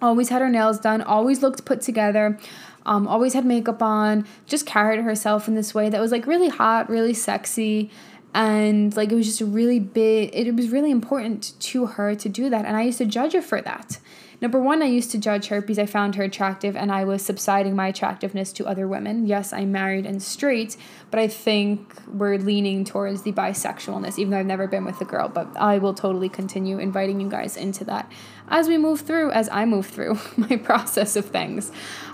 always 0.00 0.28
had 0.28 0.40
her 0.40 0.48
nails 0.48 0.78
done, 0.78 1.02
always 1.02 1.42
looked 1.42 1.64
put 1.64 1.80
together. 1.80 2.38
Um, 2.84 3.06
always 3.06 3.32
had 3.32 3.46
makeup 3.46 3.80
on, 3.80 4.26
just 4.46 4.66
carried 4.66 4.98
herself 5.04 5.46
in 5.46 5.54
this 5.54 5.72
way 5.72 5.88
that 5.88 6.00
was 6.00 6.10
like 6.10 6.26
really 6.26 6.48
hot, 6.48 6.90
really 6.90 7.14
sexy, 7.14 7.92
and 8.34 8.96
like 8.96 9.12
it 9.12 9.14
was 9.14 9.26
just 9.26 9.40
really 9.40 9.78
big 9.78 10.30
it 10.32 10.54
was 10.54 10.70
really 10.70 10.90
important 10.90 11.52
to 11.60 11.86
her 11.86 12.14
to 12.14 12.28
do 12.28 12.48
that 12.48 12.64
and 12.64 12.76
i 12.76 12.82
used 12.82 12.98
to 12.98 13.04
judge 13.04 13.32
her 13.32 13.42
for 13.42 13.60
that 13.60 13.98
Number 14.42 14.58
one, 14.58 14.82
I 14.82 14.86
used 14.86 15.12
to 15.12 15.18
judge 15.18 15.46
her 15.46 15.60
because 15.60 15.78
I 15.78 15.86
found 15.86 16.16
her 16.16 16.24
attractive 16.24 16.74
and 16.74 16.90
I 16.90 17.04
was 17.04 17.24
subsiding 17.24 17.76
my 17.76 17.86
attractiveness 17.86 18.52
to 18.54 18.66
other 18.66 18.88
women. 18.88 19.24
Yes, 19.28 19.52
I'm 19.52 19.70
married 19.70 20.04
and 20.04 20.20
straight, 20.20 20.76
but 21.12 21.20
I 21.20 21.28
think 21.28 21.94
we're 22.08 22.38
leaning 22.38 22.84
towards 22.84 23.22
the 23.22 23.30
bisexualness, 23.30 24.18
even 24.18 24.32
though 24.32 24.38
I've 24.38 24.46
never 24.46 24.66
been 24.66 24.84
with 24.84 25.00
a 25.00 25.04
girl. 25.04 25.28
But 25.28 25.56
I 25.56 25.78
will 25.78 25.94
totally 25.94 26.28
continue 26.28 26.80
inviting 26.80 27.20
you 27.20 27.30
guys 27.30 27.56
into 27.56 27.84
that 27.84 28.10
as 28.48 28.66
we 28.66 28.78
move 28.78 29.02
through, 29.02 29.30
as 29.30 29.48
I 29.52 29.64
move 29.64 29.86
through 29.86 30.18
my 30.36 30.56
process 30.56 31.14
of 31.14 31.26
things. 31.26 31.70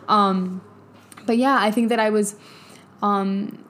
Um, 0.07 0.61
but 1.25 1.39
yeah, 1.39 1.57
I 1.59 1.71
think 1.71 1.89
that 1.89 1.99
I 1.99 2.11
was 2.11 2.37
um, 3.01 3.65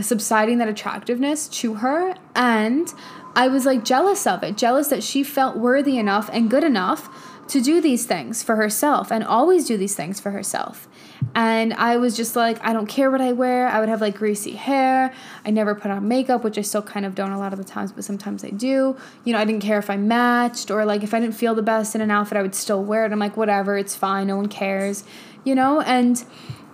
subsiding 0.00 0.58
that 0.58 0.68
attractiveness 0.68 1.48
to 1.48 1.74
her 1.74 2.14
and 2.34 2.92
I 3.34 3.48
was 3.48 3.64
like 3.64 3.84
jealous 3.84 4.26
of 4.26 4.42
it, 4.42 4.56
jealous 4.56 4.88
that 4.88 5.02
she 5.02 5.22
felt 5.22 5.56
worthy 5.56 5.98
enough 5.98 6.28
and 6.32 6.50
good 6.50 6.64
enough 6.64 7.08
to 7.48 7.60
do 7.60 7.80
these 7.80 8.06
things 8.06 8.42
for 8.42 8.56
herself 8.56 9.10
and 9.10 9.24
always 9.24 9.66
do 9.66 9.76
these 9.76 9.94
things 9.94 10.20
for 10.20 10.30
herself. 10.30 10.88
And 11.34 11.72
I 11.74 11.96
was 11.96 12.16
just 12.16 12.36
like, 12.36 12.62
I 12.64 12.72
don't 12.72 12.86
care 12.86 13.10
what 13.10 13.20
I 13.20 13.32
wear. 13.32 13.68
I 13.68 13.80
would 13.80 13.88
have 13.88 14.00
like 14.00 14.16
greasy 14.16 14.52
hair. 14.52 15.12
I 15.44 15.50
never 15.50 15.74
put 15.74 15.90
on 15.90 16.06
makeup, 16.08 16.44
which 16.44 16.58
I 16.58 16.62
still 16.62 16.82
kind 16.82 17.06
of 17.06 17.14
don't 17.14 17.32
a 17.32 17.38
lot 17.38 17.52
of 17.52 17.58
the 17.58 17.64
times, 17.64 17.92
but 17.92 18.04
sometimes 18.04 18.44
I 18.44 18.50
do. 18.50 18.96
You 19.24 19.32
know, 19.32 19.38
I 19.38 19.44
didn't 19.44 19.62
care 19.62 19.78
if 19.78 19.90
I 19.90 19.96
matched 19.96 20.70
or 20.70 20.84
like 20.84 21.02
if 21.02 21.14
I 21.14 21.20
didn't 21.20 21.34
feel 21.34 21.54
the 21.54 21.62
best 21.62 21.94
in 21.94 22.00
an 22.00 22.10
outfit, 22.10 22.36
I 22.36 22.42
would 22.42 22.54
still 22.54 22.82
wear 22.82 23.04
it. 23.04 23.12
I'm 23.12 23.18
like, 23.18 23.36
whatever, 23.36 23.76
it's 23.76 23.94
fine. 23.94 24.26
No 24.26 24.36
one 24.36 24.48
cares, 24.48 25.04
you 25.44 25.54
know? 25.54 25.80
And 25.80 26.22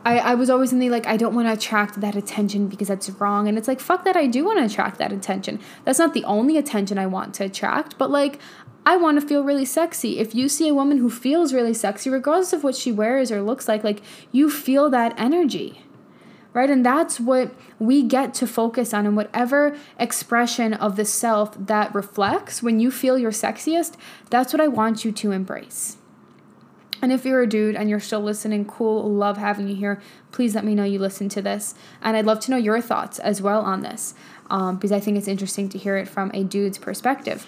I, 0.09 0.16
I 0.30 0.34
was 0.36 0.48
always 0.48 0.72
in 0.72 0.78
the 0.78 0.88
like, 0.88 1.06
I 1.06 1.18
don't 1.18 1.34
want 1.34 1.48
to 1.48 1.52
attract 1.52 2.00
that 2.00 2.16
attention 2.16 2.68
because 2.68 2.88
that's 2.88 3.11
wrong. 3.11 3.46
And 3.46 3.59
it's 3.59 3.68
like, 3.68 3.78
fuck 3.78 4.06
that, 4.06 4.16
I 4.16 4.26
do 4.26 4.42
want 4.42 4.59
to 4.59 4.64
attract 4.64 4.96
that 4.98 5.12
attention. 5.12 5.61
That's 5.84 5.98
not 5.98 6.14
the 6.14 6.24
only 6.24 6.56
attention 6.56 6.96
I 6.96 7.06
want 7.06 7.34
to 7.34 7.44
attract, 7.44 7.98
but 7.98 8.11
like, 8.11 8.40
I 8.86 8.96
want 8.96 9.20
to 9.20 9.26
feel 9.26 9.44
really 9.44 9.66
sexy. 9.66 10.18
If 10.18 10.34
you 10.34 10.48
see 10.48 10.66
a 10.66 10.72
woman 10.72 10.96
who 10.96 11.11
feels 11.11 11.52
really 11.52 11.74
sexy, 11.74 12.09
regardless 12.09 12.54
of 12.54 12.64
what 12.64 12.74
she 12.74 12.90
wears 12.90 13.30
or 13.30 13.42
looks 13.42 13.68
like, 13.68 13.84
like 13.84 14.00
you 14.32 14.48
feel 14.48 14.88
that 14.88 15.12
energy. 15.18 15.82
Right? 16.54 16.70
And 16.70 16.86
that's 16.86 17.20
what 17.20 17.54
we 17.78 18.02
get 18.02 18.32
to 18.34 18.46
focus 18.46 18.94
on. 18.94 19.04
And 19.04 19.14
whatever 19.14 19.76
expression 19.98 20.72
of 20.72 20.96
the 20.96 21.04
self 21.04 21.54
that 21.66 21.94
reflects 21.94 22.62
when 22.62 22.80
you 22.80 22.90
feel 22.90 23.18
your 23.18 23.30
sexiest, 23.30 23.94
that's 24.30 24.54
what 24.54 24.62
I 24.62 24.68
want 24.68 25.04
you 25.04 25.12
to 25.12 25.32
embrace. 25.32 25.98
And 27.01 27.12
if 27.12 27.24
you're 27.24 27.42
a 27.42 27.46
dude 27.46 27.76
and 27.76 27.88
you're 27.88 28.01
still 28.01 28.20
listening, 28.20 28.64
cool, 28.64 29.11
love 29.11 29.36
having 29.36 29.68
you 29.68 29.76
here. 29.76 30.01
Please 30.32 30.55
let 30.55 30.64
me 30.64 30.74
know 30.74 30.84
you 30.84 30.99
listen 30.99 31.28
to 31.30 31.42
this. 31.42 31.74
And 32.03 32.16
I'd 32.16 32.26
love 32.26 32.40
to 32.40 32.51
know 32.51 32.57
your 32.57 32.80
thoughts 32.80 33.18
as 33.18 33.40
well 33.40 33.62
on 33.62 33.82
this 33.82 34.14
um, 34.51 34.76
because 34.76 34.92
I 34.92 35.01
think 35.01 35.16
it's 35.16 35.28
interesting 35.28 35.68
to 35.70 35.78
hear 35.78 35.96
it 35.96 36.09
from 36.09 36.30
a 36.34 36.44
dude's 36.44 36.78
perspective 36.78 37.46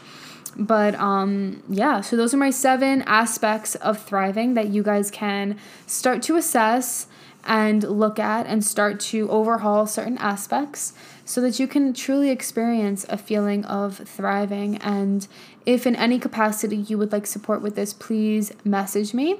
but 0.57 0.95
um 0.97 1.63
yeah 1.69 2.01
so 2.01 2.17
those 2.17 2.35
are 2.35 2.37
my 2.37 2.51
seven 2.51 3.03
aspects 3.03 3.77
of 3.77 4.03
thriving 4.03 4.55
that 4.55 4.69
you 4.69 4.83
guys 4.83 5.11
can 5.11 5.57
start 5.87 6.23
to 6.23 6.37
assess 6.37 7.07
and 7.45 7.83
look 7.85 8.19
at 8.19 8.47
and 8.47 8.65
start 8.65 9.01
to 9.01 9.31
overhaul 9.31 9.87
certain 9.87 10.19
aspects 10.19 10.93
so 11.31 11.41
that 11.41 11.61
you 11.61 11.69
can 11.69 11.93
truly 11.93 12.29
experience 12.29 13.07
a 13.09 13.17
feeling 13.17 13.65
of 13.67 13.99
thriving 13.99 14.77
and 14.79 15.29
if 15.65 15.87
in 15.87 15.95
any 15.95 16.19
capacity 16.19 16.77
you 16.77 16.99
would 16.99 17.13
like 17.13 17.25
support 17.25 17.63
with 17.63 17.77
this 17.77 17.93
please 17.93 18.51
message 18.65 19.15
me 19.15 19.39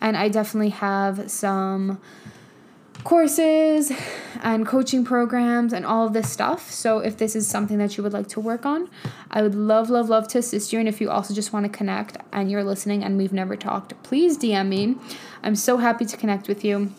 and 0.00 0.18
i 0.18 0.28
definitely 0.28 0.68
have 0.68 1.30
some 1.30 1.98
courses 3.04 3.90
and 4.42 4.66
coaching 4.66 5.02
programs 5.02 5.72
and 5.72 5.86
all 5.86 6.06
of 6.06 6.12
this 6.12 6.30
stuff. 6.30 6.70
So 6.70 6.98
if 6.98 7.16
this 7.16 7.34
is 7.34 7.48
something 7.48 7.78
that 7.78 7.96
you 7.96 8.02
would 8.02 8.12
like 8.12 8.28
to 8.28 8.40
work 8.40 8.66
on, 8.66 8.90
I 9.30 9.40
would 9.40 9.54
love, 9.54 9.88
love, 9.88 10.10
love 10.10 10.28
to 10.28 10.38
assist 10.38 10.70
you. 10.70 10.78
And 10.78 10.86
if 10.86 11.00
you 11.00 11.08
also 11.08 11.32
just 11.32 11.50
want 11.50 11.64
to 11.64 11.70
connect 11.70 12.18
and 12.30 12.50
you're 12.50 12.62
listening 12.62 13.02
and 13.02 13.16
we've 13.16 13.32
never 13.32 13.56
talked, 13.56 13.94
please 14.02 14.36
DM 14.36 14.68
me. 14.68 14.96
I'm 15.42 15.56
so 15.56 15.78
happy 15.78 16.04
to 16.04 16.16
connect 16.18 16.46
with 16.46 16.62
you. 16.62 16.92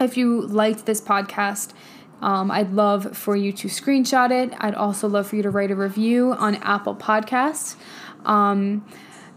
If 0.00 0.16
you 0.16 0.40
liked 0.40 0.86
this 0.86 1.02
podcast, 1.02 1.74
um, 2.22 2.50
I'd 2.50 2.72
love 2.72 3.16
for 3.16 3.36
you 3.36 3.52
to 3.52 3.68
screenshot 3.68 4.30
it. 4.30 4.54
I'd 4.58 4.74
also 4.74 5.08
love 5.08 5.26
for 5.26 5.36
you 5.36 5.42
to 5.42 5.50
write 5.50 5.70
a 5.70 5.76
review 5.76 6.32
on 6.32 6.56
Apple 6.56 6.94
Podcasts. 6.94 7.76
Um, 8.24 8.84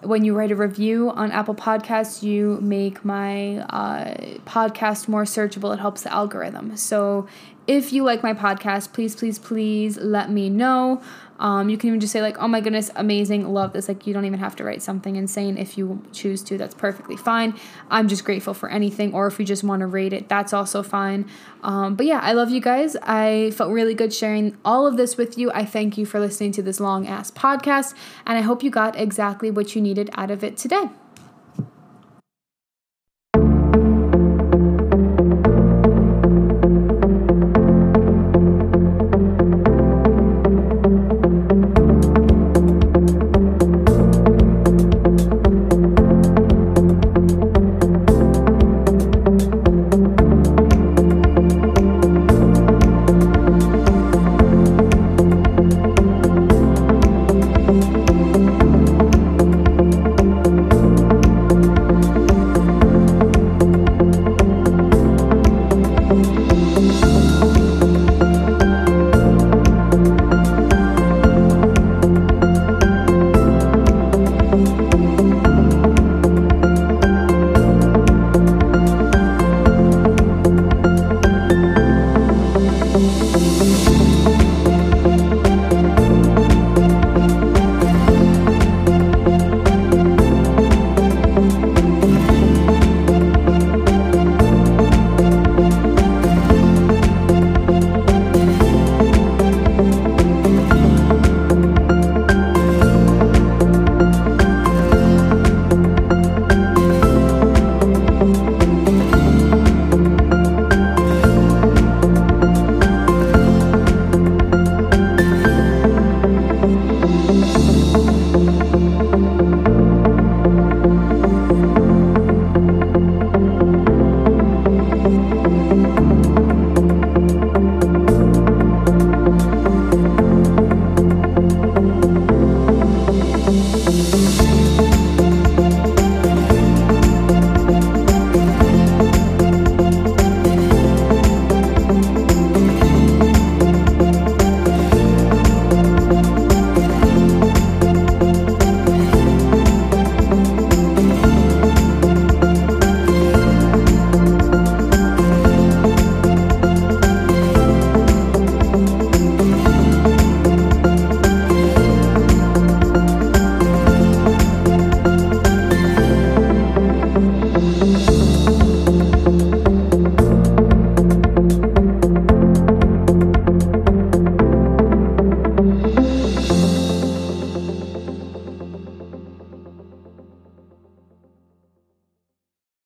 when 0.01 0.23
you 0.23 0.35
write 0.35 0.51
a 0.51 0.55
review 0.55 1.09
on 1.09 1.31
Apple 1.31 1.55
Podcasts, 1.55 2.21
you 2.21 2.59
make 2.61 3.03
my 3.03 3.57
uh, 3.57 4.13
podcast 4.45 5.07
more 5.07 5.23
searchable. 5.23 5.73
It 5.73 5.79
helps 5.79 6.03
the 6.03 6.13
algorithm. 6.13 6.77
So 6.77 7.27
if 7.65 7.91
you 7.91 8.03
like 8.03 8.23
my 8.23 8.33
podcast, 8.33 8.93
please, 8.93 9.15
please, 9.15 9.39
please 9.39 9.97
let 9.97 10.31
me 10.31 10.49
know. 10.49 11.01
Um, 11.39 11.69
you 11.69 11.77
can 11.77 11.87
even 11.89 11.99
just 11.99 12.13
say, 12.13 12.21
like, 12.21 12.37
oh 12.39 12.47
my 12.47 12.61
goodness, 12.61 12.89
amazing, 12.95 13.47
love 13.47 13.73
this. 13.73 13.87
Like, 13.87 14.07
you 14.07 14.13
don't 14.13 14.25
even 14.25 14.39
have 14.39 14.55
to 14.57 14.63
write 14.63 14.81
something 14.81 15.15
insane 15.15 15.57
if 15.57 15.77
you 15.77 16.03
choose 16.11 16.41
to. 16.43 16.57
That's 16.57 16.75
perfectly 16.75 17.17
fine. 17.17 17.53
I'm 17.89 18.07
just 18.07 18.23
grateful 18.25 18.53
for 18.53 18.69
anything, 18.69 19.13
or 19.13 19.27
if 19.27 19.39
you 19.39 19.45
just 19.45 19.63
want 19.63 19.81
to 19.81 19.87
rate 19.87 20.13
it, 20.13 20.29
that's 20.29 20.53
also 20.53 20.83
fine. 20.83 21.29
Um, 21.63 21.95
but 21.95 22.05
yeah, 22.05 22.19
I 22.21 22.33
love 22.33 22.49
you 22.49 22.61
guys. 22.61 22.95
I 23.03 23.51
felt 23.55 23.71
really 23.71 23.93
good 23.93 24.13
sharing 24.13 24.57
all 24.65 24.87
of 24.87 24.97
this 24.97 25.17
with 25.17 25.37
you. 25.37 25.51
I 25.51 25.65
thank 25.65 25.97
you 25.97 26.05
for 26.05 26.19
listening 26.19 26.51
to 26.53 26.61
this 26.61 26.79
long 26.79 27.07
ass 27.07 27.31
podcast, 27.31 27.93
and 28.25 28.37
I 28.37 28.41
hope 28.41 28.63
you 28.63 28.69
got 28.69 28.97
exactly 28.99 29.51
what 29.51 29.75
you 29.75 29.81
needed 29.81 30.09
out 30.13 30.31
of 30.31 30.43
it 30.43 30.57
today. 30.57 30.89